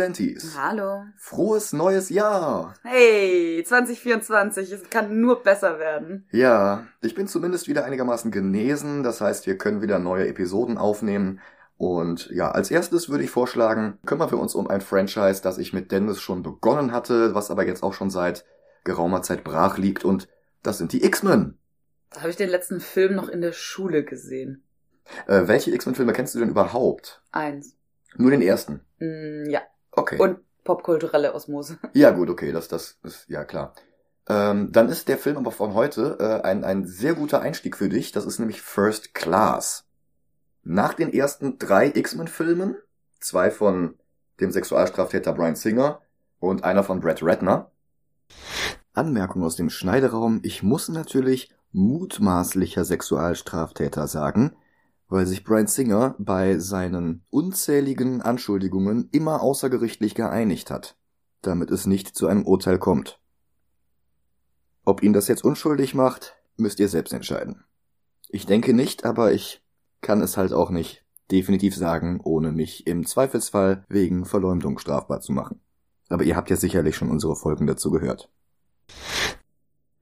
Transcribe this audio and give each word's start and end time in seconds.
Gelantes. 0.00 0.56
Hallo. 0.56 1.04
Frohes 1.18 1.74
neues 1.74 2.08
Jahr! 2.08 2.72
Hey, 2.82 3.62
2024, 3.62 4.72
es 4.72 4.88
kann 4.88 5.20
nur 5.20 5.42
besser 5.42 5.78
werden. 5.78 6.26
Ja, 6.30 6.86
ich 7.02 7.14
bin 7.14 7.28
zumindest 7.28 7.68
wieder 7.68 7.84
einigermaßen 7.84 8.30
genesen, 8.30 9.02
das 9.02 9.20
heißt, 9.20 9.46
wir 9.46 9.58
können 9.58 9.82
wieder 9.82 9.98
neue 9.98 10.26
Episoden 10.26 10.78
aufnehmen. 10.78 11.40
Und 11.76 12.30
ja, 12.30 12.50
als 12.50 12.70
erstes 12.70 13.10
würde 13.10 13.24
ich 13.24 13.30
vorschlagen, 13.30 13.98
kümmern 14.06 14.30
wir 14.30 14.38
uns 14.38 14.54
um 14.54 14.68
ein 14.68 14.80
Franchise, 14.80 15.42
das 15.42 15.58
ich 15.58 15.74
mit 15.74 15.92
Dennis 15.92 16.18
schon 16.18 16.42
begonnen 16.42 16.92
hatte, 16.92 17.34
was 17.34 17.50
aber 17.50 17.66
jetzt 17.66 17.82
auch 17.82 17.92
schon 17.92 18.08
seit 18.08 18.46
geraumer 18.84 19.20
Zeit 19.20 19.44
brach 19.44 19.76
liegt 19.76 20.06
und 20.06 20.28
das 20.62 20.78
sind 20.78 20.94
die 20.94 21.04
X-Men. 21.04 21.58
Da 22.08 22.20
habe 22.20 22.30
ich 22.30 22.36
den 22.36 22.48
letzten 22.48 22.80
Film 22.80 23.16
noch 23.16 23.28
in 23.28 23.42
der 23.42 23.52
Schule 23.52 24.02
gesehen. 24.02 24.64
Äh, 25.26 25.42
welche 25.44 25.74
X-Men-Filme 25.74 26.14
kennst 26.14 26.34
du 26.34 26.38
denn 26.38 26.48
überhaupt? 26.48 27.20
Eins. 27.32 27.76
Nur 28.16 28.30
den 28.30 28.40
ersten? 28.40 28.80
Mm, 28.98 29.44
ja. 29.50 29.60
Okay. 30.00 30.18
Und 30.18 30.38
popkulturelle 30.64 31.34
Osmose. 31.34 31.78
Ja, 31.92 32.10
gut, 32.10 32.30
okay, 32.30 32.52
das, 32.52 32.68
das 32.68 32.98
ist, 33.02 33.28
ja 33.28 33.44
klar. 33.44 33.74
Ähm, 34.28 34.70
dann 34.72 34.88
ist 34.88 35.08
der 35.08 35.18
Film 35.18 35.36
aber 35.36 35.52
von 35.52 35.74
heute 35.74 36.16
äh, 36.20 36.46
ein, 36.46 36.64
ein 36.64 36.86
sehr 36.86 37.14
guter 37.14 37.40
Einstieg 37.40 37.76
für 37.76 37.88
dich. 37.88 38.12
Das 38.12 38.24
ist 38.24 38.38
nämlich 38.38 38.62
First 38.62 39.14
Class. 39.14 39.84
Nach 40.62 40.94
den 40.94 41.12
ersten 41.12 41.58
drei 41.58 41.90
X-Men-Filmen, 41.94 42.76
zwei 43.18 43.50
von 43.50 43.94
dem 44.40 44.50
Sexualstraftäter 44.50 45.32
Brian 45.32 45.56
Singer 45.56 46.00
und 46.38 46.64
einer 46.64 46.84
von 46.84 47.00
Brett 47.00 47.22
Ratner. 47.22 47.70
Anmerkung 48.92 49.42
aus 49.42 49.56
dem 49.56 49.70
Schneideraum. 49.70 50.40
Ich 50.42 50.62
muss 50.62 50.88
natürlich 50.88 51.52
mutmaßlicher 51.72 52.84
Sexualstraftäter 52.84 54.06
sagen, 54.06 54.56
weil 55.10 55.26
sich 55.26 55.44
Brian 55.44 55.66
Singer 55.66 56.14
bei 56.18 56.58
seinen 56.58 57.24
unzähligen 57.30 58.22
Anschuldigungen 58.22 59.08
immer 59.10 59.42
außergerichtlich 59.42 60.14
geeinigt 60.14 60.70
hat, 60.70 60.96
damit 61.42 61.70
es 61.70 61.86
nicht 61.86 62.16
zu 62.16 62.28
einem 62.28 62.46
Urteil 62.46 62.78
kommt. 62.78 63.20
Ob 64.84 65.02
ihn 65.02 65.12
das 65.12 65.28
jetzt 65.28 65.44
unschuldig 65.44 65.94
macht, 65.94 66.36
müsst 66.56 66.78
ihr 66.78 66.88
selbst 66.88 67.12
entscheiden. 67.12 67.64
Ich 68.28 68.46
denke 68.46 68.72
nicht, 68.72 69.04
aber 69.04 69.32
ich 69.32 69.62
kann 70.00 70.22
es 70.22 70.36
halt 70.36 70.52
auch 70.52 70.70
nicht 70.70 71.04
definitiv 71.30 71.76
sagen, 71.76 72.20
ohne 72.22 72.52
mich 72.52 72.86
im 72.86 73.04
Zweifelsfall 73.04 73.84
wegen 73.88 74.24
Verleumdung 74.24 74.78
strafbar 74.78 75.20
zu 75.20 75.32
machen. 75.32 75.60
Aber 76.08 76.22
ihr 76.22 76.36
habt 76.36 76.50
ja 76.50 76.56
sicherlich 76.56 76.96
schon 76.96 77.10
unsere 77.10 77.36
Folgen 77.36 77.66
dazu 77.66 77.90
gehört. 77.90 78.30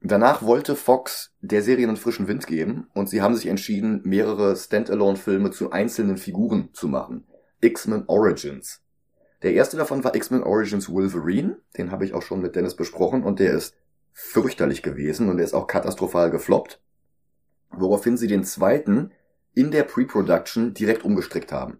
Danach 0.01 0.43
wollte 0.43 0.75
Fox 0.77 1.33
der 1.41 1.61
Serie 1.61 1.87
einen 1.87 1.97
frischen 1.97 2.27
Wind 2.27 2.47
geben 2.47 2.87
und 2.93 3.09
sie 3.09 3.21
haben 3.21 3.35
sich 3.35 3.47
entschieden, 3.47 4.01
mehrere 4.05 4.55
Standalone-Filme 4.55 5.51
zu 5.51 5.71
einzelnen 5.71 6.17
Figuren 6.17 6.69
zu 6.73 6.87
machen. 6.87 7.27
X-Men 7.59 8.05
Origins. 8.07 8.81
Der 9.43 9.53
erste 9.53 9.75
davon 9.75 10.03
war 10.05 10.15
X-Men 10.15 10.43
Origins 10.43 10.89
Wolverine, 10.89 11.57
den 11.77 11.91
habe 11.91 12.05
ich 12.05 12.13
auch 12.13 12.21
schon 12.21 12.41
mit 12.41 12.55
Dennis 12.55 12.75
besprochen 12.75 13.23
und 13.23 13.39
der 13.39 13.53
ist 13.53 13.75
fürchterlich 14.13 14.83
gewesen 14.83 15.29
und 15.29 15.37
der 15.37 15.45
ist 15.45 15.53
auch 15.53 15.67
katastrophal 15.67 16.31
gefloppt. 16.31 16.81
Woraufhin 17.69 18.15
sie 18.15 18.27
den 18.27 18.45
zweiten 18.45 19.11
in 19.53 19.71
der 19.71 19.83
Pre-Production 19.83 20.73
direkt 20.73 21.03
umgestrickt 21.03 21.51
haben. 21.51 21.79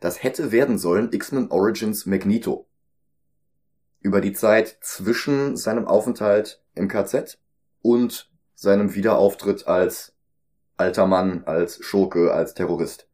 Das 0.00 0.22
hätte 0.22 0.52
werden 0.52 0.78
sollen 0.78 1.12
X-Men 1.12 1.50
Origins 1.50 2.06
Magneto. 2.06 2.66
Über 4.00 4.22
die 4.22 4.32
Zeit 4.32 4.78
zwischen 4.80 5.56
seinem 5.56 5.86
Aufenthalt 5.86 6.62
im 6.74 6.88
KZ 6.88 7.38
und 7.82 8.30
seinem 8.54 8.94
Wiederauftritt 8.94 9.66
als 9.66 10.14
alter 10.76 11.06
Mann, 11.06 11.44
als 11.44 11.82
Schurke, 11.84 12.32
als 12.32 12.54
Terrorist. 12.54 13.08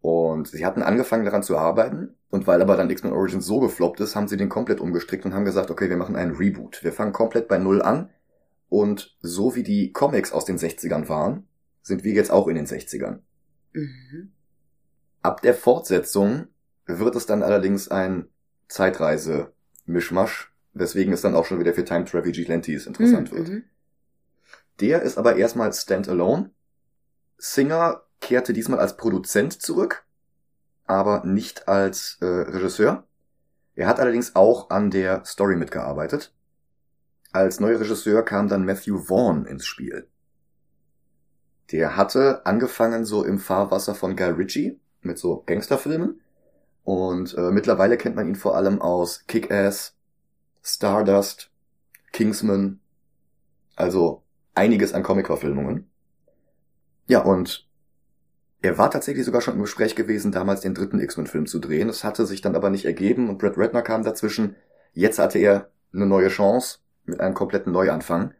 Und 0.00 0.48
sie 0.48 0.64
hatten 0.64 0.82
angefangen 0.82 1.24
daran 1.24 1.42
zu 1.42 1.58
arbeiten 1.58 2.14
und 2.30 2.46
weil 2.46 2.62
aber 2.62 2.76
dann 2.76 2.90
X-Men 2.90 3.12
Origins 3.12 3.46
so 3.46 3.60
gefloppt 3.60 4.00
ist, 4.00 4.16
haben 4.16 4.28
sie 4.28 4.36
den 4.36 4.48
komplett 4.48 4.80
umgestrickt 4.80 5.24
und 5.24 5.34
haben 5.34 5.44
gesagt, 5.44 5.70
okay, 5.70 5.90
wir 5.90 5.96
machen 5.96 6.16
einen 6.16 6.36
Reboot. 6.36 6.82
Wir 6.82 6.92
fangen 6.92 7.12
komplett 7.12 7.48
bei 7.48 7.58
Null 7.58 7.82
an 7.82 8.10
und 8.68 9.16
so 9.20 9.54
wie 9.56 9.62
die 9.64 9.92
Comics 9.92 10.32
aus 10.32 10.44
den 10.44 10.56
60ern 10.56 11.08
waren, 11.08 11.48
sind 11.82 12.04
wir 12.04 12.12
jetzt 12.12 12.30
auch 12.30 12.48
in 12.48 12.54
den 12.54 12.66
60ern. 12.66 13.18
Mhm. 13.72 14.32
Ab 15.22 15.42
der 15.42 15.54
Fortsetzung 15.54 16.46
wird 16.86 17.14
es 17.16 17.26
dann 17.26 17.42
allerdings 17.42 17.88
ein 17.88 18.28
Zeitreise-Mischmasch, 18.68 20.52
weswegen 20.72 21.12
es 21.12 21.20
dann 21.20 21.34
auch 21.34 21.44
schon 21.44 21.58
wieder 21.58 21.74
für 21.74 21.84
Time 21.84 22.04
Travel 22.04 22.32
Gilantes 22.32 22.86
interessant 22.86 23.32
Mhm, 23.32 23.36
wird. 23.36 23.48
Der 24.80 25.02
ist 25.02 25.18
aber 25.18 25.36
erstmal 25.36 25.72
standalone. 25.72 26.50
Singer 27.36 28.02
kehrte 28.20 28.52
diesmal 28.52 28.78
als 28.78 28.96
Produzent 28.96 29.60
zurück, 29.60 30.04
aber 30.86 31.24
nicht 31.24 31.68
als 31.68 32.18
äh, 32.20 32.26
Regisseur. 32.26 33.04
Er 33.74 33.86
hat 33.86 34.00
allerdings 34.00 34.36
auch 34.36 34.70
an 34.70 34.90
der 34.90 35.24
Story 35.24 35.56
mitgearbeitet. 35.56 36.34
Als 37.32 37.60
neuer 37.60 37.80
Regisseur 37.80 38.24
kam 38.24 38.48
dann 38.48 38.64
Matthew 38.64 38.98
Vaughn 38.98 39.46
ins 39.46 39.66
Spiel. 39.66 40.08
Der 41.70 41.96
hatte 41.96 42.44
angefangen 42.44 43.04
so 43.04 43.24
im 43.24 43.38
Fahrwasser 43.38 43.94
von 43.94 44.16
Guy 44.16 44.30
Ritchie 44.30 44.80
mit 45.02 45.18
so 45.18 45.42
Gangsterfilmen 45.46 46.20
und 46.82 47.34
äh, 47.34 47.52
mittlerweile 47.52 47.96
kennt 47.96 48.16
man 48.16 48.26
ihn 48.26 48.34
vor 48.34 48.56
allem 48.56 48.82
aus 48.82 49.26
Kick-Ass, 49.28 49.94
Stardust, 50.62 51.50
Kingsman, 52.12 52.80
also 53.76 54.24
einiges 54.60 54.92
an 54.92 55.02
Comic-Verfilmungen. 55.02 55.90
Ja, 57.06 57.22
und 57.22 57.66
er 58.60 58.76
war 58.76 58.90
tatsächlich 58.90 59.24
sogar 59.24 59.40
schon 59.40 59.54
im 59.54 59.62
Gespräch 59.62 59.96
gewesen, 59.96 60.32
damals 60.32 60.60
den 60.60 60.74
dritten 60.74 61.00
X-Men-Film 61.00 61.46
zu 61.46 61.60
drehen. 61.60 61.88
Es 61.88 62.04
hatte 62.04 62.26
sich 62.26 62.42
dann 62.42 62.54
aber 62.54 62.68
nicht 62.68 62.84
ergeben 62.84 63.30
und 63.30 63.38
Brett 63.38 63.56
Ratner 63.56 63.80
kam 63.80 64.04
dazwischen. 64.04 64.54
Jetzt 64.92 65.18
hatte 65.18 65.38
er 65.38 65.70
eine 65.94 66.04
neue 66.04 66.28
Chance 66.28 66.80
mit 67.06 67.20
einem 67.20 67.34
kompletten 67.34 67.72
Neuanfang. 67.72 68.34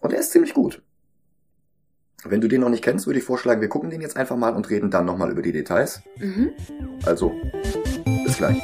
Und 0.00 0.12
er 0.12 0.20
ist 0.20 0.30
ziemlich 0.30 0.54
gut. 0.54 0.80
Wenn 2.24 2.40
du 2.40 2.46
den 2.46 2.60
noch 2.60 2.68
nicht 2.68 2.84
kennst, 2.84 3.06
würde 3.06 3.18
ich 3.18 3.24
vorschlagen, 3.24 3.60
wir 3.60 3.68
gucken 3.68 3.90
den 3.90 4.00
jetzt 4.00 4.16
einfach 4.16 4.36
mal 4.36 4.54
und 4.54 4.70
reden 4.70 4.90
dann 4.90 5.06
nochmal 5.06 5.32
über 5.32 5.42
die 5.42 5.52
Details. 5.52 6.02
Mhm. 6.18 6.52
Also, 7.04 7.34
bis 8.24 8.36
gleich. 8.36 8.62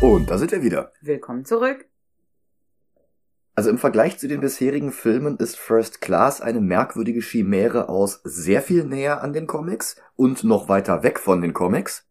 Und 0.00 0.30
da 0.30 0.38
sind 0.38 0.50
wir 0.50 0.62
wieder. 0.62 0.92
Willkommen 1.02 1.44
zurück. 1.44 1.86
Also 3.54 3.68
im 3.68 3.76
Vergleich 3.76 4.18
zu 4.18 4.28
den 4.28 4.40
bisherigen 4.40 4.92
Filmen 4.92 5.36
ist 5.36 5.58
First 5.58 6.00
Class 6.00 6.40
eine 6.40 6.60
merkwürdige 6.60 7.20
Chimäre 7.20 7.90
aus 7.90 8.22
sehr 8.24 8.62
viel 8.62 8.84
näher 8.84 9.22
an 9.22 9.34
den 9.34 9.46
Comics 9.46 9.96
und 10.16 10.42
noch 10.44 10.70
weiter 10.70 11.02
weg 11.02 11.18
von 11.18 11.42
den 11.42 11.52
Comics 11.52 12.08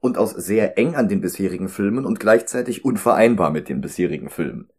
und 0.00 0.16
aus 0.16 0.30
sehr 0.30 0.78
eng 0.78 0.94
an 0.94 1.08
den 1.08 1.20
bisherigen 1.20 1.68
Filmen 1.68 2.06
und 2.06 2.18
gleichzeitig 2.18 2.84
unvereinbar 2.84 3.50
mit 3.50 3.68
den 3.68 3.82
bisherigen 3.82 4.30
Filmen. 4.30 4.70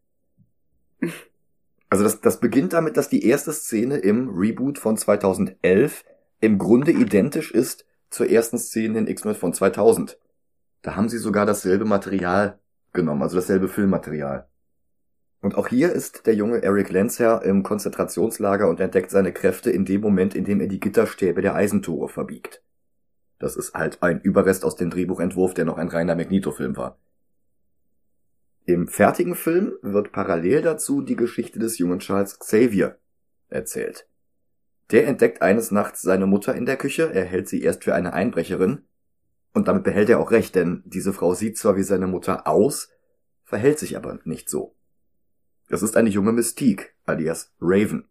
Also 1.92 2.06
das, 2.06 2.22
das 2.22 2.40
beginnt 2.40 2.72
damit, 2.72 2.96
dass 2.96 3.10
die 3.10 3.26
erste 3.26 3.52
Szene 3.52 3.98
im 3.98 4.30
Reboot 4.30 4.80
von 4.80 4.96
2011 4.96 6.06
im 6.40 6.58
Grunde 6.58 6.92
identisch 6.92 7.52
ist 7.52 7.86
zur 8.10 8.30
ersten 8.30 8.58
Szene 8.58 9.00
in 9.00 9.08
X-Men 9.08 9.36
von 9.36 9.54
2000. 9.54 10.18
Da 10.84 10.96
haben 10.96 11.10
sie 11.10 11.18
sogar 11.18 11.46
dasselbe 11.46 11.84
Material 11.84 12.60
genommen, 12.94 13.22
also 13.22 13.36
dasselbe 13.36 13.68
Filmmaterial. 13.68 14.48
Und 15.42 15.56
auch 15.56 15.68
hier 15.68 15.92
ist 15.92 16.28
der 16.28 16.34
junge 16.34 16.64
Eric 16.64 16.92
Lenzer 16.92 17.44
im 17.44 17.62
Konzentrationslager 17.62 18.70
und 18.70 18.80
entdeckt 18.80 19.12
seine 19.12 19.34
Kräfte 19.34 19.70
in 19.70 19.84
dem 19.84 20.00
Moment, 20.00 20.34
in 20.34 20.46
dem 20.46 20.62
er 20.62 20.68
die 20.68 20.80
Gitterstäbe 20.80 21.42
der 21.42 21.56
Eisentore 21.56 22.08
verbiegt. 22.08 22.64
Das 23.38 23.58
ist 23.58 23.74
halt 23.74 24.02
ein 24.02 24.22
Überrest 24.22 24.64
aus 24.64 24.78
dem 24.78 24.92
Drehbuchentwurf, 24.92 25.54
der 25.54 25.66
noch 25.66 25.78
ein 25.78 25.90
reiner 25.90 26.16
Magneto-Film 26.16 26.78
war. 26.78 26.98
Im 28.72 28.88
fertigen 28.88 29.36
Film 29.36 29.74
wird 29.82 30.14
parallel 30.14 30.62
dazu 30.62 31.02
die 31.02 31.18
Geschichte 31.18 31.60
des 31.60 31.78
jungen 31.78 32.00
Charles 32.00 32.40
Xavier 32.40 32.98
erzählt. 33.50 34.08
Der 34.92 35.08
entdeckt 35.08 35.42
eines 35.42 35.72
Nachts 35.72 36.02
seine 36.02 36.26
Mutter 36.26 36.56
in 36.56 36.66
der 36.66 36.78
Küche, 36.78 37.14
er 37.14 37.26
hält 37.26 37.50
sie 37.50 37.62
erst 37.62 37.84
für 37.84 37.94
eine 37.94 38.14
Einbrecherin, 38.14 38.86
und 39.54 39.68
damit 39.68 39.84
behält 39.84 40.10
er 40.10 40.22
auch 40.22 40.32
recht, 40.32 40.56
denn 40.56 40.84
diese 40.86 41.12
Frau 41.12 41.34
sieht 41.34 41.58
zwar 41.58 41.76
wie 41.76 41.84
seine 41.84 42.08
Mutter 42.08 42.48
aus, 42.48 42.90
verhält 43.44 43.78
sich 43.78 43.98
aber 43.98 44.20
nicht 44.24 44.50
so. 44.50 44.74
Das 45.68 45.82
ist 45.82 45.98
eine 45.98 46.10
junge 46.10 46.32
Mystique, 46.32 46.96
alias 47.06 47.54
Raven. 47.60 48.08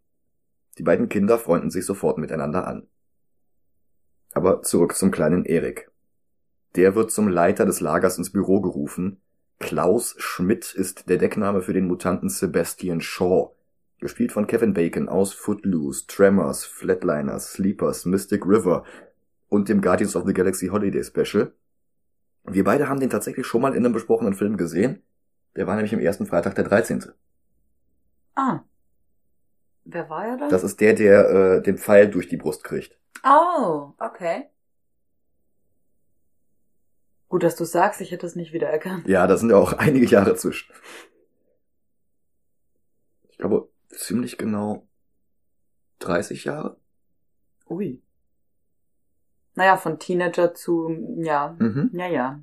Die 0.77 0.83
beiden 0.83 1.09
Kinder 1.09 1.39
freunden 1.39 1.71
sich 1.71 1.87
sofort 1.87 2.19
miteinander 2.19 2.67
an. 2.67 2.87
Aber 4.33 4.61
zurück 4.61 4.95
zum 4.95 5.09
kleinen 5.09 5.43
Erik. 5.43 5.89
Der 6.75 6.93
wird 6.93 7.11
zum 7.11 7.29
Leiter 7.29 7.65
des 7.65 7.79
Lagers 7.79 8.19
ins 8.19 8.31
Büro 8.31 8.61
gerufen. 8.61 9.23
Klaus 9.61 10.15
Schmidt 10.17 10.73
ist 10.73 11.07
der 11.07 11.17
Deckname 11.17 11.61
für 11.61 11.71
den 11.71 11.87
Mutanten 11.87 12.29
Sebastian 12.29 12.99
Shaw, 12.99 13.51
gespielt 13.99 14.31
von 14.31 14.47
Kevin 14.47 14.73
Bacon 14.73 15.07
aus 15.07 15.33
Footloose, 15.33 16.07
Tremors, 16.07 16.65
Flatliners, 16.65 17.53
Sleepers, 17.53 18.05
Mystic 18.05 18.45
River 18.45 18.83
und 19.49 19.69
dem 19.69 19.81
Guardians 19.81 20.15
of 20.15 20.25
the 20.25 20.33
Galaxy 20.33 20.67
Holiday 20.67 21.03
Special. 21.03 21.53
Wir 22.43 22.63
beide 22.63 22.89
haben 22.89 22.99
den 22.99 23.11
tatsächlich 23.11 23.45
schon 23.45 23.61
mal 23.61 23.75
in 23.75 23.85
einem 23.85 23.93
besprochenen 23.93 24.33
Film 24.33 24.57
gesehen. 24.57 25.03
Der 25.55 25.67
war 25.67 25.75
nämlich 25.75 25.93
im 25.93 25.99
ersten 25.99 26.25
Freitag 26.25 26.55
der 26.55 26.63
13. 26.63 27.05
Ah. 28.35 28.61
Wer 29.85 30.09
war 30.09 30.25
er 30.25 30.37
dann? 30.37 30.49
Das 30.49 30.63
ist 30.63 30.81
der, 30.81 30.93
der 30.93 31.29
äh, 31.29 31.61
den 31.61 31.77
Pfeil 31.77 32.09
durch 32.09 32.27
die 32.27 32.37
Brust 32.37 32.63
kriegt. 32.63 32.97
oh, 33.23 33.93
okay. 33.99 34.49
Gut, 37.31 37.43
dass 37.43 37.55
du 37.55 37.63
sagst, 37.63 38.01
ich 38.01 38.11
hätte 38.11 38.25
es 38.25 38.35
nicht 38.35 38.51
wiedererkannt. 38.51 39.07
Ja, 39.07 39.25
da 39.25 39.37
sind 39.37 39.51
ja 39.51 39.55
auch 39.55 39.71
einige 39.71 40.05
Jahre 40.05 40.35
zwischen. 40.35 40.69
Ich 43.29 43.37
glaube, 43.37 43.69
ziemlich 43.87 44.37
genau 44.37 44.85
30 45.99 46.43
Jahre. 46.43 46.75
Ui. 47.69 48.01
Naja, 49.55 49.77
von 49.77 49.97
Teenager 49.97 50.53
zu, 50.53 50.89
ja, 51.23 51.55
Mhm. 51.57 51.91
ja, 51.93 52.07
ja. 52.07 52.41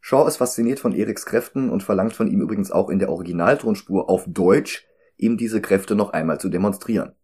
Shaw 0.00 0.26
ist 0.26 0.38
fasziniert 0.38 0.80
von 0.80 0.92
Eriks 0.92 1.24
Kräften 1.24 1.70
und 1.70 1.84
verlangt 1.84 2.14
von 2.14 2.26
ihm 2.26 2.40
übrigens 2.40 2.72
auch 2.72 2.90
in 2.90 2.98
der 2.98 3.10
Originaltonspur 3.10 4.10
auf 4.10 4.24
Deutsch, 4.26 4.84
ihm 5.18 5.36
diese 5.36 5.62
Kräfte 5.62 5.94
noch 5.94 6.10
einmal 6.10 6.40
zu 6.40 6.48
demonstrieren. 6.48 7.14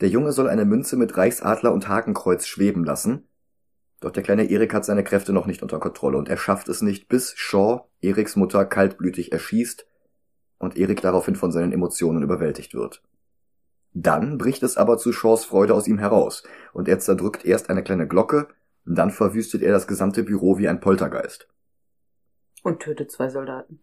Der 0.00 0.10
Junge 0.10 0.30
soll 0.30 0.48
eine 0.48 0.64
Münze 0.64 0.96
mit 0.96 1.16
Reichsadler 1.16 1.72
und 1.72 1.88
Hakenkreuz 1.88 2.46
schweben 2.46 2.84
lassen, 2.84 3.26
doch 4.02 4.10
der 4.10 4.22
kleine 4.22 4.50
Erik 4.50 4.74
hat 4.74 4.84
seine 4.84 5.04
Kräfte 5.04 5.32
noch 5.32 5.46
nicht 5.46 5.62
unter 5.62 5.78
Kontrolle 5.78 6.18
und 6.18 6.28
er 6.28 6.36
schafft 6.36 6.68
es 6.68 6.82
nicht, 6.82 7.08
bis 7.08 7.34
Shaw 7.36 7.84
Eriks 8.00 8.36
Mutter 8.36 8.64
kaltblütig 8.64 9.32
erschießt 9.32 9.86
und 10.58 10.76
Erik 10.76 11.00
daraufhin 11.00 11.36
von 11.36 11.52
seinen 11.52 11.72
Emotionen 11.72 12.22
überwältigt 12.22 12.74
wird. 12.74 13.02
Dann 13.94 14.38
bricht 14.38 14.62
es 14.62 14.76
aber 14.76 14.98
zu 14.98 15.12
Shaws 15.12 15.44
Freude 15.44 15.74
aus 15.74 15.86
ihm 15.86 15.98
heraus 15.98 16.42
und 16.72 16.88
er 16.88 16.98
zerdrückt 16.98 17.44
erst 17.44 17.70
eine 17.70 17.82
kleine 17.82 18.08
Glocke, 18.08 18.48
dann 18.84 19.10
verwüstet 19.10 19.62
er 19.62 19.72
das 19.72 19.86
gesamte 19.86 20.22
Büro 20.24 20.58
wie 20.58 20.68
ein 20.68 20.80
Poltergeist. 20.80 21.48
Und 22.62 22.80
tötet 22.80 23.10
zwei 23.10 23.28
Soldaten. 23.28 23.80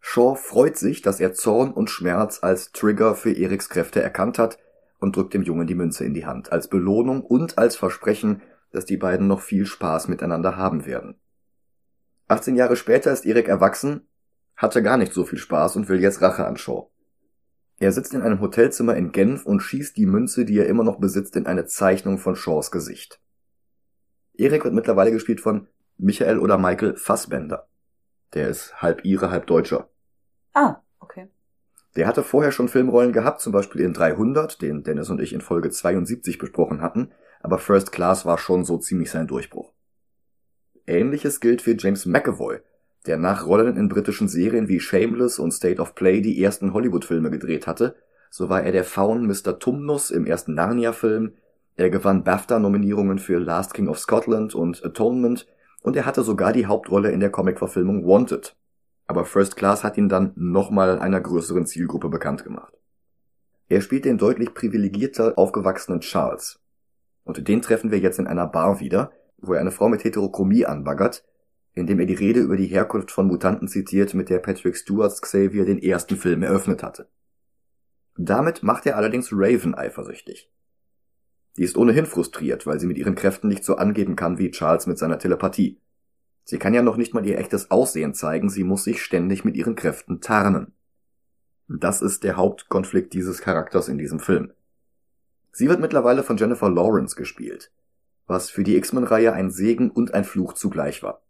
Shaw 0.00 0.36
freut 0.36 0.76
sich, 0.76 1.02
dass 1.02 1.20
er 1.20 1.34
Zorn 1.34 1.72
und 1.72 1.90
Schmerz 1.90 2.42
als 2.42 2.72
Trigger 2.72 3.14
für 3.14 3.32
Eriks 3.32 3.68
Kräfte 3.68 4.02
erkannt 4.02 4.38
hat 4.38 4.58
und 4.98 5.16
drückt 5.16 5.34
dem 5.34 5.42
Jungen 5.42 5.66
die 5.66 5.74
Münze 5.74 6.04
in 6.04 6.14
die 6.14 6.26
Hand, 6.26 6.52
als 6.52 6.68
Belohnung 6.68 7.22
und 7.22 7.58
als 7.58 7.76
Versprechen, 7.76 8.42
dass 8.72 8.84
die 8.84 8.96
beiden 8.96 9.26
noch 9.26 9.40
viel 9.40 9.66
Spaß 9.66 10.08
miteinander 10.08 10.56
haben 10.56 10.86
werden. 10.86 11.20
18 12.28 12.56
Jahre 12.56 12.76
später 12.76 13.12
ist 13.12 13.24
Erik 13.24 13.48
erwachsen, 13.48 14.06
hatte 14.56 14.82
gar 14.82 14.96
nicht 14.96 15.12
so 15.12 15.24
viel 15.24 15.38
Spaß 15.38 15.76
und 15.76 15.88
will 15.88 16.00
jetzt 16.00 16.20
Rache 16.20 16.46
an 16.46 16.56
Shaw. 16.56 16.90
Er 17.80 17.92
sitzt 17.92 18.12
in 18.12 18.22
einem 18.22 18.40
Hotelzimmer 18.40 18.96
in 18.96 19.12
Genf 19.12 19.46
und 19.46 19.60
schießt 19.60 19.96
die 19.96 20.06
Münze, 20.06 20.44
die 20.44 20.58
er 20.58 20.66
immer 20.66 20.82
noch 20.82 20.98
besitzt, 20.98 21.36
in 21.36 21.46
eine 21.46 21.66
Zeichnung 21.66 22.18
von 22.18 22.34
Shaws 22.34 22.70
Gesicht. 22.70 23.20
Erik 24.34 24.64
wird 24.64 24.74
mittlerweile 24.74 25.12
gespielt 25.12 25.40
von 25.40 25.68
Michael 25.96 26.38
oder 26.38 26.58
Michael 26.58 26.96
Fassbender. 26.96 27.68
Der 28.34 28.48
ist 28.48 28.82
halb 28.82 29.04
Ire, 29.04 29.30
halb 29.30 29.46
Deutscher. 29.46 29.88
Ah, 30.54 30.76
okay. 31.00 31.28
Der 31.96 32.06
hatte 32.06 32.22
vorher 32.22 32.52
schon 32.52 32.68
Filmrollen 32.68 33.12
gehabt, 33.12 33.40
zum 33.40 33.52
Beispiel 33.52 33.80
in 33.80 33.94
300, 33.94 34.60
den 34.60 34.82
Dennis 34.82 35.08
und 35.08 35.20
ich 35.20 35.32
in 35.32 35.40
Folge 35.40 35.70
72 35.70 36.38
besprochen 36.38 36.82
hatten, 36.82 37.12
aber 37.40 37.58
First 37.58 37.92
Class 37.92 38.24
war 38.24 38.38
schon 38.38 38.64
so 38.64 38.78
ziemlich 38.78 39.10
sein 39.10 39.26
Durchbruch. 39.26 39.72
Ähnliches 40.86 41.40
gilt 41.40 41.62
für 41.62 41.76
James 41.76 42.06
McAvoy, 42.06 42.60
der 43.06 43.18
nach 43.18 43.46
Rollen 43.46 43.76
in 43.76 43.88
britischen 43.88 44.28
Serien 44.28 44.68
wie 44.68 44.80
Shameless 44.80 45.38
und 45.38 45.52
State 45.52 45.80
of 45.80 45.94
Play 45.94 46.20
die 46.20 46.42
ersten 46.42 46.72
Hollywood-Filme 46.72 47.30
gedreht 47.30 47.66
hatte. 47.66 47.96
So 48.30 48.48
war 48.48 48.62
er 48.62 48.72
der 48.72 48.84
Faun 48.84 49.26
Mr. 49.26 49.58
Tumnus 49.58 50.10
im 50.10 50.26
ersten 50.26 50.54
Narnia-Film, 50.54 51.32
er 51.78 51.90
gewann 51.90 52.24
BAFTA-Nominierungen 52.24 53.20
für 53.20 53.38
Last 53.38 53.72
King 53.72 53.86
of 53.86 54.00
Scotland 54.00 54.52
und 54.52 54.84
Atonement 54.84 55.46
und 55.80 55.94
er 55.94 56.06
hatte 56.06 56.24
sogar 56.24 56.52
die 56.52 56.66
Hauptrolle 56.66 57.12
in 57.12 57.20
der 57.20 57.30
Comic-Verfilmung 57.30 58.04
Wanted. 58.04 58.56
Aber 59.06 59.24
First 59.24 59.54
Class 59.54 59.84
hat 59.84 59.96
ihn 59.96 60.08
dann 60.08 60.32
nochmal 60.34 60.98
einer 60.98 61.20
größeren 61.20 61.66
Zielgruppe 61.66 62.08
bekannt 62.08 62.42
gemacht. 62.42 62.74
Er 63.68 63.80
spielt 63.80 64.04
den 64.06 64.18
deutlich 64.18 64.54
privilegierter 64.54 65.38
aufgewachsenen 65.38 66.00
Charles. 66.00 66.58
Und 67.28 67.46
den 67.46 67.60
treffen 67.60 67.90
wir 67.90 67.98
jetzt 67.98 68.18
in 68.18 68.26
einer 68.26 68.46
Bar 68.46 68.80
wieder, 68.80 69.12
wo 69.36 69.52
er 69.52 69.60
eine 69.60 69.70
Frau 69.70 69.90
mit 69.90 70.02
Heterochromie 70.02 70.64
anbaggert, 70.64 71.26
indem 71.74 72.00
er 72.00 72.06
die 72.06 72.14
Rede 72.14 72.40
über 72.40 72.56
die 72.56 72.68
Herkunft 72.68 73.10
von 73.10 73.26
Mutanten 73.26 73.68
zitiert, 73.68 74.14
mit 74.14 74.30
der 74.30 74.38
Patrick 74.38 74.78
Stewart's 74.78 75.20
Xavier 75.20 75.66
den 75.66 75.78
ersten 75.78 76.16
Film 76.16 76.42
eröffnet 76.42 76.82
hatte. 76.82 77.06
Damit 78.16 78.62
macht 78.62 78.86
er 78.86 78.96
allerdings 78.96 79.28
Raven 79.30 79.74
eifersüchtig. 79.74 80.50
Die 81.58 81.64
ist 81.64 81.76
ohnehin 81.76 82.06
frustriert, 82.06 82.66
weil 82.66 82.80
sie 82.80 82.86
mit 82.86 82.96
ihren 82.96 83.14
Kräften 83.14 83.48
nicht 83.48 83.62
so 83.62 83.76
angeben 83.76 84.16
kann 84.16 84.38
wie 84.38 84.50
Charles 84.50 84.86
mit 84.86 84.96
seiner 84.96 85.18
Telepathie. 85.18 85.82
Sie 86.44 86.58
kann 86.58 86.72
ja 86.72 86.80
noch 86.80 86.96
nicht 86.96 87.12
mal 87.12 87.26
ihr 87.26 87.36
echtes 87.36 87.70
Aussehen 87.70 88.14
zeigen, 88.14 88.48
sie 88.48 88.64
muss 88.64 88.84
sich 88.84 89.02
ständig 89.02 89.44
mit 89.44 89.54
ihren 89.54 89.74
Kräften 89.74 90.22
tarnen. 90.22 90.72
Das 91.68 92.00
ist 92.00 92.24
der 92.24 92.38
Hauptkonflikt 92.38 93.12
dieses 93.12 93.42
Charakters 93.42 93.88
in 93.88 93.98
diesem 93.98 94.18
Film. 94.18 94.50
Sie 95.52 95.68
wird 95.68 95.80
mittlerweile 95.80 96.22
von 96.22 96.36
Jennifer 96.36 96.70
Lawrence 96.70 97.16
gespielt, 97.16 97.70
was 98.26 98.50
für 98.50 98.64
die 98.64 98.76
X-Men-Reihe 98.76 99.32
ein 99.32 99.50
Segen 99.50 99.90
und 99.90 100.14
ein 100.14 100.24
Fluch 100.24 100.52
zugleich 100.52 101.02
war. 101.02 101.22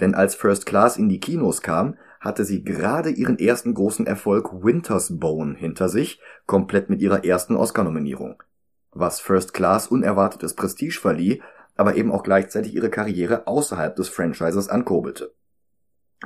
Denn 0.00 0.14
als 0.14 0.34
First 0.34 0.66
Class 0.66 0.96
in 0.96 1.08
die 1.08 1.20
Kinos 1.20 1.62
kam, 1.62 1.96
hatte 2.20 2.44
sie 2.44 2.64
gerade 2.64 3.10
ihren 3.10 3.38
ersten 3.38 3.74
großen 3.74 4.06
Erfolg 4.06 4.64
Winter's 4.64 5.18
Bone 5.18 5.54
hinter 5.54 5.88
sich, 5.88 6.20
komplett 6.46 6.90
mit 6.90 7.00
ihrer 7.00 7.24
ersten 7.24 7.56
Oscar-Nominierung. 7.56 8.42
Was 8.92 9.20
First 9.20 9.54
Class 9.54 9.88
unerwartetes 9.88 10.54
Prestige 10.54 10.98
verlieh, 11.00 11.42
aber 11.76 11.96
eben 11.96 12.10
auch 12.10 12.22
gleichzeitig 12.22 12.74
ihre 12.74 12.90
Karriere 12.90 13.46
außerhalb 13.46 13.94
des 13.96 14.08
Franchises 14.08 14.68
ankurbelte. 14.68 15.34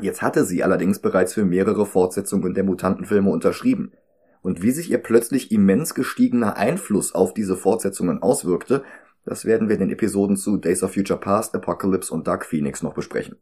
Jetzt 0.00 0.22
hatte 0.22 0.44
sie 0.44 0.62
allerdings 0.62 1.00
bereits 1.00 1.34
für 1.34 1.44
mehrere 1.44 1.84
Fortsetzungen 1.84 2.54
der 2.54 2.64
Mutantenfilme 2.64 3.30
unterschrieben. 3.30 3.92
Und 4.42 4.62
wie 4.62 4.70
sich 4.70 4.90
ihr 4.90 4.98
plötzlich 4.98 5.52
immens 5.52 5.94
gestiegener 5.94 6.56
Einfluss 6.56 7.14
auf 7.14 7.34
diese 7.34 7.56
Fortsetzungen 7.56 8.22
auswirkte, 8.22 8.84
das 9.24 9.44
werden 9.44 9.68
wir 9.68 9.74
in 9.74 9.80
den 9.80 9.90
Episoden 9.90 10.36
zu 10.36 10.56
Days 10.56 10.82
of 10.82 10.94
Future 10.94 11.20
Past, 11.20 11.54
Apocalypse 11.54 12.12
und 12.12 12.26
Dark 12.26 12.46
Phoenix 12.46 12.82
noch 12.82 12.94
besprechen. 12.94 13.36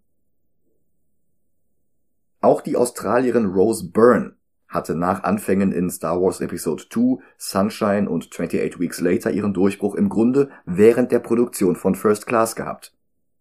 Auch 2.40 2.60
die 2.60 2.76
Australierin 2.76 3.46
Rose 3.46 3.90
Byrne 3.90 4.34
hatte 4.68 4.94
nach 4.94 5.22
Anfängen 5.22 5.72
in 5.72 5.90
Star 5.90 6.20
Wars 6.20 6.40
Episode 6.40 6.84
2, 6.88 7.22
Sunshine 7.38 8.08
und 8.08 8.28
28 8.30 8.78
Weeks 8.78 9.00
Later 9.00 9.30
ihren 9.30 9.54
Durchbruch 9.54 9.94
im 9.94 10.08
Grunde 10.08 10.50
während 10.66 11.10
der 11.10 11.20
Produktion 11.20 11.74
von 11.74 11.94
First 11.94 12.26
Class 12.26 12.54
gehabt. 12.54 12.94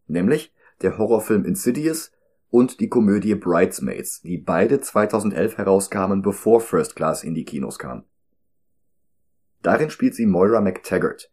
Nämlich 0.08 0.54
der 0.82 0.98
Horrorfilm 0.98 1.44
Insidious 1.44 2.12
und 2.50 2.80
die 2.80 2.90
Komödie 2.90 3.36
Bridesmaids, 3.36 4.22
die 4.22 4.38
beide 4.38 4.80
2011 4.80 5.58
herauskamen, 5.58 6.22
bevor 6.22 6.62
First 6.62 6.96
Class 6.96 7.24
in 7.24 7.36
die 7.36 7.46
Kinos 7.46 7.80
kam. 7.80 8.04
Darin 9.62 9.90
spielt 9.90 10.16
sie 10.16 10.26
Moira 10.26 10.62
McTaggart, 10.62 11.30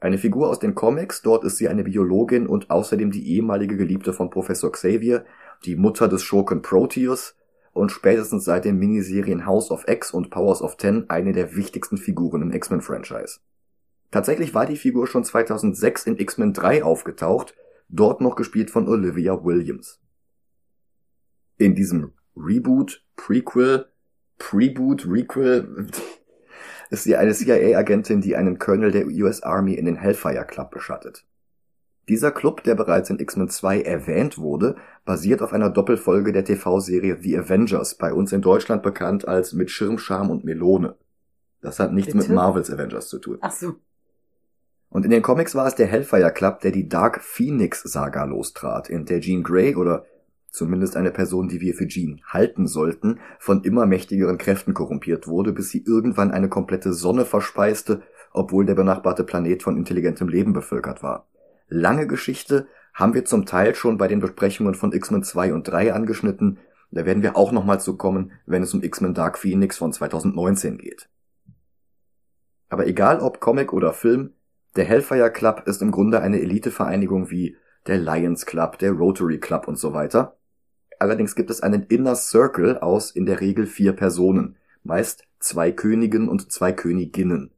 eine 0.00 0.16
Figur 0.16 0.48
aus 0.48 0.58
den 0.58 0.74
Comics, 0.74 1.20
dort 1.20 1.44
ist 1.44 1.58
sie 1.58 1.68
eine 1.68 1.84
Biologin 1.84 2.46
und 2.46 2.70
außerdem 2.70 3.10
die 3.10 3.34
ehemalige 3.34 3.76
Geliebte 3.76 4.14
von 4.14 4.30
Professor 4.30 4.72
Xavier, 4.72 5.26
die 5.66 5.76
Mutter 5.76 6.08
des 6.08 6.22
Schurken 6.22 6.62
Proteus 6.62 7.36
und 7.72 7.92
spätestens 7.92 8.46
seit 8.46 8.64
den 8.64 8.78
Miniserien 8.78 9.44
House 9.44 9.70
of 9.70 9.86
X 9.86 10.10
und 10.10 10.30
Powers 10.30 10.62
of 10.62 10.76
Ten 10.76 11.08
eine 11.10 11.32
der 11.32 11.54
wichtigsten 11.54 11.98
Figuren 11.98 12.40
im 12.40 12.50
X-Men-Franchise. 12.50 13.40
Tatsächlich 14.10 14.54
war 14.54 14.64
die 14.64 14.76
Figur 14.76 15.06
schon 15.06 15.22
2006 15.22 16.06
in 16.06 16.18
X-Men 16.18 16.54
3 16.54 16.82
aufgetaucht, 16.82 17.54
dort 17.90 18.22
noch 18.22 18.36
gespielt 18.36 18.70
von 18.70 18.88
Olivia 18.88 19.44
Williams. 19.44 20.00
In 21.60 21.74
diesem 21.74 22.14
Reboot, 22.34 23.04
Prequel, 23.16 23.84
Preboot, 24.38 25.06
Requel 25.06 25.88
ist 26.90 27.04
sie 27.04 27.16
eine 27.16 27.34
CIA-Agentin, 27.34 28.22
die 28.22 28.34
einen 28.34 28.58
Colonel 28.58 28.90
der 28.90 29.06
US 29.06 29.42
Army 29.42 29.74
in 29.74 29.84
den 29.84 29.96
Hellfire 29.96 30.46
Club 30.46 30.70
beschattet. 30.70 31.26
Dieser 32.08 32.30
Club, 32.30 32.62
der 32.62 32.76
bereits 32.76 33.10
in 33.10 33.18
X-Men 33.18 33.50
2 33.50 33.82
erwähnt 33.82 34.38
wurde, 34.38 34.76
basiert 35.04 35.42
auf 35.42 35.52
einer 35.52 35.68
Doppelfolge 35.68 36.32
der 36.32 36.46
TV-Serie 36.46 37.18
The 37.20 37.36
Avengers, 37.36 37.94
bei 37.96 38.14
uns 38.14 38.32
in 38.32 38.40
Deutschland 38.40 38.82
bekannt 38.82 39.28
als 39.28 39.52
Mit 39.52 39.70
Schirmscham 39.70 40.30
und 40.30 40.44
Melone. 40.44 40.96
Das 41.60 41.78
hat 41.78 41.92
nichts 41.92 42.14
Bitte? 42.14 42.28
mit 42.28 42.34
Marvels 42.34 42.70
Avengers 42.70 43.08
zu 43.08 43.18
tun. 43.18 43.36
Ach 43.42 43.52
so. 43.52 43.74
Und 44.88 45.04
in 45.04 45.10
den 45.10 45.20
Comics 45.20 45.54
war 45.54 45.66
es 45.66 45.74
der 45.74 45.88
Hellfire 45.88 46.32
Club, 46.32 46.60
der 46.60 46.70
die 46.70 46.88
Dark 46.88 47.20
Phoenix 47.20 47.82
Saga 47.82 48.24
lostrat, 48.24 48.88
in 48.88 49.04
der 49.04 49.20
Jean 49.20 49.42
Grey 49.42 49.76
oder 49.76 50.06
zumindest 50.50 50.96
eine 50.96 51.10
Person, 51.10 51.48
die 51.48 51.60
wir 51.60 51.74
für 51.74 51.86
Jean 51.86 52.20
halten 52.26 52.66
sollten, 52.66 53.20
von 53.38 53.62
immer 53.64 53.86
mächtigeren 53.86 54.38
Kräften 54.38 54.74
korrumpiert 54.74 55.26
wurde, 55.26 55.52
bis 55.52 55.70
sie 55.70 55.84
irgendwann 55.84 56.30
eine 56.30 56.48
komplette 56.48 56.92
Sonne 56.92 57.24
verspeiste, 57.24 58.02
obwohl 58.32 58.66
der 58.66 58.74
benachbarte 58.74 59.24
Planet 59.24 59.62
von 59.62 59.76
intelligentem 59.76 60.28
Leben 60.28 60.52
bevölkert 60.52 61.02
war. 61.02 61.28
Lange 61.68 62.06
Geschichte 62.06 62.66
haben 62.94 63.14
wir 63.14 63.24
zum 63.24 63.46
Teil 63.46 63.74
schon 63.74 63.96
bei 63.96 64.08
den 64.08 64.20
Besprechungen 64.20 64.74
von 64.74 64.92
X-Men 64.92 65.22
2 65.22 65.54
und 65.54 65.68
3 65.68 65.94
angeschnitten, 65.94 66.58
da 66.90 67.06
werden 67.06 67.22
wir 67.22 67.36
auch 67.36 67.52
nochmal 67.52 67.80
zu 67.80 67.96
kommen, 67.96 68.32
wenn 68.46 68.62
es 68.64 68.74
um 68.74 68.82
X-Men 68.82 69.14
Dark 69.14 69.38
Phoenix 69.38 69.78
von 69.78 69.92
2019 69.92 70.78
geht. 70.78 71.08
Aber 72.68 72.86
egal 72.86 73.20
ob 73.20 73.40
Comic 73.40 73.72
oder 73.72 73.92
Film, 73.92 74.34
Der 74.76 74.84
Hellfire 74.84 75.32
Club 75.32 75.64
ist 75.66 75.82
im 75.82 75.90
Grunde 75.90 76.20
eine 76.20 76.40
Elitevereinigung 76.40 77.28
wie 77.30 77.56
der 77.88 77.98
Lions 77.98 78.46
Club, 78.46 78.78
der 78.78 78.92
Rotary 78.92 79.40
Club 79.40 79.66
und 79.66 79.76
so 79.76 79.92
weiter. 79.92 80.36
Allerdings 81.00 81.34
gibt 81.34 81.48
es 81.48 81.62
einen 81.62 81.84
Inner 81.84 82.14
Circle 82.14 82.78
aus 82.78 83.10
in 83.10 83.24
der 83.24 83.40
Regel 83.40 83.66
vier 83.66 83.94
Personen, 83.94 84.56
meist 84.84 85.24
zwei 85.38 85.72
Königen 85.72 86.28
und 86.28 86.52
zwei 86.52 86.72
Königinnen. 86.72 87.52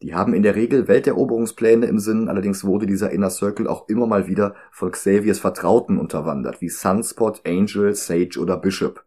Die 0.00 0.14
haben 0.14 0.32
in 0.32 0.44
der 0.44 0.54
Regel 0.54 0.86
Welteroberungspläne 0.86 1.86
im 1.86 1.98
Sinn, 1.98 2.28
allerdings 2.28 2.62
wurde 2.62 2.86
dieser 2.86 3.10
Inner 3.10 3.30
Circle 3.30 3.66
auch 3.66 3.88
immer 3.88 4.06
mal 4.06 4.28
wieder 4.28 4.54
von 4.70 4.92
Xaviers 4.92 5.40
Vertrauten 5.40 5.98
unterwandert, 5.98 6.60
wie 6.60 6.68
Sunspot, 6.68 7.42
Angel, 7.44 7.96
Sage 7.96 8.38
oder 8.38 8.56
Bishop. 8.56 9.04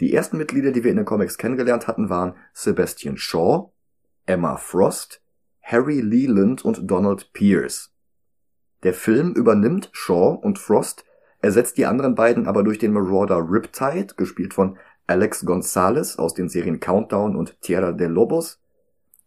Die 0.00 0.12
ersten 0.12 0.36
Mitglieder, 0.36 0.72
die 0.72 0.82
wir 0.82 0.90
in 0.90 0.96
den 0.96 1.06
Comics 1.06 1.38
kennengelernt 1.38 1.86
hatten, 1.86 2.10
waren 2.10 2.34
Sebastian 2.52 3.16
Shaw, 3.16 3.70
Emma 4.26 4.56
Frost, 4.56 5.22
Harry 5.62 6.00
Leland 6.00 6.64
und 6.64 6.90
Donald 6.90 7.32
Pierce. 7.32 7.92
Der 8.82 8.94
Film 8.94 9.32
übernimmt 9.32 9.90
Shaw 9.92 10.40
und 10.42 10.58
Frost, 10.58 11.04
ersetzt 11.46 11.78
die 11.78 11.86
anderen 11.86 12.14
beiden 12.14 12.46
aber 12.46 12.62
durch 12.62 12.78
den 12.78 12.92
Marauder 12.92 13.38
Riptide, 13.38 14.14
gespielt 14.16 14.52
von 14.52 14.76
Alex 15.06 15.46
Gonzalez 15.46 16.16
aus 16.16 16.34
den 16.34 16.48
Serien 16.48 16.80
Countdown 16.80 17.36
und 17.36 17.60
Tierra 17.62 17.92
de 17.92 18.08
Lobos, 18.08 18.60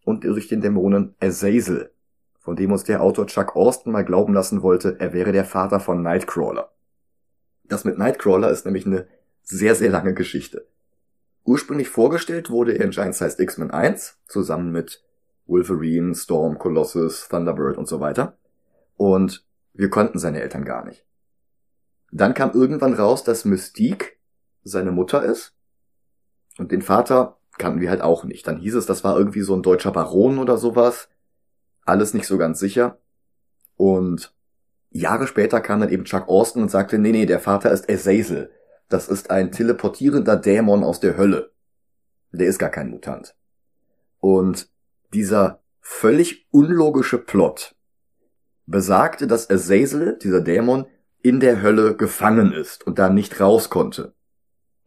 und 0.03 0.23
durch 0.23 0.47
den 0.47 0.61
Dämonen 0.61 1.15
Azazel, 1.21 1.91
von 2.39 2.55
dem 2.55 2.71
uns 2.71 2.83
der 2.83 3.01
Autor 3.01 3.27
Chuck 3.27 3.55
Austin 3.55 3.91
mal 3.91 4.03
glauben 4.03 4.33
lassen 4.33 4.61
wollte, 4.61 4.99
er 4.99 5.13
wäre 5.13 5.31
der 5.31 5.45
Vater 5.45 5.79
von 5.79 6.01
Nightcrawler. 6.01 6.71
Das 7.63 7.85
mit 7.85 7.97
Nightcrawler 7.97 8.49
ist 8.49 8.65
nämlich 8.65 8.85
eine 8.85 9.07
sehr, 9.43 9.75
sehr 9.75 9.89
lange 9.89 10.13
Geschichte. 10.13 10.67
Ursprünglich 11.45 11.89
vorgestellt 11.89 12.49
wurde 12.49 12.73
er 12.73 12.85
in 12.85 12.91
Giant 12.91 13.15
Size 13.15 13.41
X-Men 13.41 13.71
1, 13.71 14.17
zusammen 14.27 14.71
mit 14.71 15.03
Wolverine, 15.45 16.15
Storm, 16.15 16.59
Colossus, 16.59 17.27
Thunderbird 17.29 17.77
und 17.77 17.88
so 17.88 17.99
weiter. 17.99 18.38
Und 18.97 19.45
wir 19.73 19.89
konnten 19.89 20.19
seine 20.19 20.41
Eltern 20.41 20.65
gar 20.65 20.85
nicht. 20.85 21.05
Dann 22.11 22.33
kam 22.33 22.51
irgendwann 22.51 22.93
raus, 22.93 23.23
dass 23.23 23.45
Mystique 23.45 24.17
seine 24.63 24.91
Mutter 24.91 25.23
ist. 25.23 25.53
Und 26.57 26.71
den 26.71 26.81
Vater 26.81 27.37
kannten 27.57 27.81
wir 27.81 27.89
halt 27.89 28.01
auch 28.01 28.23
nicht. 28.23 28.47
Dann 28.47 28.57
hieß 28.57 28.75
es, 28.75 28.85
das 28.85 29.03
war 29.03 29.17
irgendwie 29.17 29.41
so 29.41 29.55
ein 29.55 29.63
deutscher 29.63 29.91
Baron 29.91 30.39
oder 30.39 30.57
sowas. 30.57 31.09
Alles 31.85 32.13
nicht 32.13 32.25
so 32.25 32.37
ganz 32.37 32.59
sicher. 32.59 32.97
Und 33.75 34.33
Jahre 34.91 35.27
später 35.27 35.61
kam 35.61 35.79
dann 35.79 35.89
eben 35.89 36.05
Chuck 36.05 36.27
Austin 36.27 36.63
und 36.63 36.69
sagte, 36.69 36.97
nee, 36.97 37.11
nee, 37.11 37.25
der 37.25 37.39
Vater 37.39 37.71
ist 37.71 37.89
Azazel. 37.89 38.51
Das 38.89 39.07
ist 39.07 39.29
ein 39.29 39.51
teleportierender 39.51 40.35
Dämon 40.35 40.83
aus 40.83 40.99
der 40.99 41.15
Hölle. 41.15 41.51
Der 42.31 42.47
ist 42.47 42.59
gar 42.59 42.69
kein 42.69 42.89
Mutant. 42.89 43.35
Und 44.19 44.69
dieser 45.13 45.61
völlig 45.79 46.47
unlogische 46.51 47.17
Plot 47.17 47.75
besagte, 48.65 49.27
dass 49.27 49.49
Azazel, 49.49 50.17
dieser 50.21 50.41
Dämon, 50.41 50.85
in 51.21 51.39
der 51.39 51.61
Hölle 51.61 51.95
gefangen 51.95 52.51
ist 52.51 52.85
und 52.85 52.99
da 52.99 53.09
nicht 53.09 53.39
raus 53.39 53.69
konnte. 53.69 54.13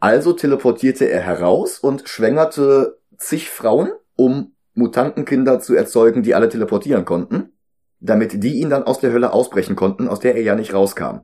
Also 0.01 0.33
teleportierte 0.33 1.09
er 1.09 1.21
heraus 1.21 1.79
und 1.79 2.09
schwängerte 2.09 2.99
zig 3.17 3.51
Frauen, 3.51 3.93
um 4.17 4.55
Mutantenkinder 4.75 5.61
zu 5.61 5.75
erzeugen, 5.75 6.23
die 6.23 6.35
alle 6.35 6.49
teleportieren 6.49 7.05
konnten, 7.05 7.53
damit 8.01 8.43
die 8.43 8.55
ihn 8.55 8.71
dann 8.71 8.83
aus 8.83 8.99
der 8.99 9.12
Hölle 9.12 9.33
ausbrechen 9.33 9.77
konnten, 9.77 10.09
aus 10.09 10.21
der 10.21 10.35
er 10.35 10.43
ja 10.43 10.55
nicht 10.55 10.75
rauskam. 10.75 11.21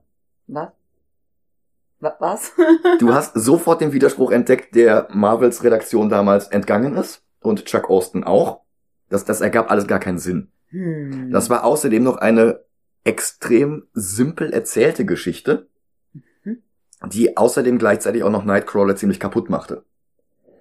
Was? 0.47 0.69
Was? 2.01 2.53
du 3.01 3.13
hast 3.15 3.35
sofort 3.35 3.81
den 3.81 3.93
Widerspruch 3.93 4.31
entdeckt, 4.31 4.75
der 4.75 5.09
Marvels 5.11 5.65
Redaktion 5.65 6.09
damals 6.09 6.49
entgangen 6.49 6.95
ist 6.97 7.23
und 7.41 7.65
Chuck 7.65 7.91
Austin 7.91 8.25
auch. 8.25 8.61
Das, 9.09 9.25
das 9.25 9.41
ergab 9.41 9.71
alles 9.71 9.87
gar 9.87 9.99
keinen 9.99 10.19
Sinn. 10.19 10.53
Hm. 10.69 11.31
Das 11.33 11.51
war 11.51 11.65
außerdem 11.65 12.03
noch 12.03 12.19
eine 12.19 12.61
extrem 13.09 13.85
simpel 13.95 14.53
erzählte 14.53 15.07
Geschichte, 15.07 15.67
mhm. 16.45 16.59
die 17.07 17.39
außerdem 17.39 17.79
gleichzeitig 17.79 18.23
auch 18.23 18.31
noch 18.31 18.45
Nightcrawler 18.45 18.97
ziemlich 18.97 19.19
kaputt 19.19 19.49
machte. 19.49 19.83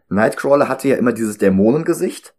Nightcrawler 0.08 0.70
hatte 0.70 0.88
ja 0.88 0.96
immer 0.96 1.12
dieses 1.12 1.38
Dämonengesicht, 1.38 2.34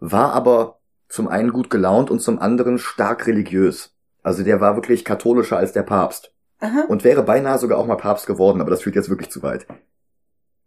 war 0.00 0.32
aber 0.32 0.80
zum 1.08 1.28
einen 1.28 1.52
gut 1.52 1.70
gelaunt 1.70 2.10
und 2.10 2.18
zum 2.18 2.40
anderen 2.40 2.78
stark 2.78 3.28
religiös. 3.28 3.94
Also 4.24 4.42
der 4.42 4.60
war 4.60 4.74
wirklich 4.74 5.04
katholischer 5.04 5.58
als 5.58 5.72
der 5.72 5.84
Papst. 5.84 6.34
Aha. 6.58 6.86
Und 6.88 7.04
wäre 7.04 7.22
beinahe 7.22 7.58
sogar 7.58 7.78
auch 7.78 7.86
mal 7.86 7.96
Papst 7.96 8.26
geworden, 8.26 8.60
aber 8.60 8.70
das 8.70 8.82
führt 8.82 8.96
jetzt 8.96 9.10
wirklich 9.10 9.30
zu 9.30 9.44
weit. 9.44 9.66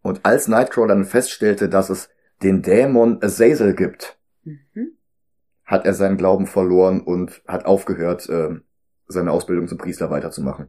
Und 0.03 0.21
als 0.25 0.47
Nightcrawler 0.47 0.95
dann 0.95 1.03
feststellte, 1.03 1.67
dass 1.67 1.89
es 1.89 2.09
den 2.43 2.61
Dämon 2.61 3.21
Azazel 3.21 3.73
gibt, 3.73 4.17
mhm. 4.43 4.97
hat 5.65 5.85
er 5.85 5.93
seinen 5.93 6.15
Glauben 6.15 6.47
verloren 6.47 7.01
und 7.01 7.41
hat 7.45 7.65
aufgehört, 7.65 8.29
äh, 8.29 8.55
seine 9.07 9.31
Ausbildung 9.31 9.67
zum 9.67 9.77
Priester 9.77 10.09
weiterzumachen. 10.09 10.67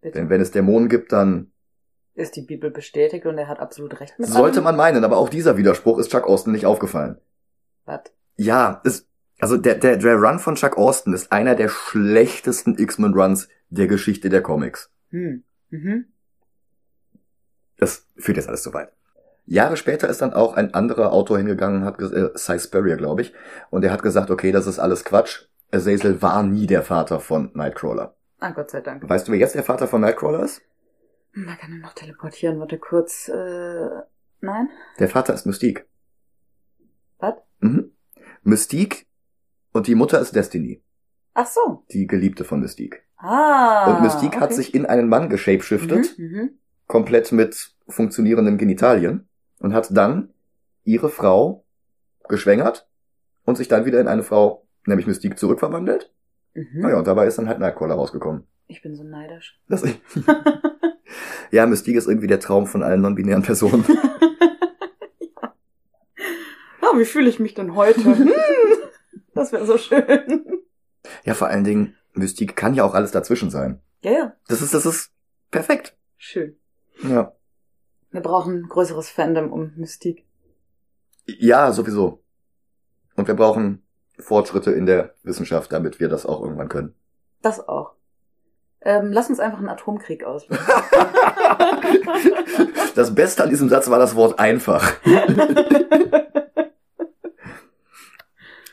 Bitte? 0.00 0.18
Denn 0.18 0.30
wenn 0.30 0.40
es 0.40 0.50
Dämonen 0.50 0.88
gibt, 0.88 1.12
dann 1.12 1.52
ist 2.14 2.36
die 2.36 2.42
Bibel 2.42 2.70
bestätigt 2.70 3.24
und 3.26 3.38
er 3.38 3.48
hat 3.48 3.60
absolut 3.60 3.98
recht 4.00 4.18
mit 4.18 4.28
Sollte 4.28 4.60
man 4.60 4.76
meinen, 4.76 5.04
aber 5.04 5.16
auch 5.16 5.28
dieser 5.28 5.56
Widerspruch 5.56 5.98
ist 5.98 6.10
Chuck 6.10 6.26
Austin 6.26 6.52
nicht 6.52 6.66
aufgefallen. 6.66 7.18
Was? 7.86 8.02
Ja, 8.36 8.80
ist, 8.84 9.08
also 9.38 9.56
der, 9.56 9.76
der, 9.76 9.96
der 9.96 10.16
Run 10.16 10.38
von 10.38 10.56
Chuck 10.56 10.76
Austin 10.76 11.14
ist 11.14 11.32
einer 11.32 11.54
der 11.54 11.68
schlechtesten 11.68 12.78
X-Men-Runs 12.78 13.48
der 13.70 13.86
Geschichte 13.86 14.28
der 14.28 14.42
Comics. 14.42 14.90
Hm. 15.10 15.44
Mhm. 15.70 16.06
Das 17.78 18.06
führt 18.16 18.36
jetzt 18.36 18.48
alles 18.48 18.62
zu 18.62 18.74
weit. 18.74 18.92
Jahre 19.46 19.76
später 19.76 20.08
ist 20.08 20.22
dann 20.22 20.32
auch 20.32 20.54
ein 20.54 20.74
anderer 20.74 21.12
Autor 21.12 21.38
hingegangen, 21.38 21.84
hat 21.84 22.00
äh, 22.00 22.30
Cy 22.36 22.58
Spurrier, 22.58 22.96
glaube 22.96 23.22
ich, 23.22 23.32
und 23.70 23.84
er 23.84 23.90
hat 23.90 24.02
gesagt, 24.02 24.30
okay, 24.30 24.52
das 24.52 24.66
ist 24.66 24.78
alles 24.78 25.04
Quatsch. 25.04 25.46
Azazel 25.72 26.20
war 26.22 26.42
nie 26.42 26.66
der 26.66 26.82
Vater 26.82 27.18
von 27.20 27.50
Nightcrawler. 27.54 28.14
Ah, 28.38 28.50
Gott 28.50 28.70
sei 28.70 28.80
Dank. 28.80 29.08
Weißt 29.08 29.26
du, 29.26 29.32
wer 29.32 29.38
jetzt 29.38 29.54
der 29.54 29.62
Vater 29.62 29.86
von 29.86 30.00
Nightcrawler 30.00 30.44
ist? 30.44 30.62
Man 31.32 31.56
kann 31.56 31.72
ihn 31.72 31.80
noch 31.80 31.94
teleportieren, 31.94 32.60
warte 32.60 32.78
kurz. 32.78 33.28
Äh, 33.28 33.88
nein? 34.40 34.68
Der 34.98 35.08
Vater 35.08 35.32
ist 35.32 35.46
Mystique. 35.46 35.86
Was? 37.18 37.34
Mhm. 37.60 37.92
Mystique 38.42 39.06
und 39.72 39.86
die 39.86 39.94
Mutter 39.94 40.20
ist 40.20 40.34
Destiny. 40.34 40.82
Ach 41.34 41.46
so. 41.46 41.84
Die 41.90 42.06
Geliebte 42.06 42.44
von 42.44 42.60
Mystique. 42.60 43.02
Ah. 43.16 43.90
Und 43.90 44.02
Mystique 44.02 44.36
okay. 44.36 44.40
hat 44.40 44.52
sich 44.52 44.74
in 44.74 44.84
einen 44.84 45.08
Mann 45.08 45.30
geshapeshiftet, 45.30 46.18
mhm, 46.18 46.24
mhm, 46.24 46.50
komplett 46.86 47.32
mit 47.32 47.74
funktionierenden 47.88 48.58
Genitalien 48.58 49.28
und 49.60 49.72
hat 49.72 49.96
dann 49.96 50.34
ihre 50.84 51.08
Frau 51.08 51.64
geschwängert 52.28 52.88
und 53.44 53.56
sich 53.56 53.68
dann 53.68 53.86
wieder 53.86 54.00
in 54.00 54.08
eine 54.08 54.22
Frau 54.22 54.66
nämlich 54.86 55.06
Mystique 55.06 55.36
zurückverwandelt. 55.36 56.12
Mhm. 56.54 56.80
Naja, 56.80 56.98
und 56.98 57.06
dabei 57.06 57.26
ist 57.26 57.38
dann 57.38 57.48
halt 57.48 57.58
Nightcrawler 57.58 57.94
rausgekommen. 57.94 58.46
Ich 58.66 58.82
bin 58.82 58.94
so 58.94 59.02
neidisch. 59.02 59.60
Das, 59.68 59.84
ja, 61.50 61.66
Mystique 61.66 61.96
ist 61.96 62.08
irgendwie 62.08 62.26
der 62.26 62.40
Traum 62.40 62.66
von 62.66 62.82
allen 62.82 63.00
non-binären 63.00 63.42
Personen. 63.42 63.84
ja. 65.20 65.54
Ah, 66.80 66.96
wie 66.96 67.04
fühle 67.04 67.28
ich 67.28 67.38
mich 67.38 67.54
denn 67.54 67.74
heute? 67.74 68.04
Hm, 68.04 68.32
das 69.34 69.52
wäre 69.52 69.66
so 69.66 69.78
schön. 69.78 70.62
Ja, 71.24 71.34
vor 71.34 71.48
allen 71.48 71.64
Dingen, 71.64 71.96
Mystique 72.14 72.54
kann 72.54 72.74
ja 72.74 72.84
auch 72.84 72.94
alles 72.94 73.10
dazwischen 73.10 73.50
sein. 73.50 73.80
Ja, 74.02 74.10
ja. 74.12 74.36
Das 74.48 74.62
ist, 74.62 74.74
das 74.74 74.86
ist 74.86 75.10
perfekt. 75.50 75.96
Schön. 76.16 76.56
Ja. 77.02 77.34
Wir 78.10 78.20
brauchen 78.20 78.68
größeres 78.68 79.08
Fandom 79.08 79.50
um 79.52 79.72
Mystique. 79.76 80.24
Ja, 81.26 81.72
sowieso. 81.72 82.22
Und 83.16 83.26
wir 83.26 83.34
brauchen 83.34 83.82
Fortschritte 84.22 84.70
in 84.72 84.86
der 84.86 85.14
Wissenschaft, 85.22 85.72
damit 85.72 86.00
wir 86.00 86.08
das 86.08 86.24
auch 86.26 86.42
irgendwann 86.42 86.68
können. 86.68 86.94
Das 87.42 87.68
auch. 87.68 87.92
Ähm, 88.84 89.12
lass 89.12 89.28
uns 89.28 89.38
einfach 89.38 89.58
einen 89.58 89.68
Atomkrieg 89.68 90.24
auslösen. 90.24 90.64
das 92.94 93.14
Beste 93.14 93.44
an 93.44 93.50
diesem 93.50 93.68
Satz 93.68 93.88
war 93.90 94.00
das 94.00 94.16
Wort 94.16 94.38
einfach. 94.40 94.94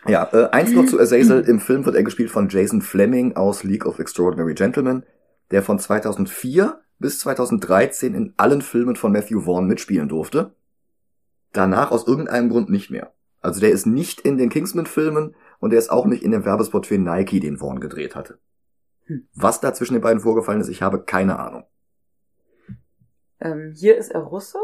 ja, 0.07 0.27
äh, 0.33 0.49
eins 0.49 0.71
noch 0.71 0.85
zu 0.87 0.99
Azazel. 0.99 1.41
Im 1.47 1.59
Film 1.59 1.85
wird 1.85 1.95
er 1.95 2.03
gespielt 2.03 2.31
von 2.31 2.49
Jason 2.49 2.81
Fleming 2.81 3.35
aus 3.35 3.63
League 3.63 3.85
of 3.85 3.99
Extraordinary 3.99 4.55
Gentlemen, 4.55 5.05
der 5.51 5.61
von 5.61 5.77
2004 5.77 6.79
bis 6.97 7.19
2013 7.19 8.15
in 8.15 8.33
allen 8.37 8.63
Filmen 8.63 8.95
von 8.95 9.11
Matthew 9.11 9.41
Vaughn 9.41 9.67
mitspielen 9.67 10.09
durfte. 10.09 10.55
Danach 11.53 11.91
aus 11.91 12.07
irgendeinem 12.07 12.49
Grund 12.49 12.69
nicht 12.69 12.89
mehr. 12.89 13.11
Also 13.41 13.59
der 13.61 13.71
ist 13.71 13.85
nicht 13.85 14.21
in 14.21 14.37
den 14.37 14.49
Kingsman-Filmen 14.49 15.35
und 15.59 15.73
er 15.73 15.79
ist 15.79 15.89
auch 15.89 16.05
nicht 16.05 16.23
in 16.23 16.31
dem 16.31 16.45
Werbespot 16.45 16.87
für 16.87 16.97
Nike, 16.97 17.39
den 17.39 17.57
Vaughn 17.57 17.79
gedreht 17.79 18.15
hatte. 18.15 18.39
Hm. 19.05 19.27
Was 19.33 19.61
da 19.61 19.73
zwischen 19.73 19.93
den 19.93 20.01
beiden 20.01 20.19
vorgefallen 20.19 20.61
ist, 20.61 20.69
ich 20.69 20.81
habe 20.81 21.03
keine 21.03 21.39
Ahnung. 21.39 21.65
Ähm, 23.39 23.73
hier 23.75 23.97
ist 23.97 24.11
er 24.11 24.21
Russe 24.21 24.59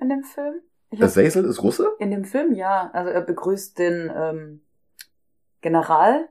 in 0.00 0.08
dem 0.08 0.22
Film. 0.22 0.60
Azazel 1.00 1.44
ist 1.44 1.62
Russe? 1.62 1.92
In 1.98 2.10
dem 2.10 2.24
Film, 2.24 2.54
ja. 2.54 2.90
Also 2.92 3.10
er 3.10 3.20
begrüßt 3.20 3.78
den 3.78 4.12
ähm, 4.14 4.60
General 5.60 6.28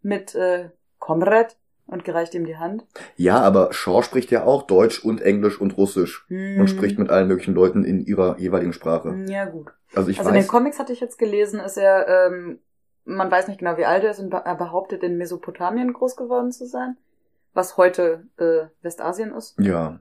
mit 0.00 0.34
äh, 0.34 0.70
Comrade 0.98 1.54
und 1.92 2.04
gereicht 2.04 2.34
ihm 2.34 2.46
die 2.46 2.56
Hand. 2.56 2.84
Ja, 3.16 3.40
aber 3.40 3.72
Shaw 3.72 4.02
spricht 4.02 4.30
ja 4.30 4.44
auch 4.44 4.62
Deutsch 4.62 5.04
und 5.04 5.20
Englisch 5.20 5.60
und 5.60 5.76
Russisch 5.76 6.24
hm. 6.28 6.60
und 6.60 6.68
spricht 6.68 6.98
mit 6.98 7.10
allen 7.10 7.28
möglichen 7.28 7.54
Leuten 7.54 7.84
in 7.84 8.00
ihrer 8.00 8.38
jeweiligen 8.38 8.72
Sprache. 8.72 9.14
Ja, 9.26 9.44
gut. 9.44 9.72
Also 9.94 10.10
ich 10.10 10.18
also 10.18 10.30
weiß. 10.30 10.36
in 10.36 10.42
den 10.42 10.48
Comics 10.48 10.78
hatte 10.78 10.92
ich 10.92 11.00
jetzt 11.00 11.18
gelesen, 11.18 11.60
ist 11.60 11.76
er 11.76 12.08
ähm, 12.08 12.58
man 13.04 13.30
weiß 13.30 13.48
nicht 13.48 13.58
genau, 13.58 13.76
wie 13.76 13.84
alt 13.84 14.04
er 14.04 14.10
ist 14.10 14.20
und 14.20 14.32
er 14.32 14.54
behauptet, 14.54 15.02
in 15.02 15.16
Mesopotamien 15.16 15.92
groß 15.92 16.16
geworden 16.16 16.52
zu 16.52 16.66
sein, 16.66 16.96
was 17.54 17.76
heute 17.76 18.24
äh, 18.38 18.66
Westasien 18.82 19.32
ist. 19.32 19.58
Ja. 19.58 20.00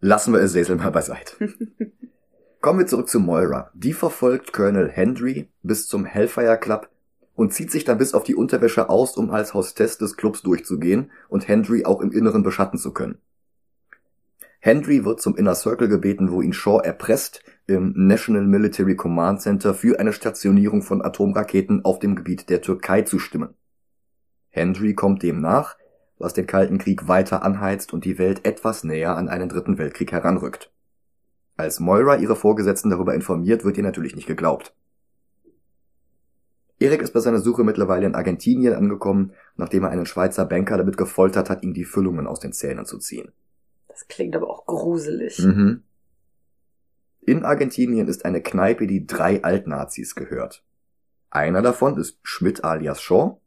Lassen 0.00 0.32
wir 0.32 0.40
Azazel 0.40 0.76
mal 0.76 0.90
beiseite. 0.90 1.36
Kommen 2.60 2.78
wir 2.78 2.86
zurück 2.86 3.08
zu 3.08 3.20
Moira. 3.20 3.70
Die 3.74 3.92
verfolgt 3.92 4.52
Colonel 4.52 4.90
Hendry 4.90 5.50
bis 5.62 5.86
zum 5.86 6.04
Hellfire 6.04 6.58
Club 6.58 6.88
und 7.34 7.52
zieht 7.52 7.70
sich 7.70 7.84
dann 7.84 7.98
bis 7.98 8.14
auf 8.14 8.24
die 8.24 8.34
Unterwäsche 8.34 8.88
aus, 8.88 9.16
um 9.16 9.30
als 9.30 9.54
Hostess 9.54 9.98
des 9.98 10.16
Clubs 10.16 10.42
durchzugehen 10.42 11.10
und 11.28 11.48
Hendry 11.48 11.84
auch 11.84 12.00
im 12.00 12.12
Inneren 12.12 12.42
beschatten 12.42 12.78
zu 12.78 12.92
können. 12.92 13.18
Hendry 14.60 15.04
wird 15.04 15.20
zum 15.20 15.36
Inner 15.36 15.54
Circle 15.54 15.88
gebeten, 15.88 16.30
wo 16.30 16.40
ihn 16.40 16.54
Shaw 16.54 16.80
erpresst, 16.82 17.42
im 17.66 17.92
National 17.96 18.46
Military 18.46 18.96
Command 18.96 19.42
Center 19.42 19.74
für 19.74 19.98
eine 19.98 20.12
Stationierung 20.12 20.82
von 20.82 21.02
Atomraketen 21.02 21.84
auf 21.84 21.98
dem 21.98 22.14
Gebiet 22.14 22.48
der 22.48 22.62
Türkei 22.62 23.02
zu 23.02 23.18
stimmen. 23.18 23.54
Hendry 24.50 24.94
kommt 24.94 25.22
dem 25.22 25.40
nach, 25.40 25.76
was 26.18 26.32
den 26.32 26.46
Kalten 26.46 26.78
Krieg 26.78 27.08
weiter 27.08 27.42
anheizt 27.42 27.92
und 27.92 28.04
die 28.04 28.18
Welt 28.18 28.46
etwas 28.46 28.84
näher 28.84 29.16
an 29.16 29.28
einen 29.28 29.48
dritten 29.48 29.78
Weltkrieg 29.78 30.12
heranrückt. 30.12 30.72
Als 31.56 31.80
Moira 31.80 32.16
ihre 32.16 32.36
Vorgesetzten 32.36 32.90
darüber 32.90 33.14
informiert, 33.14 33.64
wird 33.64 33.76
ihr 33.76 33.82
natürlich 33.82 34.16
nicht 34.16 34.26
geglaubt. 34.26 34.74
Erik 36.78 37.02
ist 37.02 37.12
bei 37.12 37.20
seiner 37.20 37.38
Suche 37.38 37.64
mittlerweile 37.64 38.06
in 38.06 38.14
Argentinien 38.14 38.74
angekommen, 38.74 39.32
nachdem 39.56 39.84
er 39.84 39.90
einen 39.90 40.06
Schweizer 40.06 40.44
Banker 40.44 40.76
damit 40.76 40.96
gefoltert 40.96 41.48
hat, 41.48 41.62
ihm 41.62 41.72
die 41.72 41.84
Füllungen 41.84 42.26
aus 42.26 42.40
den 42.40 42.52
Zähnen 42.52 42.84
zu 42.84 42.98
ziehen. 42.98 43.32
Das 43.88 44.08
klingt 44.08 44.34
aber 44.34 44.50
auch 44.50 44.66
gruselig. 44.66 45.38
Mhm. 45.38 45.82
In 47.20 47.44
Argentinien 47.44 48.08
ist 48.08 48.24
eine 48.24 48.42
Kneipe, 48.42 48.86
die 48.86 49.06
drei 49.06 49.42
Altnazis 49.42 50.14
gehört. 50.14 50.64
Einer 51.30 51.62
davon 51.62 51.96
ist 51.96 52.18
Schmidt 52.22 52.64
alias 52.64 53.00
Shaw. 53.00 53.40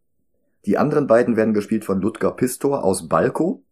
Die 0.65 0.77
anderen 0.77 1.07
beiden 1.07 1.36
werden 1.36 1.53
gespielt 1.53 1.86
von 1.86 2.01
Ludger 2.01 2.31
Pistor 2.31 2.84
aus 2.84 3.07
Balko 3.07 3.63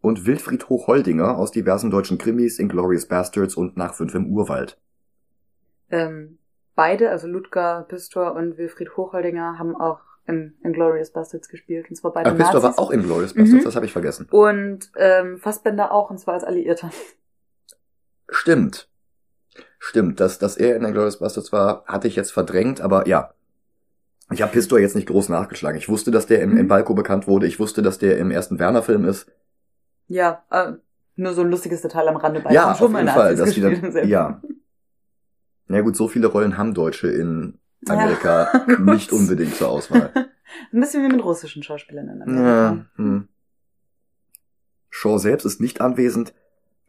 und 0.00 0.26
Wilfried 0.26 0.68
Hochholdinger 0.68 1.36
aus 1.36 1.50
diversen 1.50 1.90
deutschen 1.90 2.18
Krimis, 2.18 2.58
Inglorious 2.58 3.06
Bastards 3.06 3.56
und 3.56 3.76
Nach 3.76 3.94
fünf 3.94 4.14
im 4.14 4.26
Urwald. 4.28 4.78
Ähm, 5.90 6.37
beide, 6.78 7.10
also 7.10 7.26
Ludger 7.26 7.84
Pistor 7.88 8.34
und 8.36 8.56
Wilfried 8.56 8.96
Hochholdinger, 8.96 9.58
haben 9.58 9.74
auch 9.74 9.98
in 10.26 10.56
Inglourious 10.62 11.10
Bastards 11.10 11.48
gespielt. 11.48 11.86
Und 11.90 11.96
zwar 11.96 12.12
beide 12.12 12.30
Ah, 12.30 12.34
Pistor 12.34 12.62
war 12.62 12.78
auch 12.78 12.92
Inglorious 12.92 13.34
Bastards, 13.34 13.62
Mhm. 13.62 13.64
das 13.64 13.74
habe 13.74 13.84
ich 13.86 13.92
vergessen. 13.92 14.28
Und 14.30 14.92
ähm, 14.96 15.38
Fassbender 15.38 15.90
auch, 15.90 16.08
und 16.10 16.18
zwar 16.18 16.34
als 16.34 16.44
Alliierter. 16.44 16.90
Stimmt. 18.28 18.88
Stimmt, 19.80 20.20
dass, 20.20 20.38
dass 20.38 20.56
er 20.56 20.76
in 20.76 20.84
Inglourious 20.84 21.18
Bastards 21.18 21.52
war, 21.52 21.84
hatte 21.86 22.06
ich 22.08 22.16
jetzt 22.16 22.32
verdrängt, 22.32 22.80
aber 22.80 23.06
ja. 23.08 23.32
Ich 24.30 24.42
habe 24.42 24.52
Pistor 24.52 24.78
jetzt 24.78 24.94
nicht 24.94 25.08
groß 25.08 25.30
nachgeschlagen. 25.30 25.78
Ich 25.78 25.88
wusste, 25.88 26.10
dass 26.10 26.26
der 26.26 26.42
im, 26.42 26.52
im 26.58 26.64
Mhm. 26.64 26.68
Balko 26.68 26.94
bekannt 26.94 27.26
wurde. 27.26 27.46
Ich 27.46 27.58
wusste, 27.58 27.80
dass 27.82 27.98
der 27.98 28.18
im 28.18 28.30
ersten 28.30 28.58
Werner-Film 28.58 29.04
ist. 29.06 29.26
Ja, 30.06 30.44
äh, 30.50 30.72
nur 31.16 31.32
so 31.32 31.40
ein 31.42 31.50
lustiges 31.50 31.80
Detail 31.82 32.06
am 32.08 32.16
Rande. 32.16 32.40
Beide 32.40 32.54
ja, 32.54 32.70
auf 32.72 32.80
jeden 32.80 33.08
Fall. 33.08 33.34
Dass 33.36 33.50
die 33.54 33.60
gespielt 33.62 33.76
im 33.78 33.82
dann, 33.82 33.92
selben 33.92 34.08
ja. 34.08 34.40
Na 35.68 35.80
gut, 35.82 35.96
so 35.96 36.08
viele 36.08 36.26
Rollen 36.26 36.56
haben 36.58 36.74
Deutsche 36.74 37.08
in 37.08 37.58
Amerika 37.86 38.50
Ja, 38.68 38.74
gut. 38.74 38.86
nicht 38.86 39.12
unbedingt 39.12 39.54
zur 39.54 39.68
Auswahl. 39.68 40.10
Ein 40.72 40.80
bisschen 40.80 41.04
wie 41.04 41.14
mit 41.14 41.22
russischen 41.22 41.62
Schauspielern 41.62 42.08
in 42.08 42.22
Amerika. 42.22 42.42
Ja, 42.42 42.86
hm. 42.96 43.28
Shaw 44.90 45.18
selbst 45.18 45.44
ist 45.44 45.60
nicht 45.60 45.80
anwesend, 45.80 46.34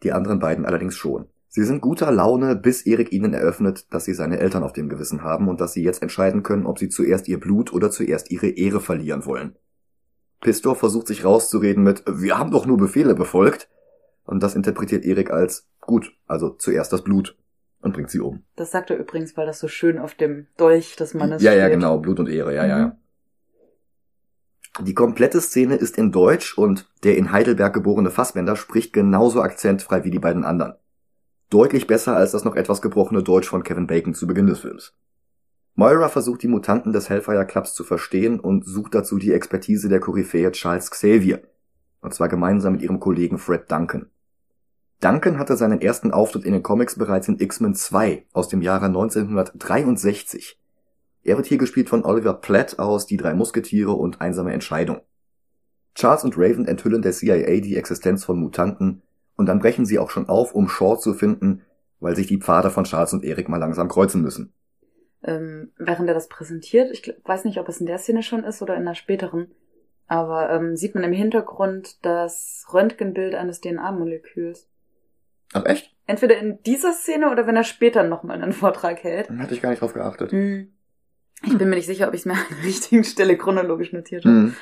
die 0.03 0.13
anderen 0.13 0.39
beiden 0.39 0.65
allerdings 0.65 0.95
schon. 0.95 1.27
Sie 1.49 1.63
sind 1.63 1.81
guter 1.81 2.11
Laune, 2.11 2.55
bis 2.55 2.83
Erik 2.83 3.11
ihnen 3.11 3.33
eröffnet, 3.33 3.91
dass 3.93 4.05
sie 4.05 4.13
seine 4.13 4.39
Eltern 4.39 4.63
auf 4.63 4.71
dem 4.71 4.87
Gewissen 4.87 5.23
haben 5.23 5.49
und 5.49 5.59
dass 5.59 5.73
sie 5.73 5.83
jetzt 5.83 6.01
entscheiden 6.01 6.43
können, 6.43 6.65
ob 6.65 6.79
sie 6.79 6.89
zuerst 6.89 7.27
ihr 7.27 7.39
Blut 7.39 7.73
oder 7.73 7.91
zuerst 7.91 8.31
ihre 8.31 8.47
Ehre 8.47 8.79
verlieren 8.79 9.25
wollen. 9.25 9.55
Pistor 10.41 10.75
versucht 10.75 11.07
sich 11.07 11.25
rauszureden 11.25 11.83
mit 11.83 12.03
Wir 12.07 12.37
haben 12.37 12.51
doch 12.51 12.65
nur 12.65 12.77
Befehle 12.77 13.13
befolgt. 13.13 13.67
Und 14.25 14.43
das 14.43 14.55
interpretiert 14.55 15.05
Erik 15.05 15.31
als 15.31 15.67
gut, 15.81 16.13
also 16.27 16.49
zuerst 16.49 16.93
das 16.93 17.03
Blut 17.03 17.35
und 17.81 17.93
bringt 17.93 18.09
sie 18.09 18.19
um. 18.19 18.43
Das 18.55 18.71
sagt 18.71 18.89
er 18.89 18.97
übrigens, 18.97 19.35
weil 19.37 19.45
das 19.45 19.59
so 19.59 19.67
schön 19.67 19.97
auf 19.97 20.13
dem 20.15 20.47
Dolch 20.57 20.95
des 20.95 21.13
Mannes 21.13 21.41
Ja, 21.41 21.53
ja, 21.53 21.65
steht. 21.65 21.73
genau, 21.73 21.97
Blut 21.99 22.19
und 22.19 22.29
Ehre, 22.29 22.53
ja, 22.55 22.65
ja, 22.65 22.77
Mhm. 22.77 22.81
ja. 22.83 22.95
Die 24.81 24.93
komplette 24.93 25.41
Szene 25.41 25.75
ist 25.75 25.97
in 25.97 26.11
Deutsch 26.11 26.57
und 26.57 26.89
der 27.03 27.17
in 27.17 27.31
Heidelberg 27.31 27.73
geborene 27.73 28.11
Fassbender 28.11 28.55
spricht 28.55 28.93
genauso 28.93 29.41
akzentfrei 29.41 30.03
wie 30.03 30.11
die 30.11 30.19
beiden 30.19 30.45
anderen. 30.45 30.73
Deutlich 31.49 31.87
besser 31.87 32.15
als 32.15 32.31
das 32.31 32.45
noch 32.45 32.55
etwas 32.55 32.81
gebrochene 32.81 33.23
Deutsch 33.23 33.49
von 33.49 33.63
Kevin 33.63 33.87
Bacon 33.87 34.13
zu 34.13 34.27
Beginn 34.27 34.47
des 34.47 34.59
Films. 34.59 34.93
Moira 35.75 36.07
versucht 36.09 36.43
die 36.43 36.47
Mutanten 36.47 36.93
des 36.93 37.09
Hellfire 37.09 37.45
Clubs 37.45 37.73
zu 37.73 37.83
verstehen 37.83 38.39
und 38.39 38.65
sucht 38.65 38.93
dazu 38.95 39.17
die 39.17 39.33
Expertise 39.33 39.89
der 39.89 39.99
Koryphäe 39.99 40.51
Charles 40.51 40.91
Xavier. 40.91 41.41
Und 42.01 42.13
zwar 42.13 42.29
gemeinsam 42.29 42.73
mit 42.73 42.81
ihrem 42.81 42.99
Kollegen 42.99 43.37
Fred 43.37 43.69
Duncan. 43.71 44.09
Duncan 45.01 45.39
hatte 45.39 45.55
seinen 45.55 45.81
ersten 45.81 46.11
Auftritt 46.11 46.43
in 46.43 46.51
den 46.51 46.63
Comics 46.63 46.97
bereits 46.97 47.29
in 47.29 47.39
X-Men 47.39 47.73
2 47.73 48.25
aus 48.33 48.49
dem 48.49 48.61
Jahre 48.61 48.87
1963. 48.87 50.59
Er 51.23 51.37
wird 51.37 51.47
hier 51.47 51.57
gespielt 51.57 51.87
von 51.87 52.03
Oliver 52.03 52.33
Platt 52.33 52.79
aus 52.79 53.05
Die 53.05 53.15
drei 53.15 53.33
Musketiere 53.33 53.93
und 53.93 54.19
Einsame 54.19 54.51
Entscheidung. 54.51 55.01
Charles 55.95 56.23
und 56.23 56.37
Raven 56.37 56.65
enthüllen 56.65 57.01
der 57.01 57.13
CIA 57.13 57.61
die 57.61 57.77
Existenz 57.77 58.25
von 58.25 58.39
Mutanten 58.39 59.01
und 59.37 59.45
dann 59.45 59.59
brechen 59.59 59.85
sie 59.85 59.99
auch 59.99 60.09
schon 60.09 60.27
auf, 60.27 60.53
um 60.53 60.67
Shaw 60.67 60.97
zu 60.97 61.13
finden, 61.13 61.61
weil 62.01 62.15
sich 62.15 62.27
die 62.27 62.39
Pfade 62.39 62.69
von 62.69 62.83
Charles 62.83 63.13
und 63.13 63.23
Erik 63.23 63.47
mal 63.47 63.57
langsam 63.57 63.87
kreuzen 63.87 64.21
müssen. 64.21 64.53
ähm, 65.23 65.71
während 65.77 66.07
er 66.09 66.13
das 66.13 66.27
präsentiert, 66.27 66.91
ich 66.91 67.13
weiß 67.23 67.45
nicht, 67.45 67.57
ob 67.57 67.69
es 67.69 67.79
in 67.79 67.85
der 67.85 67.97
Szene 67.97 68.23
schon 68.23 68.43
ist 68.43 68.61
oder 68.61 68.75
in 68.75 68.85
der 68.85 68.95
späteren, 68.95 69.51
aber 70.07 70.49
ähm, 70.49 70.75
sieht 70.75 70.95
man 70.95 71.03
im 71.03 71.13
Hintergrund 71.13 72.03
das 72.05 72.65
Röntgenbild 72.73 73.35
eines 73.35 73.61
DNA-Moleküls. 73.61 74.69
Ach 75.53 75.65
echt? 75.65 75.93
Entweder 76.05 76.37
in 76.37 76.61
dieser 76.63 76.93
Szene 76.93 77.31
oder 77.31 77.45
wenn 77.47 77.55
er 77.55 77.63
später 77.63 78.03
nochmal 78.03 78.41
einen 78.41 78.53
Vortrag 78.53 79.03
hält. 79.03 79.29
Dann 79.29 79.41
hatte 79.41 79.53
ich 79.53 79.61
gar 79.61 79.69
nicht 79.69 79.81
drauf 79.81 79.93
geachtet. 79.93 80.31
Hm. 80.31 80.73
Ich 81.43 81.57
bin 81.57 81.69
mir 81.69 81.75
nicht 81.75 81.85
sicher, 81.85 82.07
ob 82.07 82.13
ich 82.13 82.21
es 82.21 82.25
mir 82.25 82.33
an 82.33 82.45
der 82.49 82.63
richtigen 82.65 83.03
Stelle 83.03 83.37
chronologisch 83.37 83.93
notiert 83.93 84.25
habe. 84.25 84.35
Hm. 84.35 84.55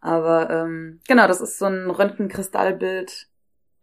Aber 0.00 0.50
ähm, 0.50 1.00
genau, 1.06 1.26
das 1.28 1.40
ist 1.40 1.58
so 1.58 1.66
ein 1.66 1.90
Röntgenkristallbild. 1.90 3.28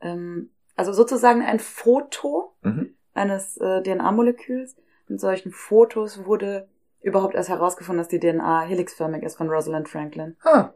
Ähm, 0.02 0.50
also 0.76 0.94
sozusagen 0.94 1.42
ein 1.44 1.60
Foto 1.60 2.54
Mhm. 2.62 2.94
eines 3.14 3.58
äh, 3.58 3.82
DNA-Moleküls. 3.82 4.76
Mit 5.08 5.20
solchen 5.22 5.52
Fotos 5.52 6.26
wurde 6.26 6.68
überhaupt 7.02 7.36
erst 7.36 7.48
herausgefunden, 7.50 8.00
dass 8.00 8.10
die 8.10 8.20
DNA 8.20 8.62
helixförmig 8.64 9.24
ist 9.24 9.38
von 9.38 9.50
Rosalind 9.50 9.88
Franklin. 9.88 10.36
Ah, 10.44 10.72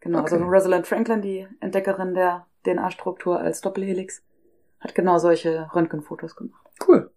Genau, 0.00 0.20
Okay. 0.20 0.34
also 0.34 0.44
Rosalind 0.44 0.86
Franklin, 0.86 1.22
die 1.22 1.48
Entdeckerin 1.60 2.12
der 2.14 2.46
DNA-Struktur 2.66 3.40
als 3.40 3.60
Doppelhelix, 3.62 4.22
hat 4.80 4.94
genau 4.94 5.18
solche 5.18 5.68
Röntgenfotos 5.74 6.36
gemacht. 6.36 6.66
cool. 6.86 7.10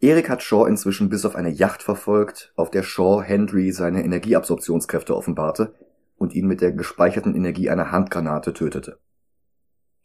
Erik 0.00 0.28
hat 0.28 0.42
Shaw 0.42 0.66
inzwischen 0.66 1.08
bis 1.08 1.24
auf 1.24 1.34
eine 1.34 1.48
Yacht 1.48 1.82
verfolgt, 1.82 2.52
auf 2.56 2.70
der 2.70 2.82
Shaw 2.82 3.22
Hendry 3.22 3.72
seine 3.72 4.04
Energieabsorptionskräfte 4.04 5.16
offenbarte 5.16 5.74
und 6.16 6.34
ihn 6.34 6.46
mit 6.46 6.60
der 6.60 6.72
gespeicherten 6.72 7.34
Energie 7.34 7.70
einer 7.70 7.90
Handgranate 7.90 8.52
tötete. 8.52 8.98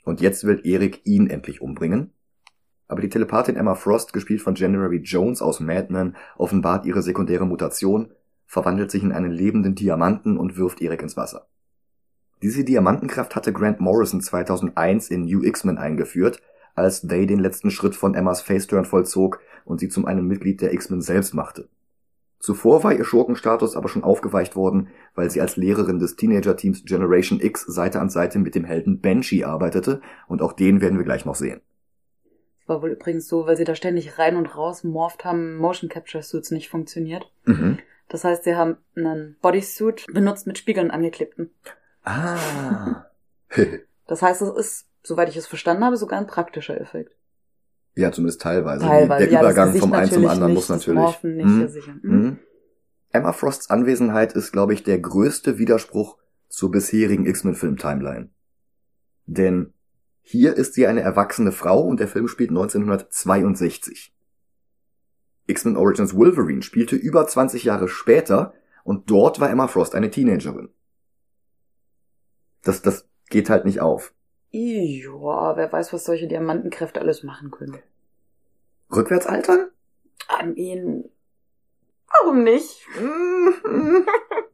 Und 0.06 0.22
jetzt 0.22 0.46
will 0.46 0.62
Erik 0.64 1.02
ihn 1.06 1.30
endlich 1.30 1.62
umbringen. 1.62 2.14
Aber 2.88 3.02
die 3.02 3.10
Telepathin 3.10 3.58
Emma 3.58 3.76
Frost, 3.76 4.14
gespielt 4.14 4.42
von 4.42 4.56
January 4.56 5.02
Jones 5.04 5.42
aus 5.42 5.60
Mad 5.60 5.88
Men, 5.90 6.16
offenbart 6.38 6.86
ihre 6.86 7.02
sekundäre 7.02 7.46
Mutation, 7.46 8.14
verwandelt 8.46 8.90
sich 8.90 9.04
in 9.04 9.12
einen 9.12 9.32
lebenden 9.32 9.76
Diamanten 9.76 10.38
und 10.38 10.58
wirft 10.58 10.82
Erik 10.82 11.02
ins 11.02 11.18
Wasser. 11.18 11.48
Diese 12.42 12.64
Diamantenkraft 12.64 13.36
hatte 13.36 13.52
Grant 13.52 13.82
Morrison 13.82 14.22
2001 14.22 15.10
in 15.10 15.26
New 15.26 15.44
X-Men 15.44 15.78
eingeführt, 15.78 16.42
als 16.74 17.02
They 17.02 17.26
den 17.26 17.40
letzten 17.40 17.70
Schritt 17.70 17.96
von 17.96 18.16
Emmas 18.16 18.42
Faceturn 18.42 18.86
vollzog 18.86 19.42
und 19.66 19.80
sie 19.80 19.90
zum 19.90 20.06
einem 20.06 20.26
Mitglied 20.28 20.62
der 20.62 20.74
X-Men 20.74 21.02
selbst 21.02 21.34
machte. 21.34 21.68
Zuvor 22.40 22.86
war 22.86 22.94
ihr 22.94 23.04
Schurkenstatus 23.04 23.76
aber 23.76 23.90
schon 23.90 24.06
aufgeweicht 24.06 24.56
worden, 24.56 24.88
weil 25.14 25.30
sie 25.30 25.42
als 25.42 25.58
Lehrerin 25.58 26.00
des 26.00 26.16
Teenager-Teams 26.16 26.86
Generation 26.86 27.42
X 27.42 27.66
Seite 27.66 28.00
an 28.00 28.10
Seite 28.10 28.40
mit 28.40 28.56
dem 28.56 28.64
Helden 28.64 29.02
Banshee 29.02 29.44
arbeitete 29.44 30.02
und 30.30 30.42
auch 30.42 30.54
den 30.54 30.80
werden 30.80 30.98
wir 30.98 31.04
gleich 31.04 31.26
noch 31.26 31.36
sehen. 31.36 31.60
Das 32.60 32.70
war 32.70 32.82
wohl 32.82 32.92
übrigens 32.92 33.28
so, 33.28 33.46
weil 33.46 33.58
sie 33.58 33.66
da 33.66 33.76
ständig 33.76 34.18
rein 34.18 34.38
und 34.38 34.56
raus 34.56 34.86
morpht 34.86 35.26
haben, 35.26 35.58
Motion 35.58 35.90
Capture 35.90 36.24
Suits 36.24 36.52
nicht 36.52 36.70
funktioniert. 36.70 37.30
Mhm. 37.44 37.80
Das 38.08 38.24
heißt, 38.24 38.46
sie 38.46 38.56
haben 38.56 38.78
einen 38.96 39.36
Bodysuit 39.42 40.06
benutzt 40.14 40.48
mit 40.48 40.58
Spiegeln 40.58 40.92
angeklebten. 40.92 41.52
Ah. 42.04 43.06
Das 44.08 44.24
heißt, 44.24 44.42
es 44.42 44.50
ist, 44.56 44.86
soweit 45.04 45.30
ich 45.30 45.38
es 45.38 45.46
verstanden 45.46 45.84
habe, 45.84 45.96
sogar 45.96 46.20
ein 46.20 46.26
praktischer 46.26 46.80
Effekt. 46.82 47.16
ja, 47.96 48.12
zumindest 48.12 48.42
teilweise. 48.42 48.84
Teilweise. 48.84 49.26
Der 49.26 49.34
ja, 49.34 49.40
Übergang 49.40 49.76
vom 49.76 49.94
einen 49.94 50.10
zum 50.10 50.26
anderen 50.28 50.54
nicht, 50.54 50.68
muss 50.68 50.70
natürlich. 50.70 51.24
Nicht. 51.24 52.04
Mhm. 52.04 52.12
Mhm. 52.12 52.40
Emma 53.12 53.32
Frosts 53.34 53.70
Anwesenheit 53.70 54.34
ist, 54.34 54.52
glaube 54.52 54.74
ich, 54.74 54.84
der 54.84 54.98
größte 54.98 55.60
Widerspruch 55.60 56.18
zur 56.48 56.72
bisherigen 56.72 57.28
X-Men-Film-Timeline. 57.28 58.30
Denn 59.28 59.74
hier 60.22 60.56
ist 60.56 60.74
sie 60.74 60.88
eine 60.88 61.02
erwachsene 61.02 61.52
Frau 61.52 61.82
und 61.82 62.00
der 62.00 62.08
Film 62.08 62.28
spielt 62.28 62.50
1962. 62.50 64.12
X-Men 65.46 65.78
Origins 65.78 66.16
Wolverine 66.16 66.64
spielte 66.64 66.96
über 66.96 67.28
20 67.28 67.64
Jahre 67.64 67.88
später 67.88 68.54
und 68.84 69.10
dort 69.12 69.40
war 69.40 69.52
Emma 69.52 69.68
Frost 69.68 69.94
eine 69.94 70.10
Teenagerin. 70.10 70.70
Das, 72.64 72.82
das 72.82 73.08
geht 73.30 73.50
halt 73.50 73.66
nicht 73.66 73.82
auf. 73.82 74.14
Ja, 74.52 75.56
wer 75.56 75.72
weiß, 75.72 75.94
was 75.94 76.06
solche 76.06 76.28
Diamantenkräfte 76.28 77.00
alles 77.00 77.24
machen 77.24 77.52
können. 77.52 77.78
Rückwärts 78.92 79.28
altern? 79.28 79.70
I 80.42 80.46
mean, 80.46 81.06
warum 82.08 82.44
nicht? 82.44 82.86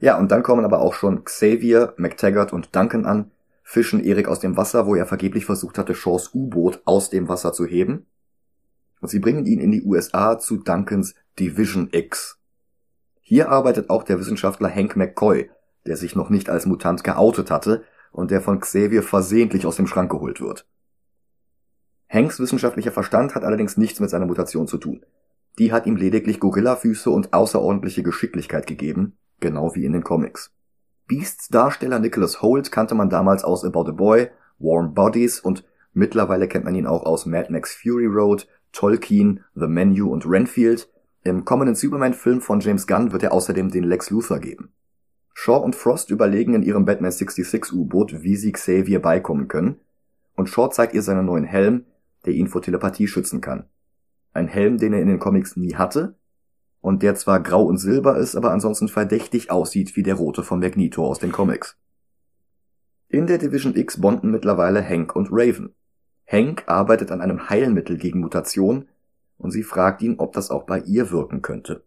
Ja, 0.00 0.16
und 0.18 0.30
dann 0.30 0.42
kommen 0.42 0.64
aber 0.64 0.80
auch 0.80 0.94
schon 0.94 1.24
Xavier, 1.24 1.94
McTaggart 1.96 2.52
und 2.52 2.74
Duncan 2.74 3.04
an, 3.04 3.30
fischen 3.62 4.02
Erik 4.02 4.28
aus 4.28 4.40
dem 4.40 4.56
Wasser, 4.56 4.86
wo 4.86 4.94
er 4.94 5.06
vergeblich 5.06 5.44
versucht 5.44 5.76
hatte, 5.76 5.94
Shaws 5.94 6.34
U-Boot 6.34 6.82
aus 6.84 7.10
dem 7.10 7.28
Wasser 7.28 7.52
zu 7.52 7.66
heben. 7.66 8.06
Und 9.00 9.08
sie 9.08 9.18
bringen 9.18 9.46
ihn 9.46 9.60
in 9.60 9.72
die 9.72 9.82
USA 9.82 10.38
zu 10.38 10.56
Duncans 10.56 11.14
Division 11.38 11.88
X. 11.92 12.38
Hier 13.20 13.50
arbeitet 13.50 13.90
auch 13.90 14.04
der 14.04 14.18
Wissenschaftler 14.18 14.72
Hank 14.72 14.96
McCoy, 14.96 15.50
der 15.88 15.96
sich 15.96 16.14
noch 16.14 16.30
nicht 16.30 16.50
als 16.50 16.66
Mutant 16.66 17.02
geoutet 17.02 17.50
hatte 17.50 17.82
und 18.12 18.30
der 18.30 18.40
von 18.40 18.60
Xavier 18.60 19.02
versehentlich 19.02 19.66
aus 19.66 19.76
dem 19.76 19.86
Schrank 19.86 20.10
geholt 20.10 20.40
wird. 20.40 20.66
Hanks 22.08 22.40
wissenschaftlicher 22.40 22.92
Verstand 22.92 23.34
hat 23.34 23.44
allerdings 23.44 23.76
nichts 23.76 24.00
mit 24.00 24.10
seiner 24.10 24.26
Mutation 24.26 24.66
zu 24.66 24.78
tun. 24.78 25.04
Die 25.58 25.72
hat 25.72 25.86
ihm 25.86 25.96
lediglich 25.96 26.40
Gorillafüße 26.40 27.10
und 27.10 27.32
außerordentliche 27.32 28.02
Geschicklichkeit 28.02 28.66
gegeben, 28.66 29.16
genau 29.40 29.74
wie 29.74 29.84
in 29.84 29.92
den 29.92 30.04
Comics. 30.04 30.54
Beasts 31.06 31.48
Darsteller 31.48 31.98
Nicholas 31.98 32.42
Holt 32.42 32.70
kannte 32.70 32.94
man 32.94 33.10
damals 33.10 33.42
aus 33.42 33.64
About 33.64 33.88
a 33.88 33.92
Boy, 33.92 34.28
Warm 34.58 34.94
Bodies 34.94 35.40
und 35.40 35.64
mittlerweile 35.92 36.48
kennt 36.48 36.64
man 36.64 36.74
ihn 36.74 36.86
auch 36.86 37.04
aus 37.04 37.26
Mad 37.26 37.50
Max 37.50 37.74
Fury 37.74 38.06
Road, 38.06 38.46
Tolkien, 38.72 39.44
The 39.54 39.66
Menu 39.66 40.10
und 40.12 40.26
Renfield. 40.26 40.88
Im 41.24 41.44
kommenden 41.44 41.74
Superman-Film 41.74 42.40
von 42.40 42.60
James 42.60 42.86
Gunn 42.86 43.12
wird 43.12 43.22
er 43.22 43.32
außerdem 43.32 43.70
den 43.70 43.84
Lex 43.84 44.10
Luthor 44.10 44.38
geben. 44.38 44.72
Shaw 45.40 45.58
und 45.58 45.76
Frost 45.76 46.10
überlegen 46.10 46.54
in 46.54 46.64
ihrem 46.64 46.84
Batman 46.84 47.12
66 47.12 47.72
U-Boot, 47.72 48.24
wie 48.24 48.34
sie 48.34 48.50
Xavier 48.50 49.00
beikommen 49.00 49.46
können, 49.46 49.76
und 50.34 50.48
Shaw 50.48 50.68
zeigt 50.68 50.94
ihr 50.94 51.02
seinen 51.02 51.26
neuen 51.26 51.44
Helm, 51.44 51.84
der 52.26 52.32
ihn 52.32 52.48
vor 52.48 52.60
Telepathie 52.60 53.06
schützen 53.06 53.40
kann. 53.40 53.66
Ein 54.32 54.48
Helm, 54.48 54.78
den 54.78 54.92
er 54.92 55.00
in 55.00 55.06
den 55.06 55.20
Comics 55.20 55.54
nie 55.54 55.76
hatte, 55.76 56.16
und 56.80 57.04
der 57.04 57.14
zwar 57.14 57.40
grau 57.40 57.62
und 57.62 57.78
silber 57.78 58.16
ist, 58.16 58.34
aber 58.34 58.50
ansonsten 58.50 58.88
verdächtig 58.88 59.48
aussieht 59.48 59.94
wie 59.94 60.02
der 60.02 60.16
rote 60.16 60.42
von 60.42 60.58
Magneto 60.58 61.06
aus 61.06 61.20
den 61.20 61.30
Comics. 61.30 61.76
In 63.08 63.28
der 63.28 63.38
Division 63.38 63.76
X 63.76 64.00
bonden 64.00 64.32
mittlerweile 64.32 64.82
Hank 64.82 65.14
und 65.14 65.28
Raven. 65.30 65.72
Hank 66.26 66.64
arbeitet 66.66 67.12
an 67.12 67.20
einem 67.20 67.48
Heilmittel 67.48 67.96
gegen 67.96 68.18
Mutation 68.18 68.88
und 69.36 69.52
sie 69.52 69.62
fragt 69.62 70.02
ihn, 70.02 70.16
ob 70.18 70.32
das 70.32 70.50
auch 70.50 70.64
bei 70.64 70.80
ihr 70.80 71.12
wirken 71.12 71.42
könnte. 71.42 71.84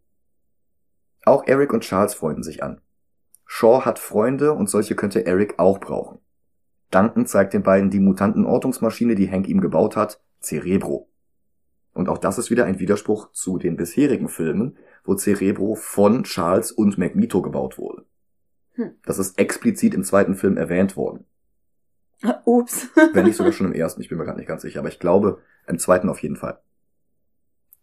Auch 1.26 1.46
Eric 1.48 1.74
und 1.74 1.84
Charles 1.84 2.14
freunden 2.14 2.44
sich 2.44 2.64
an. 2.64 2.80
Shaw 3.54 3.82
hat 3.84 4.00
Freunde 4.00 4.54
und 4.54 4.70
solche 4.70 4.96
könnte 4.96 5.26
Eric 5.26 5.60
auch 5.60 5.82
brauchen. 5.82 6.20
Duncan 6.90 7.26
zeigt 7.26 7.54
den 7.54 7.64
beiden 7.64 7.90
die 7.90 8.00
Mutantenortungsmaschine, 8.00 9.14
die 9.14 9.30
Hank 9.30 9.50
ihm 9.50 9.60
gebaut 9.60 9.98
hat, 9.98 10.22
Cerebro. 10.42 11.10
Und 11.94 12.08
auch 12.08 12.18
das 12.18 12.38
ist 12.38 12.50
wieder 12.50 12.64
ein 12.64 12.80
Widerspruch 12.80 13.34
zu 13.34 13.58
den 13.58 13.76
bisherigen 13.76 14.30
Filmen, 14.30 14.78
wo 15.04 15.16
Cerebro 15.16 15.76
von 15.76 16.24
Charles 16.24 16.72
und 16.72 16.98
Magneto 16.98 17.42
gebaut 17.42 17.78
wurde. 17.78 18.06
Hm. 18.76 18.92
Das 19.06 19.20
ist 19.20 19.38
explizit 19.38 19.94
im 19.96 20.06
zweiten 20.06 20.36
Film 20.36 20.56
erwähnt 20.56 20.96
worden. 20.96 21.26
Ups. 22.46 22.88
Wenn 23.12 23.26
nicht 23.26 23.36
sogar 23.36 23.52
schon 23.52 23.68
im 23.68 23.74
ersten, 23.74 24.02
ich 24.02 24.08
bin 24.08 24.18
mir 24.18 24.24
gerade 24.24 24.38
nicht 24.38 24.48
ganz 24.48 24.62
sicher, 24.62 24.80
aber 24.80 24.90
ich 24.90 25.00
glaube 25.00 25.42
im 25.68 25.78
zweiten 25.78 26.08
auf 26.08 26.24
jeden 26.24 26.38
Fall. 26.38 26.62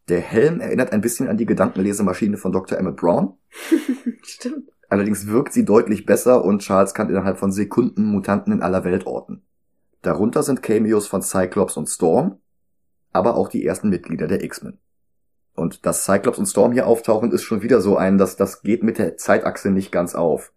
Der 0.09 0.20
Helm 0.20 0.61
erinnert 0.61 0.92
ein 0.92 1.02
bisschen 1.02 1.28
an 1.28 1.37
die 1.37 1.44
Gedankenlesemaschine 1.44 2.38
von 2.38 2.52
Dr. 2.52 2.78
Emmett 2.78 2.96
Brown. 2.96 3.37
Stimmt. 4.22 4.70
Allerdings 4.88 5.27
wirkt 5.27 5.53
sie 5.53 5.64
deutlich 5.64 6.07
besser 6.07 6.44
und 6.44 6.61
Charles 6.61 6.94
kann 6.94 7.11
innerhalb 7.11 7.38
von 7.38 7.53
Sekunden 7.53 8.07
Mutanten 8.07 8.53
in 8.53 8.62
aller 8.62 8.85
Welt 8.85 9.07
orten. 9.07 9.42
Darunter 10.03 10.42
sind 10.42 10.62
Cameos 10.62 11.07
von 11.07 11.22
Cyclops 11.22 11.77
und 11.77 11.88
Storm, 11.88 12.40
aber 13.12 13.37
auch 13.37 13.48
die 13.48 13.66
ersten 13.66 13.90
Mitglieder 13.90 14.27
der 14.27 14.42
X-Men. 14.42 14.79
Und 15.55 15.85
dass 15.85 16.05
Cyclops 16.05 16.38
und 16.38 16.46
Storm 16.46 16.72
hier 16.72 16.87
auftauchen, 16.87 17.33
ist 17.33 17.42
schon 17.42 17.62
wieder 17.62 17.81
so 17.81 17.96
ein, 17.96 18.16
dass 18.16 18.37
das 18.37 18.62
geht 18.62 18.83
mit 18.83 18.98
der 18.98 19.16
Zeitachse 19.16 19.70
nicht 19.70 19.90
ganz 19.90 20.14
auf. 20.14 20.53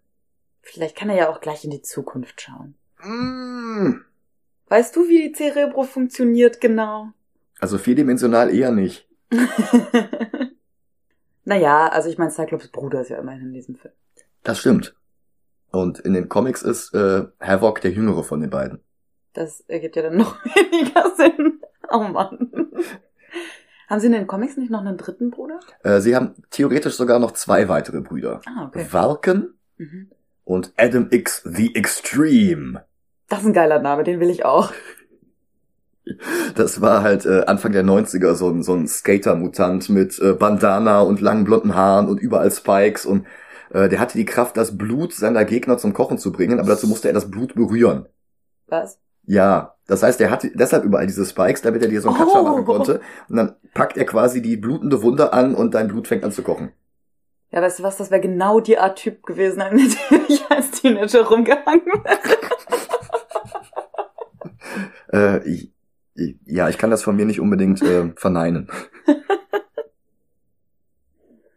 Vielleicht 0.62 0.96
kann 0.96 1.10
er 1.10 1.16
ja 1.16 1.28
auch 1.28 1.40
gleich 1.40 1.64
in 1.64 1.70
die 1.70 1.82
Zukunft 1.82 2.40
schauen. 2.40 2.76
Mm. 3.02 4.00
Weißt 4.68 4.94
du, 4.94 5.08
wie 5.08 5.28
die 5.28 5.32
Cerebro 5.32 5.82
funktioniert 5.82 6.60
genau? 6.60 7.08
Also 7.58 7.78
vierdimensional 7.78 8.54
eher 8.54 8.70
nicht. 8.70 9.08
naja, 11.44 11.88
also 11.88 12.08
ich 12.08 12.16
meine, 12.16 12.30
Cyclops 12.30 12.68
Bruder 12.68 13.02
ist 13.02 13.10
ja 13.10 13.18
immerhin 13.18 13.42
in 13.42 13.52
diesem 13.52 13.74
Film. 13.74 13.92
Das 14.42 14.58
stimmt. 14.58 14.94
Und 15.70 15.98
in 16.00 16.12
den 16.12 16.28
Comics 16.28 16.62
ist 16.62 16.94
äh, 16.94 17.24
Havoc 17.40 17.80
der 17.80 17.92
jüngere 17.92 18.24
von 18.24 18.40
den 18.40 18.50
beiden. 18.50 18.80
Das 19.32 19.60
ergibt 19.60 19.96
ja 19.96 20.02
dann 20.02 20.16
noch 20.16 20.44
weniger 20.44 21.14
Sinn. 21.16 21.60
Oh 21.90 22.00
Mann. 22.00 22.50
Haben 23.88 24.00
Sie 24.00 24.06
in 24.06 24.12
den 24.12 24.26
Comics 24.26 24.56
nicht 24.56 24.70
noch 24.70 24.80
einen 24.80 24.96
dritten 24.96 25.30
Bruder? 25.30 25.60
Äh, 25.82 26.00
sie 26.00 26.16
haben 26.16 26.34
theoretisch 26.50 26.94
sogar 26.94 27.18
noch 27.18 27.32
zwei 27.32 27.68
weitere 27.68 28.00
Brüder. 28.00 28.40
Ah, 28.46 28.66
okay. 28.66 28.86
Vulcan 28.90 29.54
mhm. 29.76 30.10
und 30.44 30.72
Adam 30.76 31.08
X 31.10 31.42
the 31.44 31.74
Extreme. 31.74 32.84
Das 33.28 33.40
ist 33.40 33.46
ein 33.46 33.52
geiler 33.52 33.80
Name, 33.80 34.04
den 34.04 34.20
will 34.20 34.30
ich 34.30 34.44
auch. 34.44 34.72
Das 36.56 36.80
war 36.80 37.02
halt 37.02 37.26
äh, 37.26 37.44
Anfang 37.46 37.70
der 37.70 37.84
90er 37.84 38.34
so 38.34 38.50
ein, 38.50 38.64
so 38.64 38.74
ein 38.74 38.88
Skater-Mutant 38.88 39.88
mit 39.88 40.18
äh, 40.18 40.32
Bandana 40.32 41.00
und 41.00 41.20
langen 41.20 41.44
blonden 41.44 41.76
Haaren 41.76 42.08
und 42.08 42.18
überall 42.18 42.50
Spikes 42.50 43.06
und 43.06 43.24
äh, 43.72 43.88
der 43.88 44.00
hatte 44.00 44.18
die 44.18 44.24
Kraft, 44.24 44.56
das 44.56 44.76
Blut 44.76 45.14
seiner 45.14 45.44
Gegner 45.44 45.78
zum 45.78 45.92
Kochen 45.92 46.18
zu 46.18 46.30
bringen, 46.30 46.60
aber 46.60 46.68
dazu 46.68 46.86
musste 46.86 47.08
er 47.08 47.14
das 47.14 47.30
Blut 47.30 47.54
berühren. 47.54 48.06
Was? 48.66 48.98
Ja, 49.24 49.76
das 49.86 50.02
heißt, 50.02 50.20
er 50.20 50.30
hat 50.30 50.46
deshalb 50.54 50.84
überall 50.84 51.06
diese 51.06 51.24
Spikes, 51.24 51.62
damit 51.62 51.82
er 51.82 51.88
dir 51.88 52.00
so 52.00 52.08
einen 52.08 52.18
Katscher 52.18 52.40
oh. 52.40 52.44
machen 52.44 52.64
konnte. 52.64 53.00
Und 53.28 53.36
dann 53.36 53.56
packt 53.72 53.96
er 53.96 54.04
quasi 54.04 54.42
die 54.42 54.56
blutende 54.56 55.02
Wunde 55.02 55.32
an 55.32 55.54
und 55.54 55.74
dein 55.74 55.88
Blut 55.88 56.08
fängt 56.08 56.24
an 56.24 56.32
zu 56.32 56.42
kochen. 56.42 56.72
Ja, 57.50 57.62
weißt 57.62 57.78
du 57.78 57.82
was, 57.82 57.98
das 57.98 58.10
wäre 58.10 58.20
genau 58.20 58.60
die 58.60 58.78
Art 58.78 58.98
Typ 58.98 59.22
gewesen, 59.22 59.62
mit 59.72 59.96
dem 60.10 60.20
ich 60.28 60.44
als 60.50 60.70
Teenager 60.72 61.26
rumgehangen 61.26 61.86
wäre. 61.86 62.18
äh, 65.12 65.48
ich, 65.48 65.72
ich, 66.14 66.36
ja, 66.46 66.68
ich 66.68 66.78
kann 66.78 66.90
das 66.90 67.02
von 67.02 67.14
mir 67.14 67.26
nicht 67.26 67.40
unbedingt 67.40 67.82
äh, 67.82 68.12
verneinen. 68.16 68.68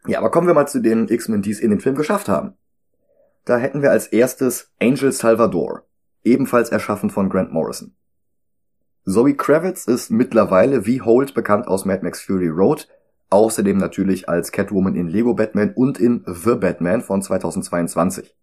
ja, 0.06 0.18
aber 0.18 0.30
kommen 0.30 0.46
wir 0.46 0.54
mal 0.54 0.66
zu 0.66 0.80
den 0.80 1.08
X-Men, 1.08 1.42
die 1.42 1.50
es 1.50 1.60
in 1.60 1.70
den 1.70 1.80
Film 1.80 1.96
geschafft 1.96 2.28
haben. 2.28 2.54
Da 3.44 3.58
hätten 3.58 3.82
wir 3.82 3.90
als 3.90 4.08
erstes 4.08 4.72
Angel 4.80 5.12
Salvador 5.12 5.84
ebenfalls 6.24 6.70
erschaffen 6.70 7.10
von 7.10 7.28
Grant 7.28 7.52
Morrison. 7.52 7.94
Zoe 9.04 9.34
Kravitz 9.34 9.86
ist 9.86 10.10
mittlerweile 10.10 10.84
wie 10.84 11.00
Holt 11.00 11.32
bekannt 11.34 11.68
aus 11.68 11.84
Mad 11.84 12.02
Max 12.02 12.20
Fury 12.20 12.48
Road, 12.48 12.88
außerdem 13.30 13.78
natürlich 13.78 14.28
als 14.28 14.50
Catwoman 14.50 14.96
in 14.96 15.06
Lego 15.06 15.34
Batman 15.34 15.72
und 15.74 15.98
in 15.98 16.24
The 16.26 16.56
Batman 16.56 17.02
von 17.02 17.22
2022. 17.22 18.34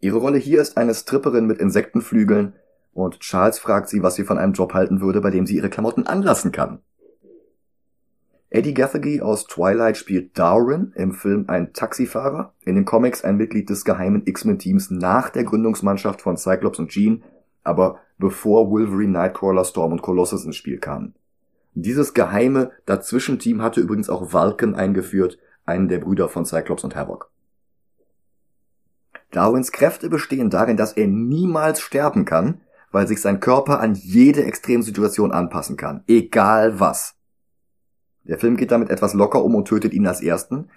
Ihre 0.00 0.18
Rolle 0.18 0.38
hier 0.38 0.60
ist 0.60 0.76
eine 0.76 0.94
Stripperin 0.94 1.46
mit 1.46 1.58
Insektenflügeln 1.58 2.54
und 2.92 3.20
Charles 3.20 3.58
fragt 3.58 3.88
sie, 3.88 4.02
was 4.02 4.16
sie 4.16 4.24
von 4.24 4.36
einem 4.36 4.52
Job 4.52 4.74
halten 4.74 5.00
würde, 5.00 5.22
bei 5.22 5.30
dem 5.30 5.46
sie 5.46 5.56
ihre 5.56 5.70
Klamotten 5.70 6.06
anlassen 6.06 6.52
kann. 6.52 6.82
Eddie 8.54 8.74
Gathegi 8.74 9.22
aus 9.22 9.46
Twilight 9.46 9.96
spielt 9.96 10.38
Darwin, 10.38 10.92
im 10.94 11.14
Film 11.14 11.46
ein 11.48 11.72
Taxifahrer, 11.72 12.52
in 12.66 12.74
den 12.74 12.84
Comics 12.84 13.24
ein 13.24 13.38
Mitglied 13.38 13.70
des 13.70 13.82
geheimen 13.82 14.26
X-Men-Teams 14.26 14.90
nach 14.90 15.30
der 15.30 15.44
Gründungsmannschaft 15.44 16.20
von 16.20 16.36
Cyclops 16.36 16.78
und 16.78 16.90
Jean, 16.90 17.24
aber 17.64 18.00
bevor 18.18 18.70
Wolverine, 18.70 19.12
Nightcrawler, 19.12 19.64
Storm 19.64 19.92
und 19.92 20.02
Colossus 20.02 20.44
ins 20.44 20.56
Spiel 20.56 20.78
kamen. 20.78 21.14
Dieses 21.72 22.12
geheime 22.12 22.72
Dazwischenteam 22.84 23.62
hatte 23.62 23.80
übrigens 23.80 24.10
auch 24.10 24.34
Vulcan 24.34 24.74
eingeführt, 24.74 25.38
einen 25.64 25.88
der 25.88 26.00
Brüder 26.00 26.28
von 26.28 26.44
Cyclops 26.44 26.84
und 26.84 26.94
Havoc. 26.94 27.30
Darwins 29.30 29.72
Kräfte 29.72 30.10
bestehen 30.10 30.50
darin, 30.50 30.76
dass 30.76 30.92
er 30.92 31.06
niemals 31.06 31.80
sterben 31.80 32.26
kann, 32.26 32.60
weil 32.90 33.08
sich 33.08 33.22
sein 33.22 33.40
Körper 33.40 33.80
an 33.80 33.94
jede 33.94 34.44
Extremsituation 34.44 35.32
anpassen 35.32 35.78
kann, 35.78 36.04
egal 36.06 36.80
was. 36.80 37.16
Der 38.24 38.38
Film 38.38 38.56
geht 38.56 38.70
damit 38.70 38.90
etwas 38.90 39.14
locker 39.14 39.44
um 39.44 39.54
und 39.54 39.68
tötet 39.68 39.92
ihn 39.92 40.06
als 40.06 40.22
ersten, 40.22 40.68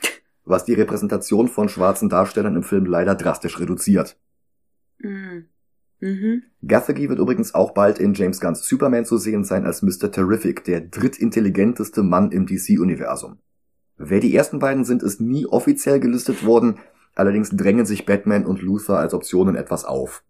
was 0.45 0.65
die 0.65 0.73
Repräsentation 0.73 1.47
von 1.47 1.69
schwarzen 1.69 2.10
Darstellern 2.10 2.55
im 2.55 2.63
Film 2.63 2.86
leider 2.86 3.15
drastisch 3.15 3.60
reduziert. 3.60 4.17
Mhm. 4.99 5.45
Mhm. 5.99 6.43
Gathegi 6.67 7.10
wird 7.10 7.19
übrigens 7.19 7.55
auch 7.55 7.73
bald 7.73 7.99
in 7.99 8.13
James 8.13 8.39
Gunns 8.41 8.67
Superman 8.67 9.05
zu 9.05 9.17
sehen 9.17 9.43
sein 9.43 9.65
als 9.65 9.81
Mr. 9.81 10.12
Terrific, 10.12 10.63
der 10.65 10.81
drittintelligenteste 10.81 12.03
Mann 12.03 12.31
im 12.31 12.45
DC-Universum. 12.45 13.38
Wer 13.97 14.19
die 14.19 14.36
ersten 14.36 14.60
beiden 14.60 14.84
sind, 14.84 15.03
ist 15.03 15.21
nie 15.21 15.45
offiziell 15.45 15.99
gelistet 15.99 16.45
worden, 16.45 16.79
allerdings 17.15 17.49
drängen 17.51 17.86
sich 17.86 18.05
Batman 18.05 18.45
und 18.45 18.62
Luther 18.62 18.99
als 18.99 19.13
Optionen 19.13 19.55
etwas 19.55 19.86
auf. 19.86 20.23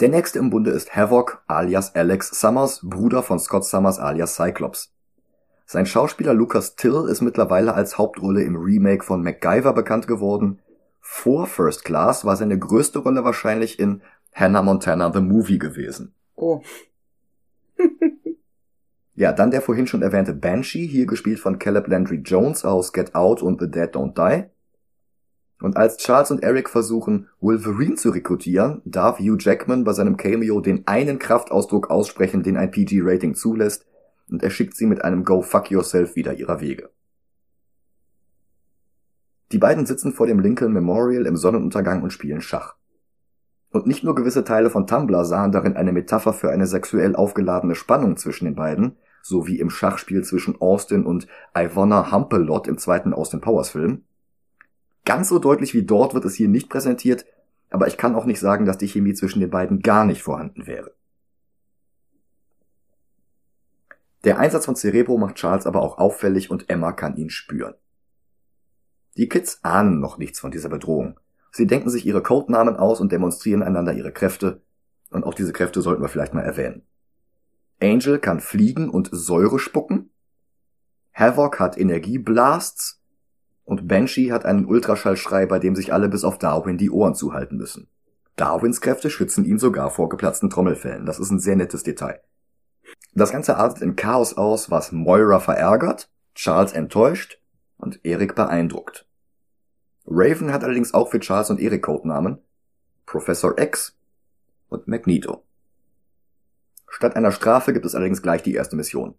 Der 0.00 0.08
nächste 0.08 0.38
im 0.38 0.50
Bunde 0.50 0.70
ist 0.70 0.94
Havoc 0.94 1.42
alias 1.48 1.96
Alex 1.96 2.30
Summers, 2.40 2.80
Bruder 2.84 3.24
von 3.24 3.40
Scott 3.40 3.64
Summers 3.64 3.98
alias 3.98 4.36
Cyclops. 4.36 4.92
Sein 5.66 5.86
Schauspieler 5.86 6.34
Lucas 6.34 6.76
Till 6.76 7.06
ist 7.10 7.20
mittlerweile 7.20 7.74
als 7.74 7.98
Hauptrolle 7.98 8.42
im 8.42 8.54
Remake 8.54 9.04
von 9.04 9.22
MacGyver 9.22 9.72
bekannt 9.72 10.06
geworden. 10.06 10.60
Vor 11.00 11.46
First 11.46 11.84
Class 11.84 12.24
war 12.24 12.36
seine 12.36 12.58
größte 12.58 13.00
Rolle 13.00 13.24
wahrscheinlich 13.24 13.80
in 13.80 14.00
Hannah 14.32 14.62
Montana 14.62 15.12
the 15.12 15.20
Movie 15.20 15.58
gewesen. 15.58 16.14
Oh. 16.36 16.62
Ja, 19.14 19.32
dann 19.32 19.50
der 19.50 19.62
vorhin 19.62 19.88
schon 19.88 20.02
erwähnte 20.02 20.32
Banshee, 20.32 20.86
hier 20.86 21.04
gespielt 21.04 21.40
von 21.40 21.58
Caleb 21.58 21.88
Landry 21.88 22.18
Jones 22.24 22.64
aus 22.64 22.92
Get 22.92 23.16
Out 23.16 23.42
und 23.42 23.60
The 23.60 23.68
Dead 23.68 23.92
Don't 23.92 24.14
Die. 24.14 24.48
Und 25.60 25.76
als 25.76 25.96
Charles 25.96 26.30
und 26.30 26.42
Eric 26.42 26.68
versuchen, 26.68 27.28
Wolverine 27.40 27.96
zu 27.96 28.10
rekrutieren, 28.10 28.80
darf 28.84 29.18
Hugh 29.18 29.36
Jackman 29.38 29.84
bei 29.84 29.92
seinem 29.92 30.16
Cameo 30.16 30.60
den 30.60 30.86
einen 30.86 31.18
Kraftausdruck 31.18 31.90
aussprechen, 31.90 32.42
den 32.42 32.56
ein 32.56 32.70
PG-Rating 32.70 33.34
zulässt, 33.34 33.86
und 34.30 34.42
er 34.42 34.50
schickt 34.50 34.76
sie 34.76 34.86
mit 34.86 35.02
einem 35.02 35.24
Go 35.24 35.42
Fuck 35.42 35.70
Yourself 35.70 36.14
wieder 36.14 36.34
ihrer 36.34 36.60
Wege. 36.60 36.90
Die 39.50 39.58
beiden 39.58 39.86
sitzen 39.86 40.12
vor 40.12 40.26
dem 40.26 40.40
Lincoln 40.40 40.72
Memorial 40.72 41.26
im 41.26 41.36
Sonnenuntergang 41.36 42.02
und 42.02 42.12
spielen 42.12 42.42
Schach. 42.42 42.76
Und 43.70 43.86
nicht 43.86 44.04
nur 44.04 44.14
gewisse 44.14 44.44
Teile 44.44 44.70
von 44.70 44.86
Tumblr 44.86 45.24
sahen 45.24 45.52
darin 45.52 45.76
eine 45.76 45.92
Metapher 45.92 46.32
für 46.32 46.50
eine 46.50 46.66
sexuell 46.66 47.16
aufgeladene 47.16 47.74
Spannung 47.74 48.16
zwischen 48.16 48.44
den 48.44 48.54
beiden, 48.54 48.96
so 49.22 49.46
wie 49.46 49.58
im 49.58 49.70
Schachspiel 49.70 50.22
zwischen 50.22 50.60
Austin 50.60 51.04
und 51.04 51.26
Ivonna 51.56 52.12
Humpelot 52.12 52.68
im 52.68 52.78
zweiten 52.78 53.12
Austin 53.12 53.40
Powers 53.40 53.70
Film. 53.70 54.04
Ganz 55.08 55.30
so 55.30 55.38
deutlich 55.38 55.72
wie 55.72 55.84
dort 55.84 56.12
wird 56.12 56.26
es 56.26 56.34
hier 56.34 56.48
nicht 56.48 56.68
präsentiert, 56.68 57.24
aber 57.70 57.86
ich 57.86 57.96
kann 57.96 58.14
auch 58.14 58.26
nicht 58.26 58.40
sagen, 58.40 58.66
dass 58.66 58.76
die 58.76 58.88
Chemie 58.88 59.14
zwischen 59.14 59.40
den 59.40 59.48
beiden 59.48 59.80
gar 59.80 60.04
nicht 60.04 60.22
vorhanden 60.22 60.66
wäre. 60.66 60.92
Der 64.24 64.38
Einsatz 64.38 64.66
von 64.66 64.76
Cerebro 64.76 65.16
macht 65.16 65.36
Charles 65.36 65.64
aber 65.64 65.80
auch 65.80 65.96
auffällig 65.96 66.50
und 66.50 66.68
Emma 66.68 66.92
kann 66.92 67.16
ihn 67.16 67.30
spüren. 67.30 67.72
Die 69.16 69.30
Kids 69.30 69.60
ahnen 69.62 69.98
noch 69.98 70.18
nichts 70.18 70.40
von 70.40 70.50
dieser 70.50 70.68
Bedrohung. 70.68 71.18
Sie 71.52 71.66
denken 71.66 71.88
sich 71.88 72.04
ihre 72.04 72.22
Codenamen 72.22 72.76
aus 72.76 73.00
und 73.00 73.10
demonstrieren 73.10 73.62
einander 73.62 73.94
ihre 73.94 74.12
Kräfte. 74.12 74.60
Und 75.08 75.24
auch 75.24 75.32
diese 75.32 75.54
Kräfte 75.54 75.80
sollten 75.80 76.02
wir 76.02 76.10
vielleicht 76.10 76.34
mal 76.34 76.44
erwähnen. 76.44 76.82
Angel 77.80 78.18
kann 78.18 78.40
fliegen 78.40 78.90
und 78.90 79.08
Säure 79.10 79.58
spucken. 79.58 80.10
Havoc 81.14 81.58
hat 81.60 81.78
Energieblasts. 81.78 82.97
Und 83.68 83.86
Banshee 83.86 84.32
hat 84.32 84.46
einen 84.46 84.64
Ultraschallschrei, 84.64 85.44
bei 85.44 85.58
dem 85.58 85.76
sich 85.76 85.92
alle 85.92 86.08
bis 86.08 86.24
auf 86.24 86.38
Darwin 86.38 86.78
die 86.78 86.90
Ohren 86.90 87.14
zuhalten 87.14 87.58
müssen. 87.58 87.86
Darwins 88.34 88.80
Kräfte 88.80 89.10
schützen 89.10 89.44
ihn 89.44 89.58
sogar 89.58 89.90
vor 89.90 90.08
geplatzten 90.08 90.48
Trommelfällen. 90.48 91.04
Das 91.04 91.18
ist 91.18 91.30
ein 91.30 91.38
sehr 91.38 91.54
nettes 91.54 91.82
Detail. 91.82 92.22
Das 93.12 93.30
Ganze 93.30 93.58
artet 93.58 93.82
in 93.82 93.94
Chaos 93.94 94.34
aus, 94.38 94.70
was 94.70 94.90
Moira 94.90 95.38
verärgert, 95.38 96.10
Charles 96.34 96.72
enttäuscht 96.72 97.42
und 97.76 98.02
Eric 98.06 98.34
beeindruckt. 98.34 99.06
Raven 100.06 100.50
hat 100.50 100.64
allerdings 100.64 100.94
auch 100.94 101.10
für 101.10 101.20
Charles 101.20 101.50
und 101.50 101.60
Eric 101.60 101.82
Codenamen 101.82 102.38
Professor 103.04 103.58
X 103.58 103.98
und 104.70 104.88
Magneto. 104.88 105.44
Statt 106.88 107.16
einer 107.16 107.32
Strafe 107.32 107.74
gibt 107.74 107.84
es 107.84 107.94
allerdings 107.94 108.22
gleich 108.22 108.42
die 108.42 108.54
erste 108.54 108.76
Mission. 108.76 109.14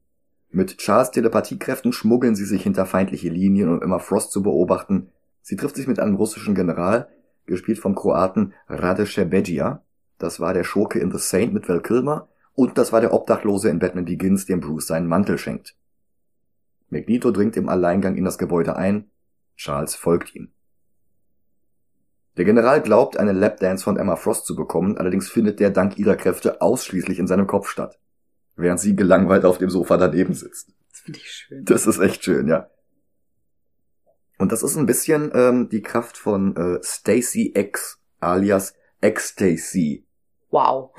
Mit 0.51 0.77
Charles 0.77 1.11
Telepathiekräften 1.11 1.93
schmuggeln 1.93 2.35
sie 2.35 2.45
sich 2.45 2.63
hinter 2.63 2.85
feindliche 2.85 3.29
Linien, 3.29 3.69
um 3.69 3.81
immer 3.81 3.99
Frost 3.99 4.31
zu 4.31 4.41
beobachten. 4.41 5.09
Sie 5.41 5.55
trifft 5.55 5.75
sich 5.75 5.87
mit 5.87 5.99
einem 5.99 6.15
russischen 6.15 6.55
General, 6.55 7.07
gespielt 7.45 7.79
vom 7.79 7.95
Kroaten 7.95 8.53
Rade 8.67 9.05
Šerbedžija. 9.05 9.83
Das 10.17 10.39
war 10.39 10.53
der 10.53 10.63
Schurke 10.63 10.99
in 10.99 11.11
The 11.11 11.19
Saint 11.19 11.53
mit 11.53 11.69
Val 11.69 11.81
Kilmer 11.81 12.29
und 12.53 12.77
das 12.77 12.91
war 12.91 12.99
der 12.99 13.13
Obdachlose 13.13 13.69
in 13.69 13.79
Batman 13.79 14.05
Begins, 14.05 14.45
dem 14.45 14.59
Bruce 14.59 14.87
seinen 14.87 15.07
Mantel 15.07 15.37
schenkt. 15.37 15.75
Magneto 16.89 17.31
dringt 17.31 17.55
im 17.55 17.69
Alleingang 17.69 18.15
in 18.15 18.25
das 18.25 18.37
Gebäude 18.37 18.75
ein, 18.75 19.11
Charles 19.55 19.95
folgt 19.95 20.35
ihm. 20.35 20.51
Der 22.37 22.45
General 22.45 22.81
glaubt, 22.81 23.17
eine 23.17 23.33
Lapdance 23.33 23.83
von 23.83 23.97
Emma 23.97 24.15
Frost 24.15 24.45
zu 24.45 24.55
bekommen, 24.55 24.97
allerdings 24.97 25.29
findet 25.29 25.59
der 25.59 25.69
dank 25.69 25.99
ihrer 25.99 26.15
Kräfte 26.15 26.61
ausschließlich 26.61 27.19
in 27.19 27.27
seinem 27.27 27.47
Kopf 27.47 27.69
statt, 27.69 27.99
während 28.59 28.79
sie 28.79 28.95
gelangweilt 28.95 29.45
auf 29.45 29.57
dem 29.57 29.69
Sofa 29.69 29.97
daneben 29.97 30.33
sitzt. 30.33 30.69
Das 30.91 30.99
finde 31.01 31.19
ich 31.19 31.29
schön. 31.31 31.65
Das 31.65 31.87
ist 31.87 31.99
echt 31.99 32.23
schön, 32.23 32.47
ja. 32.47 32.69
Und 34.37 34.51
das 34.51 34.63
ist 34.63 34.77
ein 34.77 34.85
bisschen 34.85 35.31
ähm, 35.33 35.69
die 35.69 35.81
Kraft 35.81 36.17
von 36.17 36.55
äh, 36.55 36.79
Stacy 36.83 37.53
X, 37.55 37.99
alias 38.19 38.73
X-Stacy. 39.01 40.05
Wow. 40.49 40.91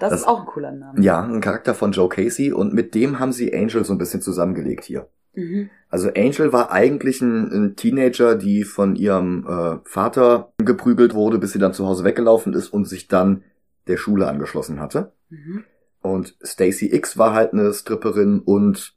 Das, 0.00 0.10
Das- 0.10 0.20
ist 0.22 0.26
auch 0.26 0.40
ein 0.40 0.46
cooler 0.46 0.72
Name. 0.72 1.00
Ja, 1.00 1.22
ein 1.22 1.40
Charakter 1.40 1.74
von 1.74 1.92
Joe 1.92 2.08
Casey 2.08 2.52
und 2.52 2.74
mit 2.74 2.94
dem 2.94 3.18
haben 3.20 3.32
sie 3.32 3.54
Angel 3.54 3.84
so 3.84 3.92
ein 3.94 3.98
bisschen 3.98 4.20
zusammengelegt 4.20 4.84
hier. 4.84 5.08
Mhm. 5.34 5.70
Also 5.88 6.10
Angel 6.14 6.52
war 6.52 6.70
eigentlich 6.72 7.20
ein, 7.22 7.50
ein 7.52 7.76
Teenager, 7.76 8.34
die 8.36 8.64
von 8.64 8.96
ihrem 8.96 9.46
äh, 9.48 9.78
Vater 9.88 10.52
geprügelt 10.58 11.14
wurde, 11.14 11.38
bis 11.38 11.52
sie 11.52 11.58
dann 11.58 11.72
zu 11.72 11.86
Hause 11.86 12.04
weggelaufen 12.04 12.52
ist 12.54 12.68
und 12.68 12.84
sich 12.86 13.08
dann 13.08 13.42
der 13.86 13.96
Schule 13.96 14.26
angeschlossen 14.28 14.80
hatte. 14.80 15.12
Mhm. 15.30 15.64
Und 16.04 16.36
Stacy 16.44 16.94
X 16.94 17.16
war 17.16 17.32
halt 17.32 17.54
eine 17.54 17.72
Stripperin 17.72 18.40
und 18.40 18.94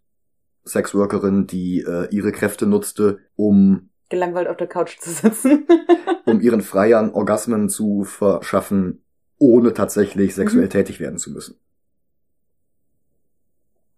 Sexworkerin, 0.66 1.48
die 1.48 1.80
äh, 1.80 2.10
ihre 2.12 2.34
Kräfte 2.34 2.66
nutzte, 2.66 3.20
um 3.38 3.92
Gelangweilt 4.10 4.50
auf 4.50 4.58
der 4.58 4.68
Couch 4.68 5.00
zu 5.00 5.12
sitzen. 5.12 5.66
um 6.26 6.42
ihren 6.42 6.60
Freiern 6.62 7.12
Orgasmen 7.12 7.70
zu 7.70 8.04
verschaffen, 8.04 9.06
ohne 9.38 9.74
tatsächlich 9.74 10.36
sexuell 10.36 10.66
Mhm. 10.66 10.70
tätig 10.70 11.00
werden 11.00 11.18
zu 11.18 11.32
müssen. 11.32 11.56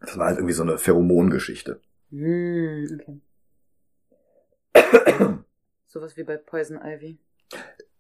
Das 0.02 0.16
war 0.16 0.28
halt 0.28 0.38
irgendwie 0.38 0.54
so 0.54 0.62
eine 0.62 0.78
Pheromongeschichte. 0.78 1.82
Hm, 2.12 3.00
okay. 3.02 3.22
Sowas 5.88 6.16
wie 6.16 6.24
bei 6.24 6.38
Poison 6.38 6.78
Ivy. 6.80 7.18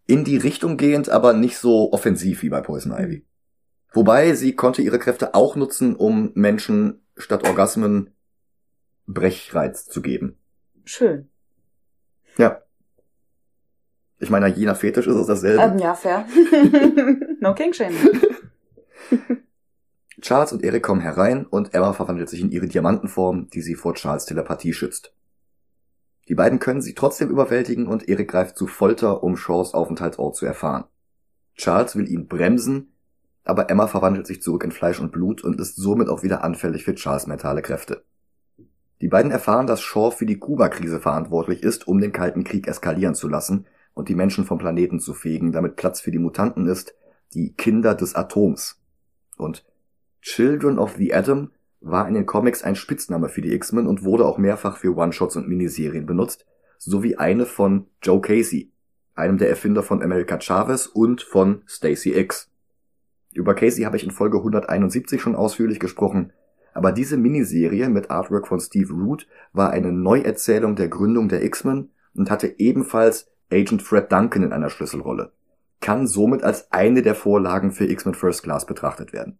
In 0.05 0.23
die 0.23 0.37
Richtung 0.37 0.77
gehend, 0.77 1.09
aber 1.09 1.33
nicht 1.33 1.57
so 1.57 1.91
offensiv 1.93 2.43
wie 2.43 2.49
bei 2.49 2.61
Poison 2.61 2.91
Ivy. 2.91 3.25
Wobei 3.91 4.33
sie 4.33 4.55
konnte 4.55 4.81
ihre 4.81 4.99
Kräfte 4.99 5.33
auch 5.33 5.55
nutzen, 5.55 5.95
um 5.95 6.31
Menschen 6.35 7.01
statt 7.17 7.47
Orgasmen 7.47 8.13
Brechreiz 9.07 9.85
zu 9.85 10.01
geben. 10.01 10.37
Schön. 10.85 11.29
Ja. 12.37 12.61
Ich 14.19 14.29
meine, 14.29 14.47
je 14.49 14.65
nach 14.65 14.77
Fetisch 14.77 15.07
ist 15.07 15.15
es 15.15 15.27
dasselbe. 15.27 15.63
Ähm, 15.63 15.79
ja, 15.79 15.95
fair. 15.95 16.25
no 17.39 17.55
King 17.55 17.73
Shame. 17.73 17.95
Charles 20.21 20.51
und 20.51 20.63
Eric 20.63 20.83
kommen 20.83 21.01
herein 21.01 21.45
und 21.45 21.73
Emma 21.73 21.93
verwandelt 21.93 22.29
sich 22.29 22.41
in 22.41 22.51
ihre 22.51 22.67
Diamantenform, 22.67 23.49
die 23.49 23.61
sie 23.61 23.75
vor 23.75 23.95
Charles 23.95 24.25
Telepathie 24.25 24.73
schützt. 24.73 25.13
Die 26.27 26.35
beiden 26.35 26.59
können 26.59 26.81
sie 26.81 26.93
trotzdem 26.93 27.29
überwältigen 27.29 27.87
und 27.87 28.07
Eric 28.07 28.29
greift 28.29 28.57
zu 28.57 28.67
Folter, 28.67 29.23
um 29.23 29.37
Shaws 29.37 29.73
Aufenthaltsort 29.73 30.35
zu 30.35 30.45
erfahren. 30.45 30.83
Charles 31.55 31.95
will 31.95 32.07
ihn 32.07 32.27
bremsen, 32.27 32.93
aber 33.43 33.69
Emma 33.69 33.87
verwandelt 33.87 34.27
sich 34.27 34.41
zurück 34.41 34.63
in 34.63 34.71
Fleisch 34.71 34.99
und 34.99 35.11
Blut 35.11 35.43
und 35.43 35.59
ist 35.59 35.75
somit 35.75 36.09
auch 36.09 36.23
wieder 36.23 36.43
anfällig 36.43 36.83
für 36.83 36.95
Charles 36.95 37.27
mentale 37.27 37.61
Kräfte. 37.61 38.03
Die 39.01 39.07
beiden 39.07 39.31
erfahren, 39.31 39.67
dass 39.67 39.81
Shaw 39.81 40.11
für 40.11 40.25
die 40.25 40.39
Kuba-Krise 40.39 40.99
verantwortlich 40.99 41.63
ist, 41.63 41.87
um 41.87 41.99
den 41.99 42.11
Kalten 42.11 42.43
Krieg 42.43 42.67
eskalieren 42.67 43.15
zu 43.15 43.29
lassen 43.29 43.65
und 43.93 44.09
die 44.09 44.15
Menschen 44.15 44.45
vom 44.45 44.57
Planeten 44.57 44.99
zu 44.99 45.13
fegen, 45.13 45.51
damit 45.51 45.77
Platz 45.77 46.01
für 46.01 46.11
die 46.11 46.19
Mutanten 46.19 46.67
ist, 46.67 46.95
die 47.33 47.53
Kinder 47.53 47.95
des 47.95 48.15
Atoms. 48.15 48.81
Und 49.37 49.65
Children 50.21 50.79
of 50.79 50.95
the 50.97 51.13
Atom 51.13 51.51
war 51.79 52.07
in 52.07 52.13
den 52.13 52.25
Comics 52.25 52.63
ein 52.63 52.75
Spitzname 52.75 53.29
für 53.29 53.41
die 53.41 53.53
X-Men 53.53 53.87
und 53.87 54.03
wurde 54.03 54.25
auch 54.25 54.37
mehrfach 54.37 54.77
für 54.77 54.95
One-Shots 54.95 55.37
und 55.37 55.47
Miniserien 55.47 56.05
benutzt, 56.05 56.45
sowie 56.77 57.15
eine 57.15 57.45
von 57.45 57.87
Joe 58.01 58.19
Casey, 58.21 58.71
einem 59.15 59.37
der 59.37 59.49
Erfinder 59.49 59.83
von 59.83 60.01
America 60.01 60.39
Chavez 60.39 60.87
und 60.87 61.21
von 61.21 61.61
Stacy 61.67 62.17
X. 62.17 62.49
Über 63.31 63.53
Casey 63.53 63.83
habe 63.83 63.97
ich 63.97 64.03
in 64.03 64.11
Folge 64.11 64.37
171 64.37 65.21
schon 65.21 65.35
ausführlich 65.35 65.79
gesprochen, 65.79 66.33
aber 66.73 66.91
diese 66.91 67.17
Miniserie 67.17 67.89
mit 67.89 68.09
Artwork 68.09 68.47
von 68.47 68.59
Steve 68.59 68.93
Root 68.93 69.27
war 69.53 69.71
eine 69.71 69.91
Neuerzählung 69.91 70.75
der 70.75 70.87
Gründung 70.87 71.29
der 71.29 71.43
X-Men 71.43 71.91
und 72.15 72.31
hatte 72.31 72.59
ebenfalls 72.59 73.29
Agent 73.51 73.81
Fred 73.81 74.11
Duncan 74.11 74.43
in 74.43 74.53
einer 74.53 74.69
Schlüsselrolle, 74.69 75.31
kann 75.81 76.07
somit 76.07 76.43
als 76.43 76.71
eine 76.71 77.01
der 77.01 77.15
Vorlagen 77.15 77.71
für 77.71 77.85
X-Men 77.85 78.15
First 78.15 78.43
Class 78.43 78.65
betrachtet 78.65 79.13
werden. 79.13 79.39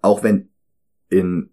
Auch 0.00 0.22
wenn 0.22 0.50
in, 1.08 1.50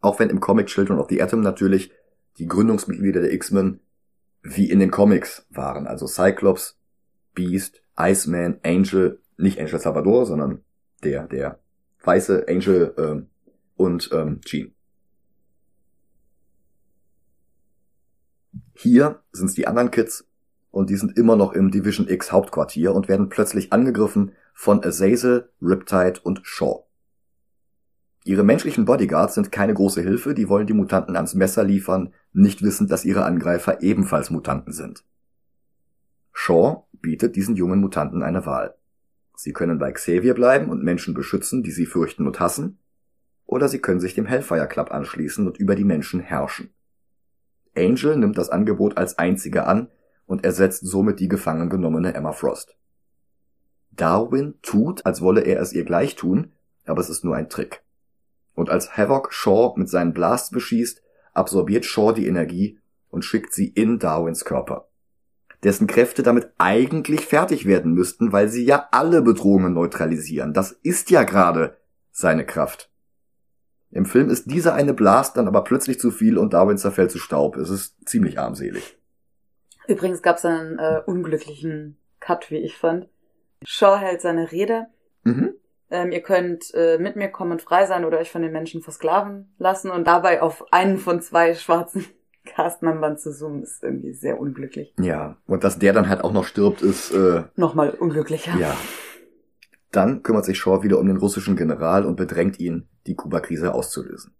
auch 0.00 0.18
wenn 0.18 0.30
im 0.30 0.40
Comic 0.40 0.66
Children 0.66 0.98
of 0.98 1.08
the 1.08 1.22
Atom 1.22 1.40
natürlich 1.40 1.92
die 2.38 2.46
Gründungsmitglieder 2.46 3.20
der 3.20 3.32
X-Men 3.32 3.80
wie 4.42 4.70
in 4.70 4.80
den 4.80 4.90
Comics 4.90 5.46
waren, 5.50 5.86
also 5.86 6.06
Cyclops, 6.06 6.78
Beast, 7.34 7.82
Iceman, 7.96 8.58
Angel, 8.64 9.21
nicht 9.42 9.58
Angel 9.58 9.78
Salvador, 9.78 10.26
sondern 10.26 10.64
der, 11.02 11.26
der 11.26 11.58
weiße 12.02 12.46
Angel 12.48 12.94
ähm, 12.96 13.26
und 13.76 14.10
ähm, 14.12 14.40
Jean. 14.44 14.72
Hier 18.74 19.22
sind's 19.32 19.54
die 19.54 19.66
anderen 19.66 19.90
Kids 19.90 20.26
und 20.70 20.90
die 20.90 20.96
sind 20.96 21.16
immer 21.16 21.36
noch 21.36 21.52
im 21.52 21.70
Division 21.70 22.08
X 22.08 22.32
Hauptquartier 22.32 22.94
und 22.94 23.08
werden 23.08 23.28
plötzlich 23.28 23.72
angegriffen 23.72 24.32
von 24.54 24.84
Azazel, 24.84 25.50
Riptide 25.60 26.20
und 26.22 26.40
Shaw. 26.44 26.84
Ihre 28.24 28.44
menschlichen 28.44 28.84
Bodyguards 28.84 29.34
sind 29.34 29.50
keine 29.50 29.74
große 29.74 30.00
Hilfe, 30.00 30.34
die 30.34 30.48
wollen 30.48 30.66
die 30.66 30.72
Mutanten 30.72 31.16
ans 31.16 31.34
Messer 31.34 31.64
liefern, 31.64 32.14
nicht 32.32 32.62
wissend, 32.62 32.90
dass 32.90 33.04
ihre 33.04 33.24
Angreifer 33.24 33.82
ebenfalls 33.82 34.30
Mutanten 34.30 34.72
sind. 34.72 35.04
Shaw 36.32 36.84
bietet 36.92 37.36
diesen 37.36 37.56
jungen 37.56 37.80
Mutanten 37.80 38.22
eine 38.22 38.46
Wahl. 38.46 38.76
Sie 39.34 39.52
können 39.52 39.78
bei 39.78 39.92
Xavier 39.92 40.34
bleiben 40.34 40.70
und 40.70 40.84
Menschen 40.84 41.14
beschützen, 41.14 41.62
die 41.62 41.70
sie 41.70 41.86
fürchten 41.86 42.26
und 42.26 42.40
hassen, 42.40 42.78
oder 43.46 43.68
sie 43.68 43.80
können 43.80 44.00
sich 44.00 44.14
dem 44.14 44.26
Hellfire 44.26 44.68
Club 44.68 44.90
anschließen 44.90 45.46
und 45.46 45.58
über 45.58 45.74
die 45.74 45.84
Menschen 45.84 46.20
herrschen. 46.20 46.70
Angel 47.76 48.16
nimmt 48.16 48.38
das 48.38 48.50
Angebot 48.50 48.96
als 48.96 49.18
einzige 49.18 49.66
an 49.66 49.88
und 50.26 50.44
ersetzt 50.44 50.86
somit 50.86 51.20
die 51.20 51.28
gefangen 51.28 51.70
genommene 51.70 52.14
Emma 52.14 52.32
Frost. 52.32 52.76
Darwin 53.90 54.54
tut, 54.62 55.04
als 55.04 55.20
wolle 55.20 55.42
er 55.42 55.60
es 55.60 55.72
ihr 55.72 55.84
gleich 55.84 56.16
tun, 56.16 56.52
aber 56.86 57.00
es 57.00 57.10
ist 57.10 57.24
nur 57.24 57.36
ein 57.36 57.48
Trick. 57.48 57.82
Und 58.54 58.70
als 58.70 58.96
Havoc 58.96 59.32
Shaw 59.32 59.74
mit 59.76 59.88
seinen 59.88 60.14
Blasts 60.14 60.50
beschießt, 60.50 61.02
absorbiert 61.32 61.84
Shaw 61.84 62.12
die 62.12 62.26
Energie 62.26 62.78
und 63.08 63.24
schickt 63.24 63.52
sie 63.52 63.68
in 63.68 63.98
Darwins 63.98 64.44
Körper. 64.44 64.88
Dessen 65.64 65.86
Kräfte 65.86 66.22
damit 66.22 66.48
eigentlich 66.58 67.26
fertig 67.26 67.66
werden 67.66 67.92
müssten, 67.92 68.32
weil 68.32 68.48
sie 68.48 68.64
ja 68.64 68.88
alle 68.90 69.22
Bedrohungen 69.22 69.74
neutralisieren. 69.74 70.52
Das 70.52 70.72
ist 70.72 71.10
ja 71.10 71.22
gerade 71.22 71.76
seine 72.10 72.44
Kraft. 72.44 72.90
Im 73.90 74.06
Film 74.06 74.30
ist 74.30 74.50
dieser 74.50 74.74
eine 74.74 74.94
Blast 74.94 75.36
dann 75.36 75.46
aber 75.46 75.64
plötzlich 75.64 76.00
zu 76.00 76.10
viel 76.10 76.38
und 76.38 76.54
Darwin 76.54 76.78
zerfällt 76.78 77.10
zu 77.10 77.18
Staub. 77.18 77.56
Es 77.56 77.70
ist 77.70 78.08
ziemlich 78.08 78.38
armselig. 78.38 78.98
Übrigens 79.86 80.22
gab 80.22 80.38
es 80.38 80.44
einen 80.44 80.78
äh, 80.78 81.02
unglücklichen 81.04 81.98
Cut, 82.18 82.50
wie 82.50 82.56
ich 82.56 82.76
fand. 82.76 83.08
Shaw 83.64 83.98
hält 83.98 84.22
seine 84.22 84.50
Rede. 84.50 84.86
Mhm. 85.24 85.54
Ähm, 85.90 86.10
ihr 86.10 86.22
könnt 86.22 86.72
äh, 86.74 86.98
mit 86.98 87.16
mir 87.16 87.28
kommen 87.28 87.52
und 87.52 87.62
frei 87.62 87.86
sein 87.86 88.04
oder 88.04 88.18
euch 88.18 88.30
von 88.30 88.42
den 88.42 88.52
Menschen 88.52 88.80
versklaven 88.80 89.52
lassen 89.58 89.90
und 89.90 90.06
dabei 90.06 90.40
auf 90.40 90.72
einen 90.72 90.96
von 90.96 91.20
zwei 91.20 91.54
schwarzen 91.54 92.06
Cast-Membern 92.44 93.18
zu 93.18 93.32
zoomen, 93.32 93.62
ist 93.62 93.82
irgendwie 93.82 94.12
sehr 94.12 94.40
unglücklich. 94.40 94.94
Ja, 94.98 95.36
und 95.46 95.64
dass 95.64 95.78
der 95.78 95.92
dann 95.92 96.08
halt 96.08 96.24
auch 96.24 96.32
noch 96.32 96.44
stirbt, 96.44 96.82
ist 96.82 97.12
äh, 97.12 97.44
nochmal 97.56 97.90
unglücklicher. 97.90 98.56
Ja. 98.58 98.76
Dann 99.90 100.22
kümmert 100.22 100.44
sich 100.44 100.58
Shaw 100.58 100.82
wieder 100.82 100.98
um 100.98 101.06
den 101.06 101.18
russischen 101.18 101.54
General 101.54 102.04
und 102.04 102.16
bedrängt 102.16 102.58
ihn, 102.58 102.88
die 103.06 103.14
Kuba-Krise 103.14 103.74
auszulösen. 103.74 104.34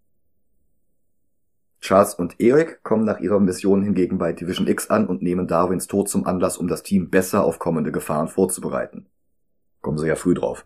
Charles 1.79 2.15
und 2.15 2.39
Eric 2.39 2.81
kommen 2.83 3.03
nach 3.03 3.19
ihrer 3.19 3.39
Mission 3.39 3.83
hingegen 3.83 4.17
bei 4.17 4.31
Division 4.31 4.67
X 4.67 4.89
an 4.89 5.05
und 5.05 5.21
nehmen 5.21 5.47
Darwins 5.47 5.87
Tod 5.87 6.07
zum 6.07 6.25
Anlass, 6.25 6.57
um 6.57 6.67
das 6.67 6.81
Team 6.81 7.09
besser 7.09 7.43
auf 7.43 7.59
kommende 7.59 7.91
Gefahren 7.91 8.29
vorzubereiten. 8.29 9.07
Kommen 9.81 9.97
sie 9.97 10.07
ja 10.07 10.15
früh 10.15 10.33
drauf. 10.33 10.65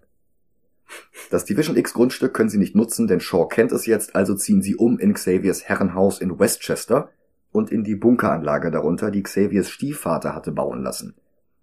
Das 1.32 1.44
Division 1.44 1.76
X 1.76 1.94
Grundstück 1.94 2.34
können 2.34 2.50
sie 2.50 2.60
nicht 2.60 2.76
nutzen, 2.76 3.08
denn 3.08 3.20
Shaw 3.20 3.48
kennt 3.48 3.72
es 3.72 3.88
jetzt, 3.88 4.16
also 4.16 4.36
ziehen 4.36 4.62
sie 4.62 4.76
um 4.76 5.00
in 5.00 5.14
Xaviers 5.14 5.64
Herrenhaus 5.64 6.22
in 6.22 6.40
Westchester 6.40 7.10
und 7.52 7.72
in 7.72 7.84
die 7.84 7.96
Bunkeranlage 7.96 8.72
darunter, 8.72 9.12
die 9.12 9.24
Xaviers 9.24 9.70
Stiefvater 9.70 10.36
hatte 10.36 10.52
bauen 10.52 10.84
lassen. 10.84 11.16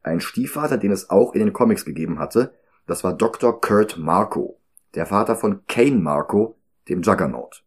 Ein 0.02 0.20
Stiefvater, 0.20 0.76
den 0.76 0.92
es 0.92 1.10
auch 1.10 1.34
in 1.34 1.40
den 1.40 1.52
Comics 1.52 1.84
gegeben 1.84 2.18
hatte, 2.18 2.54
das 2.86 3.04
war 3.04 3.14
Dr. 3.14 3.60
Kurt 3.60 3.96
Marco, 3.96 4.58
der 4.94 5.06
Vater 5.06 5.36
von 5.36 5.66
Kane 5.66 5.96
Marco, 5.96 6.58
dem 6.88 7.02
Juggernaut. 7.02 7.64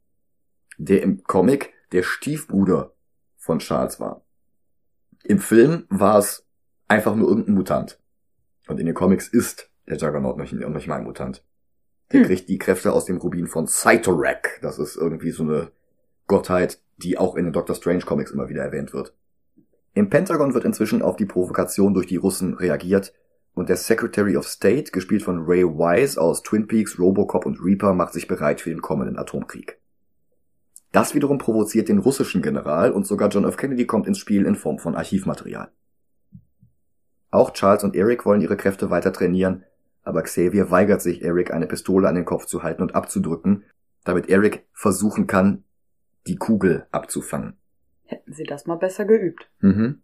Der 0.77 1.01
im 1.01 1.23
Comic 1.23 1.73
der 1.91 2.03
Stiefbruder 2.03 2.93
von 3.37 3.59
Charles 3.59 3.99
war. 3.99 4.21
Im 5.23 5.39
Film 5.39 5.85
war 5.89 6.19
es 6.19 6.45
einfach 6.87 7.15
nur 7.15 7.27
irgendein 7.27 7.55
Mutant. 7.55 7.99
Und 8.67 8.79
in 8.79 8.85
den 8.85 8.95
Comics 8.95 9.27
ist 9.27 9.71
der 9.87 9.97
Juggernaut 9.97 10.37
noch, 10.37 10.51
nicht 10.51 10.87
mal 10.87 10.95
ein 10.95 11.03
Mutant. 11.03 11.43
Der 12.11 12.21
hm. 12.21 12.27
kriegt 12.27 12.49
die 12.49 12.57
Kräfte 12.57 12.93
aus 12.93 13.05
dem 13.05 13.17
Rubin 13.17 13.47
von 13.47 13.67
Cytorak. 13.67 14.59
Das 14.61 14.79
ist 14.79 14.95
irgendwie 14.95 15.31
so 15.31 15.43
eine 15.43 15.71
Gottheit, 16.27 16.79
die 16.97 17.17
auch 17.17 17.35
in 17.35 17.45
den 17.45 17.53
Doctor 17.53 17.75
Strange 17.75 18.03
Comics 18.03 18.31
immer 18.31 18.49
wieder 18.49 18.63
erwähnt 18.63 18.93
wird. 18.93 19.13
Im 19.93 20.09
Pentagon 20.09 20.53
wird 20.53 20.65
inzwischen 20.65 21.01
auf 21.01 21.15
die 21.15 21.25
Provokation 21.25 21.93
durch 21.93 22.07
die 22.07 22.17
Russen 22.17 22.53
reagiert 22.53 23.13
und 23.53 23.69
der 23.69 23.77
Secretary 23.77 24.37
of 24.37 24.47
State, 24.47 24.91
gespielt 24.91 25.23
von 25.23 25.45
Ray 25.45 25.63
Wise 25.63 26.21
aus 26.21 26.43
Twin 26.43 26.67
Peaks, 26.67 26.99
Robocop 26.99 27.45
und 27.45 27.59
Reaper, 27.63 27.93
macht 27.93 28.13
sich 28.13 28.27
bereit 28.27 28.61
für 28.61 28.69
den 28.69 28.81
kommenden 28.81 29.17
Atomkrieg. 29.17 29.79
Das 30.91 31.15
wiederum 31.15 31.37
provoziert 31.37 31.89
den 31.89 31.97
russischen 31.97 32.41
General 32.41 32.91
und 32.91 33.07
sogar 33.07 33.29
John 33.29 33.45
F. 33.45 33.57
Kennedy 33.57 33.85
kommt 33.85 34.07
ins 34.07 34.19
Spiel 34.19 34.45
in 34.45 34.55
Form 34.55 34.79
von 34.79 34.95
Archivmaterial. 34.95 35.71
Auch 37.29 37.51
Charles 37.51 37.83
und 37.83 37.95
Eric 37.95 38.25
wollen 38.25 38.41
ihre 38.41 38.57
Kräfte 38.57 38.89
weiter 38.89 39.11
trainieren, 39.11 39.63
aber 40.03 40.21
Xavier 40.21 40.71
weigert 40.71 41.01
sich, 41.01 41.23
Eric 41.23 41.51
eine 41.53 41.67
Pistole 41.67 42.07
an 42.07 42.15
den 42.15 42.25
Kopf 42.25 42.45
zu 42.45 42.63
halten 42.63 42.81
und 42.81 42.95
abzudrücken, 42.95 43.65
damit 44.05 44.29
Eric 44.29 44.65
versuchen 44.71 45.27
kann, 45.27 45.65
die 46.27 46.37
Kugel 46.37 46.87
abzufangen. 46.91 47.57
Hätten 48.03 48.33
sie 48.33 48.43
das 48.43 48.65
mal 48.65 48.75
besser 48.75 49.05
geübt. 49.05 49.49
Mhm. 49.59 50.01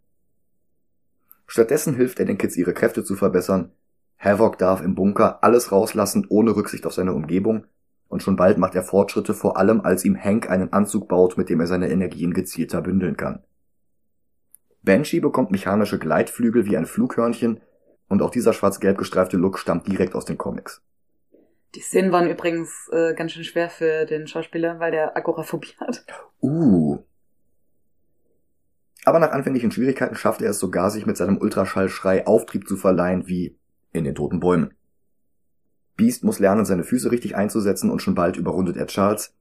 Stattdessen 1.46 1.96
hilft 1.96 2.20
er 2.20 2.26
den 2.26 2.38
Kids, 2.38 2.58
ihre 2.58 2.74
Kräfte 2.74 3.04
zu 3.04 3.16
verbessern. 3.16 3.72
Havoc 4.18 4.58
darf 4.58 4.82
im 4.82 4.96
Bunker 4.96 5.44
alles 5.44 5.72
rauslassen, 5.72 6.26
ohne 6.30 6.56
Rücksicht 6.56 6.86
auf 6.86 6.94
seine 6.94 7.14
Umgebung, 7.14 7.66
und 8.08 8.24
schon 8.24 8.36
bald 8.36 8.58
macht 8.58 8.76
er 8.76 8.84
Fortschritte, 8.84 9.34
vor 9.34 9.58
allem 9.58 9.82
als 9.82 10.06
ihm 10.06 10.16
Hank 10.16 10.50
einen 10.50 10.72
Anzug 10.72 11.08
baut, 11.08 11.38
mit 11.38 11.50
dem 11.50 11.60
er 11.60 11.68
seine 11.68 11.90
Energien 11.90 12.34
gezielter 12.34 12.82
bündeln 12.82 13.18
kann. 13.18 13.44
Banshee 14.84 15.20
bekommt 15.20 15.52
mechanische 15.52 15.98
Gleitflügel 15.98 16.66
wie 16.66 16.78
ein 16.78 16.86
Flughörnchen 16.86 17.62
und 18.08 18.22
auch 18.22 18.30
dieser 18.30 18.54
schwarz-gelb 18.54 18.98
gestreifte 18.98 19.38
Look 19.38 19.58
stammt 19.58 19.88
direkt 19.88 20.14
aus 20.14 20.26
den 20.26 20.38
Comics. 20.38 20.82
Die 21.76 21.82
Szenen 21.82 22.12
waren 22.12 22.30
übrigens 22.30 22.90
äh, 22.92 23.14
ganz 23.16 23.32
schön 23.32 23.44
schwer 23.44 23.70
für 23.70 24.06
den 24.06 24.28
Schauspieler, 24.28 24.80
weil 24.80 24.92
der 24.92 25.18
Agoraphobie 25.18 25.74
hat. 25.80 26.06
Uh. 26.42 27.00
Aber 29.06 29.20
nach 29.20 29.32
anfänglichen 29.32 29.72
Schwierigkeiten 29.72 30.16
schafft 30.16 30.42
er 30.42 30.52
es 30.52 30.60
sogar, 30.60 30.92
sich 30.92 31.06
mit 31.06 31.18
seinem 31.18 31.38
Ultraschallschrei 31.38 32.26
Auftrieb 32.26 32.68
zu 32.68 32.78
verleihen, 32.78 33.28
wie 33.28 33.58
in 33.92 34.04
den 34.04 34.16
toten 34.16 34.40
Bäumen. 34.40 34.74
Beast 35.98 36.24
muss 36.24 36.40
lernen, 36.40 36.66
seine 36.66 36.84
Füße 36.84 37.12
richtig 37.12 37.36
einzusetzen 37.36 37.90
und 37.90 38.02
schon 38.02 38.16
bald 38.16 38.38
überrundet 38.38 38.78
er 38.78 38.88
Charles. 38.88 39.34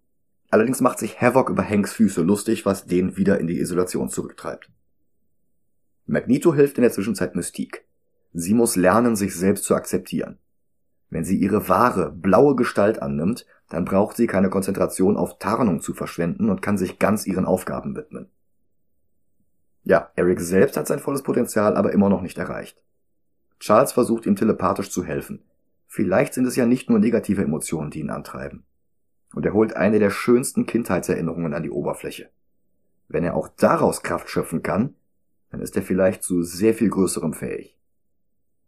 Allerdings 0.51 0.81
macht 0.81 0.99
sich 0.99 1.21
Havoc 1.21 1.49
über 1.49 1.67
Hanks 1.67 1.93
Füße 1.93 2.23
lustig, 2.23 2.67
was 2.67 2.87
den 2.87 3.17
wieder 3.17 3.41
in 3.41 3.47
die 3.47 3.59
Isolation 3.59 4.11
zurücktreibt. 4.11 4.71
Magneto 6.07 6.53
hilft 6.55 6.77
in 6.77 6.83
der 6.83 6.93
Zwischenzeit 6.93 7.35
Mystique. 7.37 7.85
Sie 8.35 8.53
muss 8.53 8.77
lernen, 8.77 9.17
sich 9.17 9.35
selbst 9.35 9.65
zu 9.65 9.75
akzeptieren. 9.75 10.39
Wenn 11.13 11.25
sie 11.25 11.37
ihre 11.37 11.69
wahre, 11.69 12.11
blaue 12.11 12.57
Gestalt 12.57 13.03
annimmt, 13.03 13.45
dann 13.69 13.85
braucht 13.85 14.17
sie 14.17 14.27
keine 14.27 14.49
Konzentration 14.49 15.19
auf 15.19 15.39
Tarnung 15.39 15.83
zu 15.83 15.93
verschwenden 15.93 16.49
und 16.49 16.63
kann 16.63 16.79
sich 16.79 16.99
ganz 16.99 17.27
ihren 17.27 17.45
Aufgaben 17.45 17.95
widmen. 17.95 18.31
Ja, 19.85 20.11
Eric 20.17 20.41
selbst 20.41 20.79
hat 20.79 20.87
sein 20.87 21.01
volles 21.01 21.23
Potenzial 21.23 21.77
aber 21.77 21.93
immer 21.93 22.09
noch 22.09 22.23
nicht 22.23 22.39
erreicht. 22.39 22.83
Charles 23.61 23.93
versucht 23.93 24.25
ihm 24.25 24.37
telepathisch 24.37 24.91
zu 24.91 25.05
helfen. 25.05 25.45
Vielleicht 25.87 26.33
sind 26.33 26.47
es 26.47 26.57
ja 26.57 26.65
nicht 26.65 26.89
nur 26.89 26.99
negative 26.99 27.43
Emotionen, 27.43 27.91
die 27.91 28.01
ihn 28.01 28.09
antreiben. 28.09 28.65
Und 29.35 29.45
er 29.45 29.53
holt 29.53 29.77
eine 29.77 29.99
der 29.99 30.09
schönsten 30.09 30.65
Kindheitserinnerungen 30.65 31.53
an 31.53 31.63
die 31.63 31.71
Oberfläche. 31.71 32.31
Wenn 33.09 33.23
er 33.23 33.35
auch 33.35 33.49
daraus 33.49 34.03
Kraft 34.03 34.31
schöpfen 34.31 34.63
kann, 34.63 34.95
dann 35.51 35.61
ist 35.61 35.77
er 35.77 35.83
vielleicht 35.83 36.23
zu 36.23 36.43
sehr 36.43 36.73
viel 36.73 36.89
Größerem 36.89 37.35
fähig. 37.35 37.79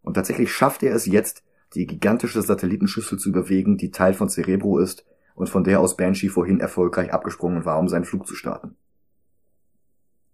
Und 0.02 0.12
tatsächlich 0.12 0.52
schafft 0.52 0.82
er 0.82 0.94
es 0.94 1.06
jetzt, 1.06 1.42
die 1.74 1.86
gigantische 1.86 2.42
Satellitenschüssel 2.42 3.18
zu 3.18 3.32
bewegen, 3.32 3.76
die 3.76 3.90
Teil 3.90 4.14
von 4.14 4.28
Cerebro 4.28 4.78
ist 4.78 5.04
und 5.34 5.48
von 5.48 5.64
der 5.64 5.80
aus 5.80 5.96
Banshee 5.96 6.28
vorhin 6.28 6.60
erfolgreich 6.60 7.12
abgesprungen 7.12 7.64
war, 7.64 7.78
um 7.78 7.88
seinen 7.88 8.04
Flug 8.04 8.26
zu 8.26 8.34
starten. 8.34 8.76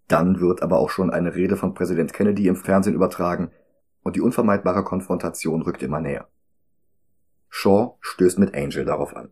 Dann 0.07 0.39
wird 0.39 0.61
aber 0.61 0.79
auch 0.79 0.89
schon 0.89 1.09
eine 1.09 1.35
Rede 1.35 1.55
von 1.55 1.73
Präsident 1.73 2.13
Kennedy 2.13 2.47
im 2.47 2.55
Fernsehen 2.55 2.95
übertragen 2.95 3.51
und 4.03 4.15
die 4.15 4.21
unvermeidbare 4.21 4.83
Konfrontation 4.83 5.61
rückt 5.61 5.83
immer 5.83 6.01
näher. 6.01 6.27
Shaw 7.49 7.97
stößt 8.01 8.39
mit 8.39 8.55
Angel 8.55 8.85
darauf 8.85 9.15
an. 9.15 9.29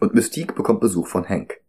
Und 0.00 0.14
Mystique 0.14 0.54
bekommt 0.54 0.80
Besuch 0.80 1.06
von 1.06 1.28
Hank. 1.28 1.60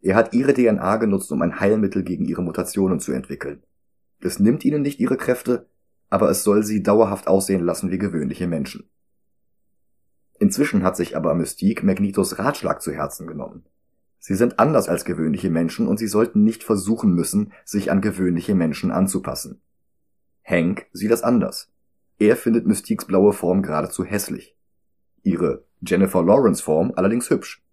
Er 0.00 0.16
hat 0.16 0.34
ihre 0.34 0.54
DNA 0.54 0.96
genutzt, 0.96 1.32
um 1.32 1.42
ein 1.42 1.60
Heilmittel 1.60 2.02
gegen 2.02 2.24
ihre 2.24 2.42
Mutationen 2.42 3.00
zu 3.00 3.12
entwickeln. 3.12 3.62
Es 4.20 4.38
nimmt 4.38 4.64
ihnen 4.64 4.82
nicht 4.82 5.00
ihre 5.00 5.16
Kräfte, 5.16 5.68
aber 6.14 6.30
es 6.30 6.44
soll 6.44 6.62
sie 6.62 6.80
dauerhaft 6.80 7.26
aussehen 7.26 7.64
lassen 7.64 7.90
wie 7.90 7.98
gewöhnliche 7.98 8.46
Menschen. 8.46 8.88
Inzwischen 10.38 10.84
hat 10.84 10.96
sich 10.96 11.16
aber 11.16 11.34
Mystique 11.34 11.82
Magnetos 11.82 12.38
Ratschlag 12.38 12.82
zu 12.82 12.92
Herzen 12.92 13.26
genommen. 13.26 13.64
Sie 14.20 14.36
sind 14.36 14.60
anders 14.60 14.88
als 14.88 15.04
gewöhnliche 15.04 15.50
Menschen 15.50 15.88
und 15.88 15.98
sie 15.98 16.06
sollten 16.06 16.44
nicht 16.44 16.62
versuchen 16.62 17.14
müssen, 17.14 17.52
sich 17.64 17.90
an 17.90 18.00
gewöhnliche 18.00 18.54
Menschen 18.54 18.92
anzupassen. 18.92 19.60
Hank 20.44 20.86
sieht 20.92 21.10
das 21.10 21.24
anders. 21.24 21.72
Er 22.20 22.36
findet 22.36 22.64
Mystiques 22.64 23.08
blaue 23.08 23.32
Form 23.32 23.62
geradezu 23.62 24.04
hässlich. 24.04 24.56
Ihre 25.24 25.64
Jennifer 25.84 26.22
Lawrence 26.22 26.62
Form 26.62 26.92
allerdings 26.94 27.28
hübsch. 27.28 27.66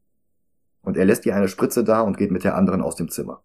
Und 0.81 0.97
er 0.97 1.05
lässt 1.05 1.27
ihr 1.27 1.35
eine 1.35 1.47
Spritze 1.47 1.83
da 1.83 2.01
und 2.01 2.17
geht 2.17 2.31
mit 2.31 2.43
der 2.43 2.55
anderen 2.55 2.81
aus 2.81 2.95
dem 2.95 3.09
Zimmer. 3.09 3.43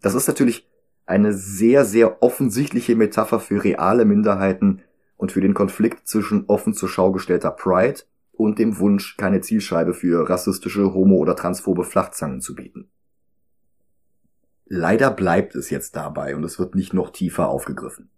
Das 0.00 0.14
ist 0.14 0.28
natürlich 0.28 0.70
eine 1.06 1.32
sehr, 1.32 1.84
sehr 1.84 2.22
offensichtliche 2.22 2.96
Metapher 2.96 3.40
für 3.40 3.62
reale 3.62 4.04
Minderheiten 4.04 4.82
und 5.16 5.32
für 5.32 5.40
den 5.40 5.54
Konflikt 5.54 6.08
zwischen 6.08 6.44
offen 6.46 6.74
zur 6.74 6.88
Schau 6.88 7.12
gestellter 7.12 7.50
Pride 7.50 8.00
und 8.32 8.58
dem 8.58 8.78
Wunsch, 8.78 9.16
keine 9.16 9.40
Zielscheibe 9.40 9.94
für 9.94 10.28
rassistische, 10.28 10.92
homo- 10.92 11.18
oder 11.18 11.36
transphobe 11.36 11.84
Flachzangen 11.84 12.40
zu 12.40 12.54
bieten. 12.54 12.90
Leider 14.66 15.10
bleibt 15.10 15.54
es 15.54 15.70
jetzt 15.70 15.94
dabei 15.94 16.34
und 16.34 16.42
es 16.42 16.58
wird 16.58 16.74
nicht 16.74 16.94
noch 16.94 17.10
tiefer 17.10 17.48
aufgegriffen. 17.48 18.08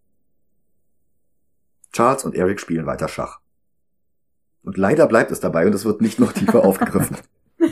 Charles 1.93 2.25
und 2.25 2.35
Eric 2.35 2.61
spielen 2.61 2.87
weiter 2.87 3.09
Schach. 3.09 3.41
Und 4.63 4.77
leider 4.77 5.07
bleibt 5.07 5.31
es 5.31 5.41
dabei 5.41 5.67
und 5.67 5.75
es 5.75 5.85
wird 5.85 6.01
nicht 6.01 6.19
noch 6.19 6.33
tiefer 6.33 6.65
aufgegriffen. 6.65 7.17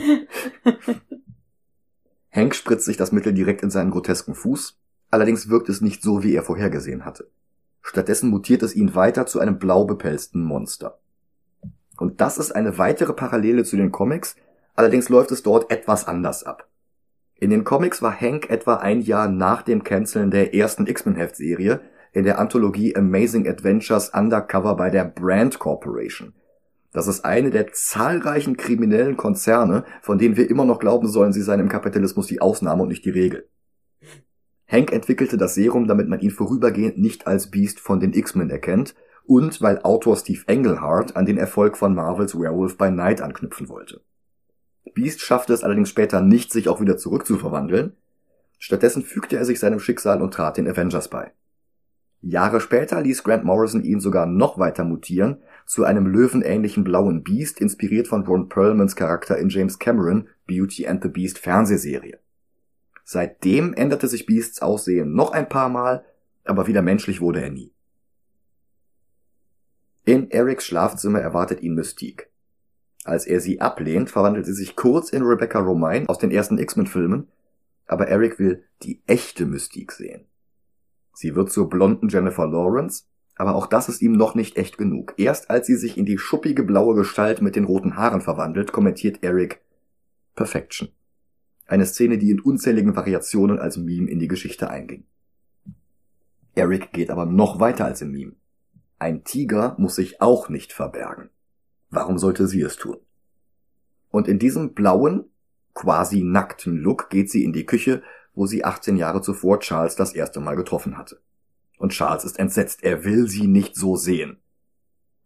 Hank 2.31 2.53
spritzt 2.53 2.85
sich 2.85 2.97
das 2.97 3.11
Mittel 3.13 3.33
direkt 3.33 3.63
in 3.63 3.69
seinen 3.69 3.91
grotesken 3.91 4.35
Fuß, 4.35 4.77
allerdings 5.15 5.49
wirkt 5.49 5.69
es 5.69 5.79
nicht 5.79 6.03
so, 6.03 6.23
wie 6.23 6.35
er 6.35 6.43
vorhergesehen 6.43 7.05
hatte. 7.05 7.29
Stattdessen 7.81 8.29
mutiert 8.29 8.63
es 8.63 8.75
ihn 8.75 8.95
weiter 8.95 9.25
zu 9.25 9.39
einem 9.39 9.59
blau 9.59 9.85
bepelzten 9.85 10.43
Monster. 10.43 10.99
Und 11.97 12.19
das 12.19 12.37
ist 12.37 12.51
eine 12.51 12.77
weitere 12.77 13.13
Parallele 13.13 13.63
zu 13.63 13.77
den 13.77 13.93
Comics, 13.93 14.35
allerdings 14.75 15.07
läuft 15.07 15.31
es 15.31 15.41
dort 15.41 15.71
etwas 15.71 16.05
anders 16.05 16.43
ab. 16.43 16.67
In 17.35 17.49
den 17.49 17.63
Comics 17.63 18.01
war 18.01 18.19
Hank 18.19 18.49
etwa 18.49 18.75
ein 18.75 18.99
Jahr 18.99 19.29
nach 19.29 19.61
dem 19.61 19.85
Canceln 19.85 20.31
der 20.31 20.53
ersten 20.53 20.85
X-Men-Heftserie 20.85 21.79
in 22.11 22.25
der 22.25 22.37
Anthologie 22.37 22.93
Amazing 22.97 23.47
Adventures 23.47 24.09
Undercover 24.09 24.75
bei 24.75 24.89
der 24.89 25.05
Brand 25.05 25.59
Corporation. 25.59 26.33
Das 26.91 27.07
ist 27.07 27.23
eine 27.23 27.51
der 27.51 27.71
zahlreichen 27.71 28.57
kriminellen 28.57 29.15
Konzerne, 29.15 29.85
von 30.01 30.17
denen 30.17 30.35
wir 30.35 30.49
immer 30.49 30.65
noch 30.65 30.79
glauben 30.79 31.07
sollen, 31.07 31.31
sie 31.31 31.41
seien 31.41 31.61
im 31.61 31.69
Kapitalismus 31.69 32.27
die 32.27 32.41
Ausnahme 32.41 32.83
und 32.83 32.89
nicht 32.89 33.05
die 33.05 33.11
Regel. 33.11 33.47
Hank 34.67 34.91
entwickelte 34.91 35.37
das 35.37 35.55
Serum, 35.55 35.87
damit 35.87 36.07
man 36.07 36.19
ihn 36.19 36.31
vorübergehend 36.31 36.97
nicht 36.97 37.27
als 37.27 37.51
Beast 37.51 37.79
von 37.79 37.99
den 37.99 38.13
X-Men 38.13 38.49
erkennt 38.49 38.95
und 39.25 39.61
weil 39.61 39.81
Autor 39.81 40.17
Steve 40.17 40.41
Englehart 40.47 41.15
an 41.15 41.25
den 41.25 41.37
Erfolg 41.37 41.77
von 41.77 41.93
Marvels 41.93 42.35
Werewolf 42.35 42.77
by 42.77 42.89
Night 42.91 43.21
anknüpfen 43.21 43.69
wollte. 43.69 44.01
Beast 44.93 45.21
schaffte 45.21 45.53
es 45.53 45.63
allerdings 45.63 45.89
später 45.89 46.21
nicht, 46.21 46.51
sich 46.51 46.69
auch 46.69 46.81
wieder 46.81 46.97
zurückzuverwandeln. 46.97 47.93
Stattdessen 48.59 49.03
fügte 49.03 49.37
er 49.37 49.45
sich 49.45 49.59
seinem 49.59 49.79
Schicksal 49.79 50.21
und 50.21 50.33
trat 50.33 50.57
den 50.57 50.67
Avengers 50.67 51.09
bei. 51.09 51.31
Jahre 52.21 52.59
später 52.59 53.01
ließ 53.01 53.23
Grant 53.23 53.43
Morrison 53.43 53.83
ihn 53.83 53.99
sogar 53.99 54.25
noch 54.25 54.57
weiter 54.57 54.83
mutieren 54.83 55.43
zu 55.67 55.83
einem 55.83 56.07
löwenähnlichen 56.07 56.83
blauen 56.83 57.23
Beast, 57.23 57.61
inspiriert 57.61 58.07
von 58.07 58.25
Ron 58.25 58.49
Perlmans 58.49 58.95
Charakter 58.95 59.37
in 59.37 59.49
James 59.49 59.77
Cameron 59.77 60.27
Beauty 60.47 60.87
and 60.87 61.03
the 61.03 61.09
Beast 61.09 61.37
Fernsehserie. 61.37 62.17
Seitdem 63.07 63.73
änderte 63.73 64.07
sich 64.07 64.25
Beasts 64.25 64.63
Aussehen 64.63 65.13
noch 65.13 65.31
ein 65.31 65.47
paar 65.47 65.69
Mal, 65.69 66.03
aber 66.43 66.65
wieder 66.65 66.81
menschlich 66.81 67.21
wurde 67.21 67.41
er 67.41 67.51
nie. 67.51 67.71
In 70.05 70.31
Erics 70.31 70.65
Schlafzimmer 70.65 71.21
erwartet 71.21 71.61
ihn 71.61 71.75
Mystique. 71.75 72.31
Als 73.03 73.27
er 73.27 73.39
sie 73.39 73.61
ablehnt, 73.61 74.09
verwandelt 74.09 74.47
sie 74.47 74.53
sich 74.53 74.75
kurz 74.75 75.11
in 75.11 75.21
Rebecca 75.21 75.59
Romine 75.59 76.09
aus 76.09 76.17
den 76.17 76.31
ersten 76.31 76.57
X-Men-Filmen, 76.57 77.27
aber 77.85 78.07
Eric 78.07 78.39
will 78.39 78.63
die 78.81 79.03
echte 79.05 79.45
Mystique 79.45 79.93
sehen. 79.93 80.25
Sie 81.13 81.35
wird 81.35 81.51
zur 81.51 81.69
blonden 81.69 82.09
Jennifer 82.09 82.47
Lawrence, 82.47 83.03
aber 83.35 83.53
auch 83.53 83.67
das 83.67 83.87
ist 83.87 84.01
ihm 84.01 84.13
noch 84.13 84.33
nicht 84.33 84.57
echt 84.57 84.79
genug. 84.79 85.13
Erst 85.17 85.51
als 85.51 85.67
sie 85.67 85.75
sich 85.75 85.95
in 85.95 86.05
die 86.05 86.17
schuppige 86.17 86.63
blaue 86.63 86.95
Gestalt 86.95 87.43
mit 87.43 87.55
den 87.55 87.65
roten 87.65 87.97
Haaren 87.97 88.21
verwandelt, 88.21 88.71
kommentiert 88.71 89.21
Eric 89.21 89.61
Perfection. 90.35 90.89
Eine 91.67 91.85
Szene, 91.85 92.17
die 92.17 92.29
in 92.29 92.39
unzähligen 92.39 92.95
Variationen 92.95 93.59
als 93.59 93.77
Meme 93.77 94.09
in 94.09 94.19
die 94.19 94.27
Geschichte 94.27 94.69
einging. 94.69 95.05
Eric 96.53 96.93
geht 96.93 97.09
aber 97.09 97.25
noch 97.25 97.59
weiter 97.59 97.85
als 97.85 98.01
im 98.01 98.11
Meme. 98.11 98.33
Ein 98.99 99.23
Tiger 99.23 99.75
muss 99.77 99.95
sich 99.95 100.21
auch 100.21 100.47
nicht 100.47 100.71
verbergen. 100.71 101.29
Warum 101.89 102.17
sollte 102.17 102.47
sie 102.47 102.61
es 102.61 102.77
tun? 102.77 102.97
Und 104.09 104.27
in 104.27 104.39
diesem 104.39 104.73
blauen, 104.73 105.25
quasi 105.73 106.21
nackten 106.21 106.77
Look 106.77 107.09
geht 107.09 107.29
sie 107.29 107.43
in 107.43 107.51
die 107.51 107.65
Küche, 107.65 108.03
wo 108.33 108.45
sie 108.45 108.63
18 108.63 108.95
Jahre 108.95 109.21
zuvor 109.21 109.59
Charles 109.59 109.95
das 109.95 110.13
erste 110.13 110.39
Mal 110.39 110.55
getroffen 110.55 110.97
hatte. 110.97 111.19
Und 111.77 111.91
Charles 111.91 112.23
ist 112.23 112.39
entsetzt, 112.39 112.83
er 112.83 113.03
will 113.03 113.27
sie 113.27 113.47
nicht 113.47 113.75
so 113.75 113.95
sehen. 113.95 114.37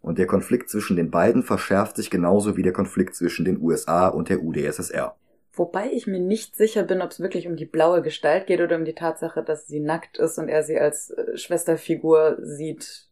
Und 0.02 0.18
der 0.18 0.28
Konflikt 0.28 0.70
zwischen 0.70 0.96
den 0.96 1.12
beiden 1.12 1.44
verschärft 1.44 1.98
sich 1.98 2.10
genauso 2.10 2.58
wie 2.58 2.64
der 2.64 2.74
Konflikt 2.74 3.16
zwischen 3.16 3.46
den 3.46 3.62
USA 3.62 4.08
und 4.08 4.30
der 4.30 4.42
UdSSR. 4.42 5.16
Wobei 5.54 5.90
ich 5.92 6.08
mir 6.08 6.20
nicht 6.20 6.56
sicher 6.56 6.84
bin, 6.84 7.02
ob 7.02 7.12
es 7.12 7.20
wirklich 7.20 7.48
um 7.48 7.56
die 7.56 7.66
blaue 7.66 8.02
Gestalt 8.02 8.48
geht 8.48 8.62
oder 8.62 8.76
um 8.76 8.86
die 8.86 8.96
Tatsache, 8.96 9.44
dass 9.44 9.68
sie 9.68 9.80
nackt 9.80 10.18
ist 10.18 10.38
und 10.38 10.48
er 10.48 10.64
sie 10.64 10.80
als 10.80 11.10
äh, 11.12 11.38
Schwesterfigur 11.38 12.38
sieht, 12.42 13.08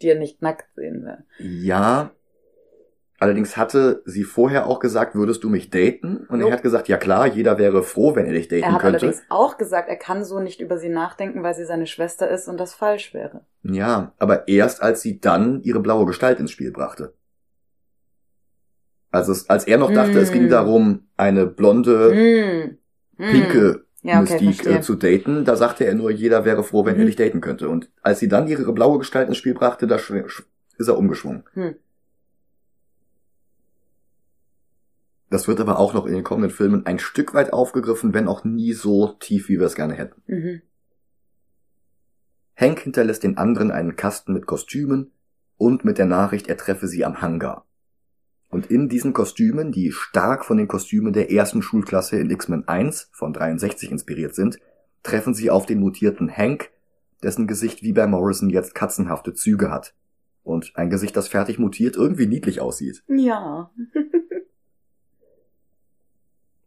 die 0.00 0.08
er 0.08 0.18
nicht 0.18 0.42
nackt 0.42 0.74
sehen 0.74 1.04
will. 1.04 1.18
Ja, 1.38 2.12
Allerdings 3.22 3.56
hatte 3.56 4.02
sie 4.04 4.24
vorher 4.24 4.66
auch 4.66 4.80
gesagt, 4.80 5.14
würdest 5.14 5.44
du 5.44 5.48
mich 5.48 5.70
daten? 5.70 6.26
Und 6.28 6.40
nope. 6.40 6.50
er 6.50 6.56
hat 6.56 6.64
gesagt, 6.64 6.88
ja 6.88 6.96
klar, 6.96 7.28
jeder 7.28 7.56
wäre 7.56 7.84
froh, 7.84 8.16
wenn 8.16 8.26
er 8.26 8.32
dich 8.32 8.48
daten 8.48 8.62
könnte. 8.62 8.66
Er 8.66 8.74
hat 8.74 8.80
könnte. 8.80 8.98
allerdings 8.98 9.22
auch 9.28 9.58
gesagt, 9.58 9.88
er 9.88 9.94
kann 9.94 10.24
so 10.24 10.40
nicht 10.40 10.60
über 10.60 10.76
sie 10.76 10.88
nachdenken, 10.88 11.44
weil 11.44 11.54
sie 11.54 11.64
seine 11.64 11.86
Schwester 11.86 12.28
ist 12.28 12.48
und 12.48 12.58
das 12.58 12.74
falsch 12.74 13.14
wäre. 13.14 13.42
Ja, 13.62 14.12
aber 14.18 14.48
erst 14.48 14.82
als 14.82 15.02
sie 15.02 15.20
dann 15.20 15.62
ihre 15.62 15.78
blaue 15.78 16.04
Gestalt 16.04 16.40
ins 16.40 16.50
Spiel 16.50 16.72
brachte. 16.72 17.14
Also 19.12 19.30
es, 19.32 19.48
als 19.48 19.64
er 19.66 19.78
noch 19.78 19.92
dachte, 19.92 20.18
mm. 20.18 20.22
es 20.22 20.32
ging 20.32 20.42
hm. 20.44 20.50
darum, 20.50 21.00
eine 21.16 21.46
blonde, 21.46 22.76
mm. 23.18 23.24
pinke 23.30 23.84
ja, 24.02 24.20
okay, 24.20 24.44
Mystique 24.44 24.66
äh, 24.66 24.80
zu 24.80 24.96
daten, 24.96 25.44
da 25.44 25.54
sagte 25.54 25.84
er 25.84 25.94
nur, 25.94 26.10
jeder 26.10 26.44
wäre 26.44 26.64
froh, 26.64 26.84
wenn 26.84 26.94
mhm. 26.94 27.00
er 27.02 27.06
dich 27.06 27.16
daten 27.16 27.40
könnte. 27.40 27.68
Und 27.68 27.88
als 28.02 28.18
sie 28.18 28.26
dann 28.26 28.48
ihre 28.48 28.72
blaue 28.72 28.98
Gestalt 28.98 29.28
ins 29.28 29.36
Spiel 29.36 29.54
brachte, 29.54 29.86
da 29.86 29.96
ist 29.96 30.88
er 30.88 30.98
umgeschwungen. 30.98 31.44
Hm. 31.52 31.76
Das 35.30 35.48
wird 35.48 35.60
aber 35.60 35.78
auch 35.78 35.94
noch 35.94 36.04
in 36.06 36.12
den 36.12 36.24
kommenden 36.24 36.50
Filmen 36.50 36.84
ein 36.84 36.98
Stück 36.98 37.32
weit 37.32 37.52
aufgegriffen, 37.52 38.12
wenn 38.12 38.28
auch 38.28 38.44
nie 38.44 38.72
so 38.72 39.14
tief, 39.18 39.48
wie 39.48 39.58
wir 39.58 39.66
es 39.66 39.76
gerne 39.76 39.94
hätten. 39.94 40.20
Mhm. 40.26 40.62
Hank 42.54 42.80
hinterlässt 42.80 43.22
den 43.22 43.38
anderen 43.38 43.70
einen 43.70 43.96
Kasten 43.96 44.34
mit 44.34 44.46
Kostümen 44.46 45.12
und 45.56 45.84
mit 45.86 45.96
der 45.96 46.06
Nachricht, 46.06 46.48
er 46.48 46.58
treffe 46.58 46.86
sie 46.86 47.04
am 47.04 47.22
Hangar. 47.22 47.66
Und 48.52 48.70
in 48.70 48.90
diesen 48.90 49.14
Kostümen, 49.14 49.72
die 49.72 49.92
stark 49.92 50.44
von 50.44 50.58
den 50.58 50.68
Kostümen 50.68 51.14
der 51.14 51.32
ersten 51.32 51.62
Schulklasse 51.62 52.18
in 52.18 52.28
X-Men 52.28 52.68
1 52.68 53.08
von 53.10 53.32
63 53.32 53.90
inspiriert 53.90 54.34
sind, 54.34 54.58
treffen 55.02 55.32
sie 55.32 55.50
auf 55.50 55.64
den 55.64 55.80
mutierten 55.80 56.30
Hank, 56.30 56.70
dessen 57.22 57.46
Gesicht 57.46 57.82
wie 57.82 57.94
bei 57.94 58.06
Morrison 58.06 58.50
jetzt 58.50 58.74
katzenhafte 58.74 59.32
Züge 59.32 59.70
hat. 59.70 59.94
Und 60.42 60.72
ein 60.74 60.90
Gesicht, 60.90 61.16
das 61.16 61.28
fertig 61.28 61.58
mutiert, 61.58 61.96
irgendwie 61.96 62.26
niedlich 62.26 62.60
aussieht. 62.60 63.02
Ja. 63.08 63.70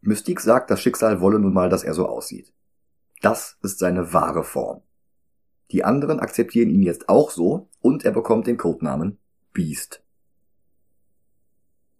Mystique 0.00 0.40
sagt, 0.40 0.72
das 0.72 0.82
Schicksal 0.82 1.20
wolle 1.20 1.38
nun 1.38 1.54
mal, 1.54 1.68
dass 1.68 1.84
er 1.84 1.94
so 1.94 2.08
aussieht. 2.08 2.52
Das 3.22 3.58
ist 3.62 3.78
seine 3.78 4.12
wahre 4.12 4.42
Form. 4.42 4.82
Die 5.70 5.84
anderen 5.84 6.18
akzeptieren 6.18 6.70
ihn 6.70 6.82
jetzt 6.82 7.08
auch 7.08 7.30
so 7.30 7.68
und 7.78 8.04
er 8.04 8.10
bekommt 8.10 8.48
den 8.48 8.56
Codenamen 8.56 9.18
Beast. 9.52 10.02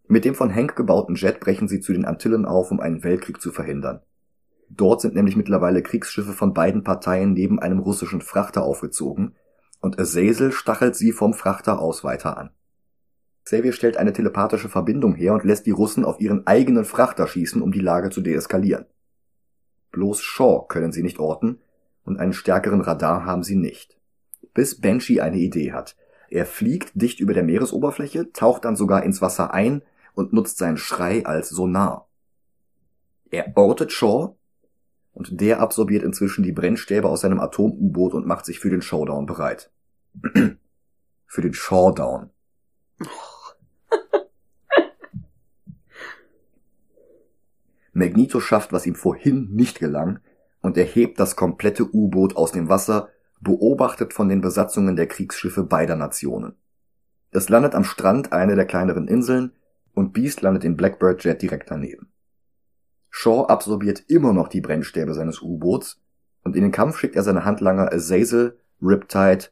Mit 0.09 0.25
dem 0.25 0.35
von 0.35 0.55
Hank 0.55 0.77
gebauten 0.77 1.17
Jet 1.17 1.41
brechen 1.41 1.67
sie 1.67 1.81
zu 1.81 1.93
den 1.93 2.05
Antillen 2.05 2.45
auf, 2.45 2.71
um 2.71 2.79
einen 2.79 3.03
Weltkrieg 3.03 3.41
zu 3.41 3.51
verhindern. 3.51 4.03
Dort 4.69 5.01
sind 5.01 5.15
nämlich 5.15 5.37
mittlerweile 5.37 5.83
Kriegsschiffe 5.83 6.33
von 6.33 6.55
beiden 6.55 6.85
Parteien 6.85 7.33
neben 7.33 7.59
einem 7.59 7.79
russischen 7.79 8.21
Frachter 8.21 8.63
aufgezogen 8.63 9.35
und 9.81 9.99
Azazel 9.99 10.53
stachelt 10.53 10.97
sie 10.97 11.13
vom 11.13 11.35
Frachter 11.35 11.81
aus 11.81 12.05
weiter 12.05 12.37
an. 12.37 12.51
Xavier 13.45 13.73
stellt 13.73 13.97
eine 13.97 14.13
telepathische 14.13 14.69
Verbindung 14.69 15.15
her 15.15 15.33
und 15.33 15.45
lässt 15.45 15.67
die 15.67 15.73
Russen 15.73 16.05
auf 16.05 16.21
ihren 16.21 16.47
eigenen 16.47 16.85
Frachter 16.85 17.29
schießen, 17.29 17.63
um 17.63 17.71
die 17.71 17.81
Lage 17.81 18.11
zu 18.11 18.21
deeskalieren. 18.21 18.87
Bloß 19.93 20.21
Shaw 20.21 20.67
können 20.69 20.93
sie 20.93 21.03
nicht 21.03 21.21
orten 21.21 21.61
und 22.05 22.19
einen 22.19 22.33
stärkeren 22.33 22.81
Radar 22.81 23.25
haben 23.25 23.45
sie 23.45 23.57
nicht. 23.57 23.97
Bis 24.53 24.81
Banshee 24.81 25.21
eine 25.21 25.39
Idee 25.39 25.73
hat. 25.73 25.97
Er 26.29 26.45
fliegt 26.45 26.91
dicht 26.95 27.21
über 27.21 27.35
der 27.35 27.45
Meeresoberfläche, 27.45 28.33
taucht 28.33 28.65
dann 28.65 28.75
sogar 28.75 29.05
ins 29.05 29.23
Wasser 29.23 29.55
ein 29.55 29.83
und 30.17 30.33
nutzt 30.33 30.59
seinen 30.59 30.79
Schrei 30.79 31.25
als 31.25 31.51
Sonar. 31.51 32.09
Er 33.31 33.57
ortet 33.57 33.93
Shaw 33.93 34.35
und 35.13 35.41
der 35.41 35.61
absorbiert 35.61 36.03
inzwischen 36.03 36.43
die 36.43 36.51
Brennstäbe 36.53 37.09
aus 37.09 37.21
seinem 37.21 37.39
Atom-U-Boot 37.39 38.15
und 38.15 38.27
macht 38.27 38.45
sich 38.47 38.59
für 38.59 38.71
den 38.71 38.83
Showdown 38.83 39.27
bereit. 39.27 39.71
für 41.27 41.43
den 41.43 41.53
Showdown. 41.55 42.31
Magneto 47.93 48.41
schafft, 48.41 48.73
was 48.73 48.87
ihm 48.87 48.95
vorhin 48.95 49.51
nicht 49.53 49.79
gelang, 49.79 50.21
und 50.63 50.79
er 50.79 50.85
hebt 50.85 51.21
das 51.21 51.37
komplette 51.37 51.95
U-Boot 51.95 52.37
aus 52.37 52.53
dem 52.53 52.71
Wasser, 52.71 53.11
beobachtet 53.41 54.15
von 54.15 54.31
den 54.31 54.41
Besatzungen 54.41 54.97
der 54.97 55.09
Kriegsschiffe 55.09 55.63
beider 55.63 55.97
Nationen. 55.97 56.55
Es 57.33 57.51
landet 57.51 57.75
am 57.75 57.85
Strand 57.85 58.33
einer 58.33 58.55
der 58.55 58.65
kleineren 58.65 59.09
Inseln 59.09 59.53
und 59.97 60.13
Beast 60.13 60.43
landet 60.43 60.63
in 60.63 60.77
Blackbird 60.77 61.25
Jet 61.25 61.41
direkt 61.41 61.71
daneben. 61.71 62.09
Shaw 63.09 63.47
absorbiert 63.47 64.05
immer 64.09 64.35
noch 64.35 64.49
die 64.49 64.61
Brennstäbe 64.61 65.15
seines 65.15 65.41
U-Boots 65.41 66.03
und 66.45 66.55
in 66.55 66.63
den 66.63 66.71
Kampf 66.71 66.99
schickt 66.99 67.17
er 67.17 67.23
seine 67.23 67.47
Handlanger 67.47 67.91
Azazel, 67.93 68.59
Riptide 68.83 69.47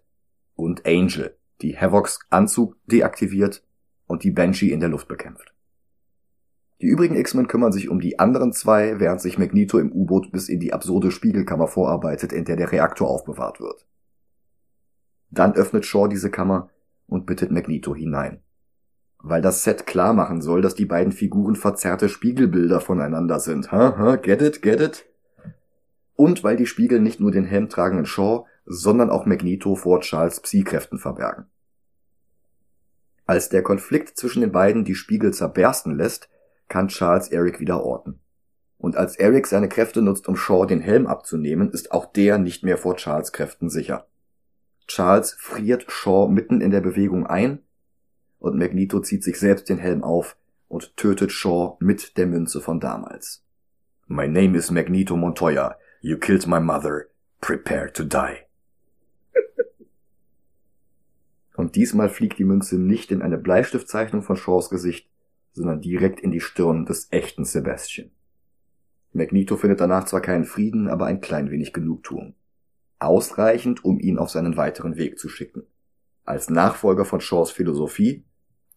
und 0.54 0.86
Angel, 0.86 1.34
die 1.62 1.76
Havocs 1.80 2.20
Anzug 2.28 2.76
deaktiviert 2.86 3.64
und 4.06 4.22
die 4.22 4.30
Banshee 4.30 4.70
in 4.70 4.80
der 4.80 4.90
Luft 4.90 5.08
bekämpft. 5.08 5.54
Die 6.82 6.88
übrigen 6.88 7.16
X-Men 7.16 7.48
kümmern 7.48 7.72
sich 7.72 7.88
um 7.88 8.00
die 8.00 8.18
anderen 8.18 8.52
zwei, 8.52 9.00
während 9.00 9.22
sich 9.22 9.38
Magneto 9.38 9.78
im 9.78 9.92
U-Boot 9.92 10.30
bis 10.30 10.50
in 10.50 10.60
die 10.60 10.74
absurde 10.74 11.10
Spiegelkammer 11.10 11.68
vorarbeitet, 11.68 12.34
in 12.34 12.44
der 12.44 12.56
der 12.56 12.70
Reaktor 12.70 13.08
aufbewahrt 13.08 13.60
wird. 13.60 13.86
Dann 15.30 15.54
öffnet 15.54 15.86
Shaw 15.86 16.06
diese 16.06 16.30
Kammer 16.30 16.68
und 17.06 17.24
bittet 17.24 17.50
Magneto 17.50 17.94
hinein. 17.94 18.43
Weil 19.26 19.40
das 19.40 19.64
Set 19.64 19.86
klar 19.86 20.12
machen 20.12 20.42
soll, 20.42 20.60
dass 20.60 20.74
die 20.74 20.84
beiden 20.84 21.10
Figuren 21.10 21.56
verzerrte 21.56 22.10
Spiegelbilder 22.10 22.82
voneinander 22.82 23.40
sind. 23.40 23.72
Ha, 23.72 23.96
ha, 23.96 24.16
get 24.16 24.42
it, 24.42 24.60
get 24.60 24.82
it? 24.82 25.06
Und 26.14 26.44
weil 26.44 26.56
die 26.56 26.66
Spiegel 26.66 27.00
nicht 27.00 27.20
nur 27.20 27.30
den 27.30 27.46
Helm 27.46 27.70
tragenden 27.70 28.04
Shaw, 28.04 28.44
sondern 28.66 29.08
auch 29.08 29.24
Magneto 29.24 29.76
vor 29.76 30.00
Charles 30.00 30.40
Psy-Kräften 30.40 30.98
verbergen. 30.98 31.46
Als 33.24 33.48
der 33.48 33.62
Konflikt 33.62 34.18
zwischen 34.18 34.42
den 34.42 34.52
beiden 34.52 34.84
die 34.84 34.94
Spiegel 34.94 35.32
zerbersten 35.32 35.96
lässt, 35.96 36.28
kann 36.68 36.88
Charles 36.88 37.28
Eric 37.28 37.60
wieder 37.60 37.82
orten. 37.82 38.20
Und 38.76 38.94
als 38.98 39.16
Eric 39.16 39.46
seine 39.46 39.70
Kräfte 39.70 40.02
nutzt, 40.02 40.28
um 40.28 40.36
Shaw 40.36 40.66
den 40.66 40.80
Helm 40.80 41.06
abzunehmen, 41.06 41.70
ist 41.70 41.92
auch 41.92 42.04
der 42.04 42.36
nicht 42.36 42.62
mehr 42.62 42.76
vor 42.76 42.96
Charles 42.96 43.32
Kräften 43.32 43.70
sicher. 43.70 44.06
Charles 44.86 45.32
friert 45.32 45.90
Shaw 45.90 46.28
mitten 46.28 46.60
in 46.60 46.70
der 46.70 46.82
Bewegung 46.82 47.26
ein 47.26 47.63
und 48.44 48.58
Magneto 48.58 49.00
zieht 49.00 49.24
sich 49.24 49.38
selbst 49.38 49.70
den 49.70 49.78
Helm 49.78 50.04
auf 50.04 50.36
und 50.68 50.98
tötet 50.98 51.32
Shaw 51.32 51.78
mit 51.80 52.18
der 52.18 52.26
Münze 52.26 52.60
von 52.60 52.78
damals. 52.78 53.42
My 54.06 54.28
name 54.28 54.54
is 54.54 54.70
Magneto 54.70 55.16
Montoya. 55.16 55.78
You 56.02 56.18
killed 56.18 56.46
my 56.46 56.60
mother. 56.60 57.06
Prepare 57.40 57.90
to 57.90 58.04
die. 58.04 58.36
Und 61.56 61.76
diesmal 61.76 62.10
fliegt 62.10 62.38
die 62.38 62.44
Münze 62.44 62.78
nicht 62.78 63.10
in 63.12 63.22
eine 63.22 63.38
Bleistiftzeichnung 63.38 64.22
von 64.22 64.36
Shaws 64.36 64.68
Gesicht, 64.68 65.08
sondern 65.52 65.80
direkt 65.80 66.20
in 66.20 66.30
die 66.30 66.40
Stirn 66.40 66.84
des 66.84 67.08
echten 67.10 67.46
Sebastian. 67.46 68.10
Magneto 69.12 69.56
findet 69.56 69.80
danach 69.80 70.04
zwar 70.04 70.20
keinen 70.20 70.44
Frieden, 70.44 70.88
aber 70.88 71.06
ein 71.06 71.22
klein 71.22 71.50
wenig 71.50 71.72
Genugtuung. 71.72 72.34
Ausreichend, 72.98 73.84
um 73.84 74.00
ihn 74.00 74.18
auf 74.18 74.28
seinen 74.28 74.58
weiteren 74.58 74.96
Weg 74.96 75.18
zu 75.18 75.30
schicken. 75.30 75.62
Als 76.24 76.50
Nachfolger 76.50 77.06
von 77.06 77.22
Shaws 77.22 77.50
Philosophie 77.50 78.24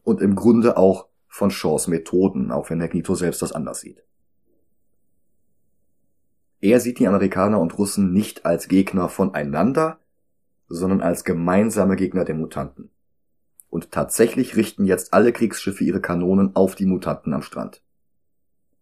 und 0.07 0.21
im 0.21 0.35
Grunde 0.35 0.77
auch 0.77 1.09
von 1.27 1.51
Shaws 1.51 1.89
Methoden, 1.89 2.49
auch 2.49 2.69
wenn 2.69 2.77
Magneto 2.77 3.13
selbst 3.13 3.41
das 3.41 3.51
anders 3.51 3.81
sieht. 3.81 4.05
Er 6.61 6.79
sieht 6.79 6.99
die 6.99 7.07
Amerikaner 7.09 7.59
und 7.59 7.77
Russen 7.77 8.13
nicht 8.13 8.45
als 8.45 8.69
Gegner 8.69 9.09
voneinander, 9.09 9.99
sondern 10.69 11.01
als 11.01 11.25
gemeinsame 11.25 11.97
Gegner 11.97 12.23
der 12.23 12.35
Mutanten. 12.35 12.89
Und 13.69 13.91
tatsächlich 13.91 14.55
richten 14.55 14.85
jetzt 14.85 15.13
alle 15.13 15.33
Kriegsschiffe 15.33 15.83
ihre 15.83 15.99
Kanonen 15.99 16.55
auf 16.55 16.75
die 16.75 16.85
Mutanten 16.85 17.33
am 17.33 17.41
Strand. 17.41 17.83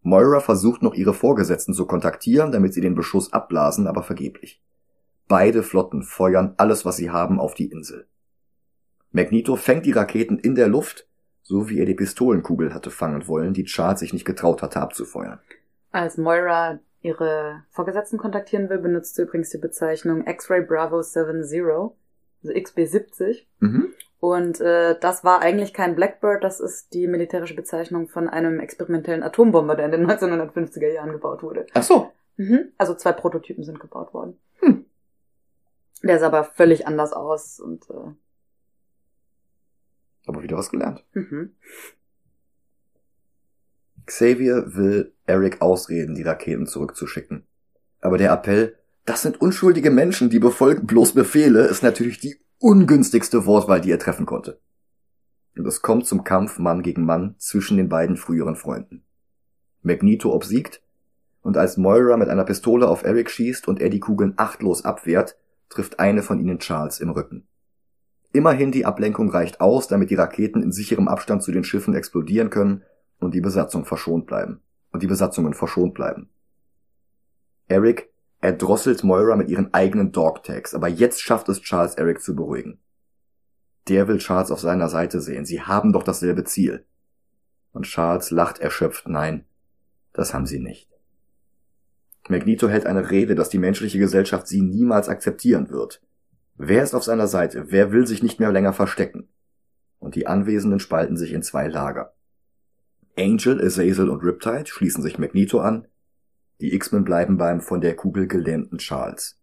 Moira 0.03 0.41
versucht 0.41 0.83
noch 0.83 0.93
ihre 0.93 1.15
Vorgesetzten 1.15 1.73
zu 1.73 1.87
kontaktieren, 1.87 2.51
damit 2.51 2.75
sie 2.75 2.81
den 2.81 2.93
Beschuss 2.93 3.33
abblasen, 3.33 3.87
aber 3.87 4.03
vergeblich. 4.03 4.61
Beide 5.27 5.63
Flotten 5.63 6.03
feuern 6.03 6.53
alles, 6.57 6.85
was 6.85 6.97
sie 6.97 7.09
haben, 7.09 7.39
auf 7.39 7.55
die 7.55 7.71
Insel. 7.71 8.07
Magneto 9.11 9.55
fängt 9.55 9.87
die 9.87 9.91
Raketen 9.91 10.37
in 10.37 10.53
der 10.53 10.67
Luft, 10.67 11.07
so 11.45 11.69
wie 11.69 11.79
er 11.79 11.85
die 11.85 11.93
Pistolenkugel 11.93 12.73
hatte 12.73 12.89
fangen 12.89 13.27
wollen, 13.27 13.53
die 13.53 13.65
Charles 13.65 13.99
sich 13.99 14.13
nicht 14.13 14.25
getraut 14.25 14.63
hatte 14.63 14.81
abzufeuern. 14.81 15.39
Als 15.91 16.17
Moira 16.17 16.79
ihre 17.01 17.63
Vorgesetzten 17.69 18.17
kontaktieren 18.17 18.67
will, 18.69 18.79
benutzt 18.79 19.15
sie 19.15 19.21
übrigens 19.21 19.51
die 19.51 19.59
Bezeichnung 19.59 20.25
X-Ray 20.25 20.61
Bravo 20.61 21.03
70, 21.03 21.63
also 21.63 21.93
XB70. 22.43 23.43
Mhm. 23.59 23.93
Und 24.19 24.59
äh, 24.59 24.97
das 24.99 25.23
war 25.23 25.41
eigentlich 25.41 25.71
kein 25.71 25.95
Blackbird, 25.95 26.43
das 26.43 26.59
ist 26.59 26.95
die 26.95 27.07
militärische 27.07 27.55
Bezeichnung 27.55 28.07
von 28.07 28.27
einem 28.27 28.59
experimentellen 28.59 29.21
Atombomber, 29.21 29.75
der 29.75 29.85
in 29.85 29.91
den 29.91 30.07
1950er 30.07 30.91
Jahren 30.91 31.11
gebaut 31.11 31.43
wurde. 31.43 31.67
Ach 31.75 31.83
so. 31.83 32.11
Mhm. 32.37 32.71
Also 32.79 32.95
zwei 32.95 33.11
Prototypen 33.11 33.63
sind 33.63 33.79
gebaut 33.79 34.15
worden. 34.15 34.39
Hm. 34.61 34.85
Der 36.01 36.17
sah 36.17 36.27
aber 36.27 36.43
völlig 36.43 36.87
anders 36.87 37.13
aus 37.13 37.59
und 37.59 37.87
äh, 37.91 38.11
aber 40.27 40.43
wieder 40.43 40.57
was 40.57 40.69
gelernt. 40.69 41.03
Mhm. 41.13 41.51
Xavier 44.05 44.75
will 44.75 45.13
Eric 45.25 45.61
ausreden, 45.61 46.15
die 46.15 46.23
Raketen 46.23 46.67
zurückzuschicken. 46.67 47.43
Aber 48.01 48.17
der 48.17 48.31
Appell, 48.31 48.77
das 49.05 49.23
sind 49.23 49.41
unschuldige 49.41 49.89
Menschen, 49.89 50.29
die 50.29 50.39
befolgen 50.39 50.85
bloß 50.85 51.13
Befehle, 51.13 51.65
ist 51.65 51.83
natürlich 51.83 52.19
die 52.19 52.39
ungünstigste 52.59 53.45
Wortwahl, 53.45 53.81
die 53.81 53.91
er 53.91 53.99
treffen 53.99 54.25
konnte. 54.25 54.59
Und 55.57 55.65
es 55.65 55.81
kommt 55.81 56.05
zum 56.05 56.23
Kampf 56.23 56.59
Mann 56.59 56.83
gegen 56.83 57.05
Mann 57.05 57.35
zwischen 57.37 57.77
den 57.77 57.89
beiden 57.89 58.17
früheren 58.17 58.55
Freunden. 58.55 59.03
Magneto 59.81 60.33
obsiegt, 60.33 60.81
und 61.41 61.57
als 61.57 61.77
Moira 61.77 62.17
mit 62.17 62.29
einer 62.29 62.43
Pistole 62.43 62.87
auf 62.87 63.03
Eric 63.03 63.29
schießt 63.29 63.67
und 63.67 63.79
er 63.79 63.89
die 63.89 63.99
Kugeln 63.99 64.33
achtlos 64.37 64.83
abwehrt, 64.83 65.37
trifft 65.69 65.99
eine 65.99 66.23
von 66.23 66.39
ihnen 66.39 66.57
Charles 66.57 66.99
im 66.99 67.11
Rücken. 67.11 67.47
Immerhin 68.35 68.73
die 68.73 68.85
Ablenkung 68.85 69.29
reicht 69.29 69.61
aus, 69.61 69.87
damit 69.87 70.09
die 70.09 70.15
Raketen 70.15 70.61
in 70.61 70.73
sicherem 70.73 71.07
Abstand 71.07 71.41
zu 71.41 71.53
den 71.53 71.63
Schiffen 71.63 71.95
explodieren 71.95 72.49
können 72.49 72.83
und 73.17 73.33
die 73.33 73.39
Besatzung 73.39 73.85
verschont 73.85 74.25
bleiben. 74.25 74.59
Und 74.91 75.01
die 75.03 75.07
Besatzungen 75.07 75.53
verschont 75.53 75.93
bleiben. 75.93 76.27
Eric 77.69 78.09
erdrosselt 78.41 79.05
Moira 79.05 79.37
mit 79.37 79.47
ihren 79.47 79.73
eigenen 79.73 80.11
Dogtags, 80.11 80.75
aber 80.75 80.89
jetzt 80.89 81.21
schafft 81.21 81.47
es 81.47 81.61
Charles 81.61 81.95
Eric 81.95 82.21
zu 82.21 82.35
beruhigen. 82.35 82.81
Der 83.87 84.09
will 84.09 84.17
Charles 84.17 84.51
auf 84.51 84.59
seiner 84.59 84.89
Seite 84.89 85.21
sehen. 85.21 85.45
Sie 85.45 85.61
haben 85.61 85.93
doch 85.93 86.03
dasselbe 86.03 86.43
Ziel. 86.43 86.85
Und 87.71 87.85
Charles 87.85 88.31
lacht 88.31 88.59
erschöpft, 88.59 89.07
nein, 89.07 89.45
das 90.11 90.33
haben 90.33 90.45
sie 90.45 90.59
nicht. 90.59 90.89
Magneto 92.27 92.67
hält 92.67 92.85
eine 92.85 93.11
Rede, 93.11 93.33
dass 93.33 93.47
die 93.47 93.59
menschliche 93.59 93.97
Gesellschaft 93.97 94.45
sie 94.45 94.61
niemals 94.61 95.07
akzeptieren 95.07 95.69
wird. 95.69 96.01
Wer 96.57 96.83
ist 96.83 96.93
auf 96.93 97.03
seiner 97.03 97.27
Seite? 97.27 97.65
Wer 97.67 97.91
will 97.91 98.07
sich 98.07 98.23
nicht 98.23 98.39
mehr 98.39 98.51
länger 98.51 98.71
verstecken? 98.71 99.27
Und 99.99 100.15
die 100.15 100.27
Anwesenden 100.27 100.79
spalten 100.79 101.17
sich 101.17 101.33
in 101.33 101.43
zwei 101.43 101.67
Lager. 101.67 102.15
Angel, 103.17 103.61
Azazel 103.65 104.09
und 104.09 104.23
Riptide 104.23 104.67
schließen 104.67 105.03
sich 105.03 105.19
Magneto 105.19 105.59
an, 105.59 105.87
die 106.61 106.73
X-Men 106.73 107.03
bleiben 107.03 107.37
beim 107.37 107.59
von 107.59 107.81
der 107.81 107.95
Kugel 107.95 108.27
gelähmten 108.27 108.77
Charles. 108.77 109.39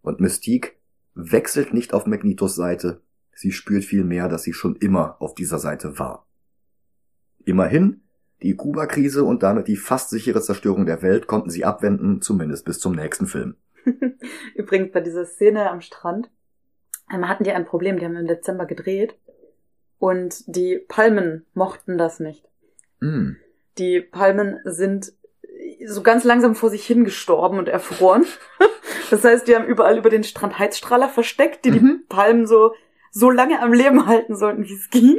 Und 0.00 0.20
Mystique 0.20 0.78
wechselt 1.14 1.74
nicht 1.74 1.92
auf 1.92 2.06
Magnetos 2.06 2.54
Seite, 2.54 3.02
sie 3.34 3.52
spürt 3.52 3.84
vielmehr, 3.84 4.28
dass 4.28 4.42
sie 4.42 4.54
schon 4.54 4.76
immer 4.76 5.20
auf 5.20 5.34
dieser 5.34 5.58
Seite 5.58 5.98
war. 5.98 6.26
Immerhin, 7.44 8.02
die 8.42 8.56
Kuba-Krise 8.56 9.24
und 9.24 9.42
damit 9.42 9.68
die 9.68 9.76
fast 9.76 10.10
sichere 10.10 10.40
Zerstörung 10.40 10.86
der 10.86 11.02
Welt 11.02 11.26
konnten 11.26 11.50
sie 11.50 11.64
abwenden, 11.64 12.22
zumindest 12.22 12.64
bis 12.64 12.78
zum 12.78 12.94
nächsten 12.94 13.26
Film. 13.26 13.56
Übrigens 14.54 14.92
bei 14.92 15.00
dieser 15.00 15.26
Szene 15.26 15.70
am 15.70 15.80
Strand 15.80 16.30
ähm, 17.12 17.28
hatten 17.28 17.44
die 17.44 17.52
ein 17.52 17.64
Problem, 17.64 17.98
die 17.98 18.04
haben 18.04 18.16
im 18.16 18.26
Dezember 18.26 18.66
gedreht 18.66 19.16
und 19.98 20.44
die 20.46 20.78
Palmen 20.78 21.46
mochten 21.54 21.98
das 21.98 22.20
nicht. 22.20 22.44
Mm. 23.00 23.32
Die 23.78 24.00
Palmen 24.00 24.60
sind 24.64 25.12
so 25.84 26.02
ganz 26.02 26.24
langsam 26.24 26.54
vor 26.54 26.70
sich 26.70 26.86
hingestorben 26.86 27.58
und 27.58 27.68
erfroren. 27.68 28.24
Das 29.10 29.24
heißt, 29.24 29.48
die 29.48 29.56
haben 29.56 29.64
überall 29.64 29.96
über 29.96 30.10
den 30.10 30.22
Strand 30.22 30.58
Heizstrahler 30.58 31.08
versteckt, 31.08 31.64
die 31.64 31.70
mhm. 31.70 31.74
die 31.74 32.06
Palmen 32.10 32.46
so, 32.46 32.74
so 33.10 33.30
lange 33.30 33.62
am 33.62 33.72
Leben 33.72 34.06
halten 34.06 34.36
sollten, 34.36 34.68
wie 34.68 34.74
es 34.74 34.90
ging. 34.90 35.18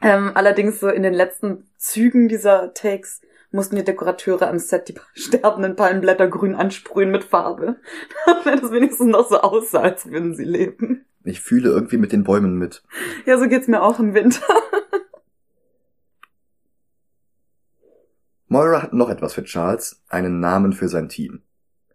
Ähm, 0.00 0.32
allerdings 0.34 0.80
so 0.80 0.88
in 0.88 1.04
den 1.04 1.14
letzten 1.14 1.70
Zügen 1.76 2.26
dieser 2.26 2.74
Takes 2.74 3.20
mussten 3.52 3.76
die 3.76 3.84
Dekorateure 3.84 4.48
am 4.48 4.58
Set 4.58 4.88
die 4.88 4.94
sterbenden 5.14 5.76
Palmenblätter 5.76 6.26
grün 6.28 6.54
ansprühen 6.54 7.10
mit 7.10 7.24
Farbe. 7.24 7.76
Damit 8.26 8.62
das 8.62 8.72
wenigstens 8.72 9.08
noch 9.08 9.28
so 9.28 9.40
aussah, 9.40 9.80
als 9.80 10.06
würden 10.06 10.34
sie 10.34 10.44
leben. 10.44 11.04
Ich 11.24 11.40
fühle 11.40 11.70
irgendwie 11.70 11.98
mit 11.98 12.12
den 12.12 12.24
Bäumen 12.24 12.58
mit. 12.58 12.82
Ja, 13.26 13.38
so 13.38 13.46
geht's 13.46 13.68
mir 13.68 13.82
auch 13.82 14.00
im 14.00 14.14
Winter. 14.14 14.42
Moira 18.48 18.82
hat 18.82 18.92
noch 18.92 19.08
etwas 19.08 19.34
für 19.34 19.44
Charles, 19.44 20.02
einen 20.08 20.40
Namen 20.40 20.72
für 20.72 20.88
sein 20.88 21.08
Team. 21.08 21.42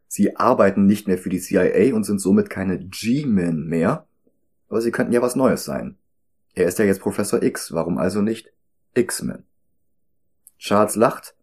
Sie 0.08 0.38
arbeiten 0.38 0.86
nicht 0.86 1.08
mehr 1.08 1.18
für 1.18 1.30
die 1.30 1.40
CIA 1.40 1.94
und 1.94 2.06
sind 2.06 2.20
somit 2.20 2.50
keine 2.50 2.80
G-Men 2.80 3.68
mehr, 3.68 4.08
aber 4.70 4.82
sie 4.82 4.92
könnten 4.92 5.14
ja 5.14 5.22
was 5.22 5.36
Neues 5.36 5.66
sein. 5.66 5.98
Er 6.56 6.66
ist 6.66 6.80
ja 6.80 6.86
jetzt 6.86 7.02
Professor 7.02 7.44
X, 7.44 7.74
warum 7.74 8.00
also 8.00 8.22
nicht 8.22 8.52
X-Men? 8.96 9.44
Charles 10.58 10.96
lacht, 10.96 11.36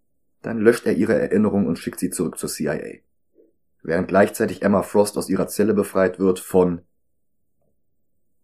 dann 0.45 0.59
löscht 0.59 0.87
er 0.87 0.93
ihre 0.93 1.19
Erinnerung 1.19 1.67
und 1.67 1.79
schickt 1.79 1.99
sie 1.99 2.11
zurück 2.11 2.39
zur 2.39 2.51
CIA. 2.51 2.99
Während 3.83 4.09
gleichzeitig 4.09 4.63
Emma 4.63 4.83
Frost 4.83 5.17
aus 5.17 5.29
ihrer 5.29 5.49
Zelle 5.49 5.75
befreit 5.75 6.19
wird 6.19 6.39
von 6.39 6.83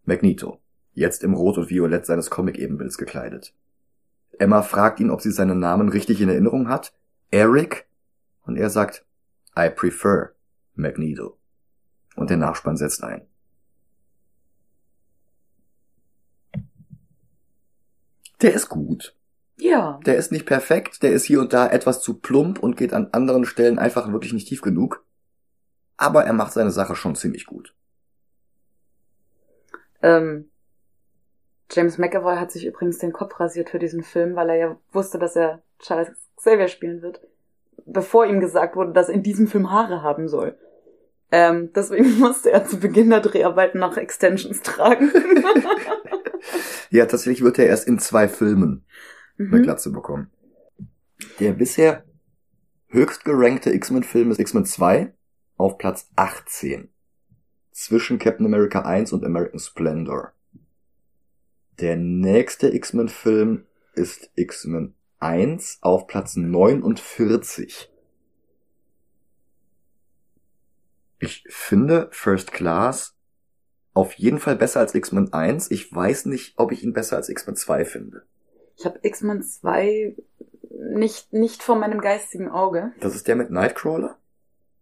Magneto, 0.03 0.59
jetzt 0.93 1.23
im 1.23 1.35
Rot 1.35 1.57
und 1.57 1.69
Violett 1.69 2.05
seines 2.05 2.29
Comic-Ebenbilds 2.29 2.97
gekleidet. 2.97 3.53
Emma 4.39 4.63
fragt 4.63 4.99
ihn, 4.99 5.11
ob 5.11 5.21
sie 5.21 5.31
seinen 5.31 5.59
Namen 5.59 5.89
richtig 5.89 6.21
in 6.21 6.29
Erinnerung 6.29 6.69
hat. 6.69 6.93
Eric? 7.29 7.87
Und 8.43 8.57
er 8.57 8.71
sagt, 8.71 9.05
I 9.57 9.69
prefer 9.69 10.31
Magneto. 10.73 11.37
Und 12.15 12.31
der 12.31 12.37
Nachspann 12.37 12.77
setzt 12.77 13.03
ein. 13.03 13.27
Der 18.41 18.55
ist 18.55 18.69
gut. 18.69 19.15
Ja. 19.61 19.99
Der 20.07 20.15
ist 20.15 20.31
nicht 20.31 20.47
perfekt, 20.47 21.03
der 21.03 21.11
ist 21.11 21.25
hier 21.25 21.39
und 21.39 21.53
da 21.53 21.67
etwas 21.67 22.01
zu 22.01 22.15
plump 22.15 22.57
und 22.57 22.77
geht 22.77 22.93
an 22.93 23.09
anderen 23.11 23.45
Stellen 23.45 23.77
einfach 23.77 24.11
wirklich 24.11 24.33
nicht 24.33 24.47
tief 24.47 24.61
genug. 24.61 25.05
Aber 25.97 26.25
er 26.25 26.33
macht 26.33 26.53
seine 26.53 26.71
Sache 26.71 26.95
schon 26.95 27.15
ziemlich 27.15 27.45
gut. 27.45 27.75
Ähm, 30.01 30.49
James 31.69 31.99
McAvoy 31.99 32.37
hat 32.37 32.51
sich 32.51 32.65
übrigens 32.65 32.97
den 32.97 33.13
Kopf 33.13 33.39
rasiert 33.39 33.69
für 33.69 33.77
diesen 33.77 34.01
Film, 34.01 34.35
weil 34.35 34.49
er 34.49 34.55
ja 34.55 34.77
wusste, 34.93 35.19
dass 35.19 35.35
er 35.35 35.61
Charles 35.77 36.09
Xavier 36.37 36.67
spielen 36.67 37.03
wird, 37.03 37.21
bevor 37.85 38.25
ihm 38.25 38.39
gesagt 38.39 38.75
wurde, 38.75 38.93
dass 38.93 39.09
er 39.09 39.13
in 39.13 39.21
diesem 39.21 39.45
Film 39.45 39.69
Haare 39.69 40.01
haben 40.01 40.27
soll. 40.27 40.57
Ähm, 41.31 41.71
deswegen 41.75 42.09
musste 42.17 42.51
er 42.51 42.65
zu 42.65 42.79
Beginn 42.79 43.11
der 43.11 43.19
Dreharbeiten 43.19 43.79
noch 43.79 43.95
Extensions 43.95 44.63
tragen. 44.63 45.11
ja, 46.89 47.05
tatsächlich 47.05 47.43
wird 47.43 47.59
er 47.59 47.67
erst 47.67 47.87
in 47.87 47.99
zwei 47.99 48.27
Filmen 48.27 48.85
mhm. 49.47 49.53
eine 49.53 49.63
Glatze 49.63 49.91
bekommen. 49.91 50.29
Der 51.39 51.53
bisher 51.53 52.03
höchst 52.87 53.25
gerankte 53.25 53.73
X-Men-Film 53.73 54.31
ist 54.31 54.39
X-Men 54.39 54.65
2 54.65 55.13
auf 55.57 55.77
Platz 55.77 56.09
18. 56.15 56.89
Zwischen 57.71 58.19
Captain 58.19 58.45
America 58.45 58.81
1 58.81 59.13
und 59.13 59.23
American 59.23 59.59
Splendor. 59.59 60.33
Der 61.79 61.95
nächste 61.95 62.73
X-Men-Film 62.73 63.65
ist 63.93 64.29
X-Men 64.35 64.93
1 65.19 65.79
auf 65.81 66.07
Platz 66.07 66.35
49. 66.35 67.91
Ich 71.19 71.43
finde 71.49 72.09
First 72.11 72.51
Class 72.51 73.15
auf 73.93 74.13
jeden 74.13 74.39
Fall 74.39 74.55
besser 74.55 74.79
als 74.79 74.95
X-Men 74.95 75.33
1. 75.33 75.69
Ich 75.71 75.93
weiß 75.93 76.25
nicht, 76.25 76.53
ob 76.57 76.71
ich 76.71 76.83
ihn 76.83 76.93
besser 76.93 77.17
als 77.17 77.29
X-Men 77.29 77.55
2 77.55 77.85
finde. 77.85 78.23
Ich 78.77 78.85
habe 78.85 78.99
X-Men 79.03 79.43
2 79.43 80.15
nicht, 80.93 81.31
nicht 81.33 81.63
vor 81.63 81.75
meinem 81.75 82.01
geistigen 82.01 82.49
Auge. 82.49 82.93
Das 82.99 83.15
ist 83.15 83.27
der 83.27 83.35
mit 83.35 83.51
Nightcrawler? 83.51 84.17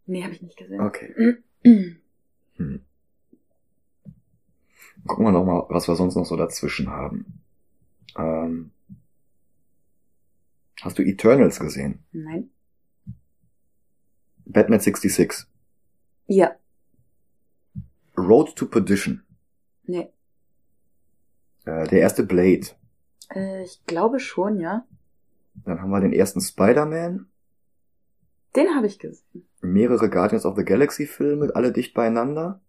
Nee, 0.05 0.23
habe 0.23 0.33
ich 0.33 0.41
nicht 0.41 0.57
gesehen. 0.57 0.81
Okay. 0.81 1.37
hm. 2.55 2.85
Gucken 5.05 5.25
wir 5.25 5.31
noch 5.31 5.45
mal, 5.45 5.65
was 5.69 5.87
wir 5.87 5.95
sonst 5.95 6.15
noch 6.15 6.25
so 6.25 6.35
dazwischen 6.35 6.89
haben. 6.89 7.41
Ähm, 8.17 8.71
hast 10.81 10.97
du 10.97 11.03
Eternals 11.03 11.59
gesehen? 11.59 12.03
Nein. 12.11 12.49
Batman 14.45 14.79
66. 14.79 15.45
Ja. 16.27 16.55
Road 18.17 18.55
to 18.55 18.65
Perdition. 18.65 19.23
Nee. 19.83 20.09
Äh, 21.65 21.87
der 21.87 21.99
erste 22.01 22.23
Blade. 22.23 22.67
Äh, 23.33 23.63
ich 23.63 23.83
glaube 23.85 24.19
schon, 24.19 24.59
ja. 24.59 24.85
Dann 25.65 25.81
haben 25.81 25.89
wir 25.89 25.99
den 25.99 26.13
ersten 26.13 26.41
Spider-Man. 26.41 27.27
Den 28.55 28.75
habe 28.75 28.87
ich 28.87 28.99
gesehen. 28.99 29.47
Mehrere 29.61 30.09
Guardians 30.09 30.45
of 30.45 30.55
the 30.55 30.63
Galaxy 30.63 31.05
Filme, 31.05 31.49
alle 31.53 31.71
dicht 31.71 31.93
beieinander. 31.93 32.61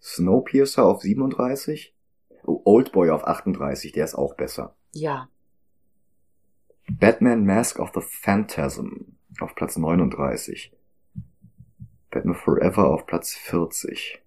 Snowpiercer 0.00 0.84
auf 0.84 1.02
37. 1.02 1.94
Oh, 2.44 2.62
Oldboy 2.64 3.10
auf 3.10 3.26
38, 3.26 3.92
der 3.92 4.04
ist 4.04 4.14
auch 4.14 4.34
besser. 4.34 4.76
Ja. 4.92 5.28
Batman 6.88 7.44
Mask 7.44 7.80
of 7.80 7.90
the 7.94 8.00
Phantasm 8.00 9.16
auf 9.40 9.54
Platz 9.54 9.76
39. 9.76 10.72
Batman 12.10 12.34
Forever 12.36 12.88
auf 12.88 13.06
Platz 13.06 13.34
40. 13.34 14.22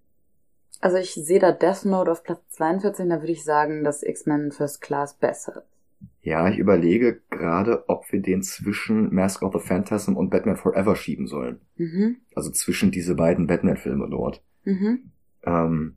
Also 0.80 0.96
ich 0.96 1.12
sehe 1.14 1.38
da 1.38 1.52
Death 1.52 1.84
Note 1.84 2.10
auf 2.10 2.24
Platz 2.24 2.40
42, 2.50 3.08
da 3.08 3.20
würde 3.20 3.32
ich 3.32 3.44
sagen, 3.44 3.84
dass 3.84 4.02
X-Men 4.02 4.50
First 4.50 4.80
Class 4.80 5.14
besser 5.14 5.58
ist. 5.58 5.80
Ja, 6.22 6.48
ich 6.48 6.58
überlege 6.58 7.20
gerade, 7.30 7.88
ob 7.88 8.10
wir 8.12 8.20
den 8.20 8.42
zwischen 8.42 9.14
Mask 9.14 9.42
of 9.42 9.54
the 9.54 9.58
Phantasm 9.58 10.16
und 10.16 10.30
Batman 10.30 10.56
Forever 10.56 10.94
schieben 10.96 11.26
sollen. 11.26 11.60
Mhm. 11.76 12.18
Also 12.34 12.50
zwischen 12.50 12.90
diese 12.90 13.14
beiden 13.14 13.46
Batman-Filme 13.46 14.08
dort. 14.10 14.42
Mhm. 14.64 15.10
Ähm, 15.44 15.96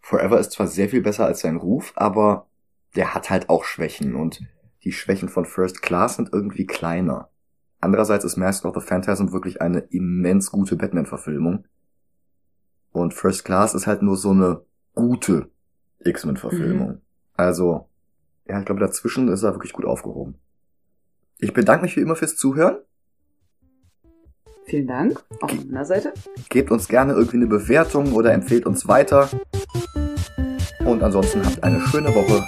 Forever 0.00 0.38
ist 0.38 0.52
zwar 0.52 0.66
sehr 0.66 0.88
viel 0.88 1.02
besser 1.02 1.26
als 1.26 1.40
sein 1.40 1.56
Ruf, 1.56 1.92
aber 1.96 2.46
der 2.96 3.14
hat 3.14 3.30
halt 3.30 3.48
auch 3.48 3.64
Schwächen 3.64 4.14
und 4.14 4.42
die 4.84 4.92
Schwächen 4.92 5.28
von 5.28 5.44
First 5.44 5.82
Class 5.82 6.16
sind 6.16 6.30
irgendwie 6.32 6.66
kleiner. 6.66 7.30
Andererseits 7.80 8.24
ist 8.24 8.36
Mask 8.36 8.64
of 8.64 8.74
the 8.74 8.86
Phantasm 8.86 9.32
wirklich 9.32 9.60
eine 9.60 9.80
immens 9.80 10.50
gute 10.50 10.76
Batman-Verfilmung. 10.76 11.66
Und 12.94 13.12
First 13.12 13.44
Class 13.44 13.74
ist 13.74 13.88
halt 13.88 14.02
nur 14.02 14.16
so 14.16 14.30
eine 14.30 14.60
gute 14.94 15.50
X-Men-Verfilmung. 16.04 16.88
Mhm. 16.88 17.00
Also, 17.34 17.88
ja, 18.46 18.60
ich 18.60 18.64
glaube, 18.64 18.80
dazwischen 18.80 19.26
ist 19.26 19.42
er 19.42 19.52
wirklich 19.52 19.72
gut 19.72 19.84
aufgehoben. 19.84 20.36
Ich 21.38 21.52
bedanke 21.52 21.82
mich 21.82 21.96
wie 21.96 22.02
immer 22.02 22.14
fürs 22.14 22.36
Zuhören. 22.36 22.76
Vielen 24.66 24.86
Dank, 24.86 25.24
auch 25.40 25.50
von 25.50 25.66
meiner 25.66 25.84
Seite. 25.84 26.14
Gebt 26.48 26.70
uns 26.70 26.86
gerne 26.86 27.14
irgendwie 27.14 27.38
eine 27.38 27.48
Bewertung 27.48 28.12
oder 28.12 28.32
empfehlt 28.32 28.64
uns 28.64 28.86
weiter. 28.86 29.28
Und 30.86 31.02
ansonsten 31.02 31.44
habt 31.44 31.64
eine 31.64 31.80
schöne 31.80 32.14
Woche. 32.14 32.46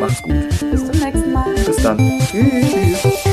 Macht's 0.00 0.22
gut. 0.22 0.70
Bis 0.70 0.86
zum 0.86 1.00
nächsten 1.00 1.32
Mal. 1.32 1.52
Bis 1.66 1.82
dann. 1.82 1.98
Tschüss. 2.20 3.29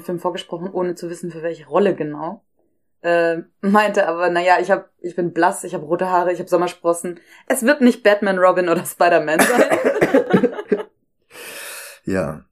Den 0.00 0.04
Film 0.04 0.18
vorgesprochen, 0.18 0.70
ohne 0.72 0.94
zu 0.94 1.10
wissen, 1.10 1.30
für 1.30 1.42
welche 1.42 1.66
Rolle 1.66 1.94
genau. 1.94 2.42
Äh, 3.02 3.38
meinte 3.60 4.06
aber, 4.06 4.28
naja, 4.28 4.58
ich 4.60 4.70
hab, 4.70 4.90
ich 4.98 5.16
bin 5.16 5.32
blass, 5.32 5.64
ich 5.64 5.74
habe 5.74 5.86
rote 5.86 6.10
Haare, 6.10 6.32
ich 6.32 6.38
habe 6.38 6.50
Sommersprossen. 6.50 7.20
Es 7.46 7.62
wird 7.62 7.80
nicht 7.80 8.02
Batman, 8.02 8.38
Robin 8.38 8.68
oder 8.68 8.84
Spider-Man 8.84 9.40
sein. 9.40 10.48
ja. 12.04 12.44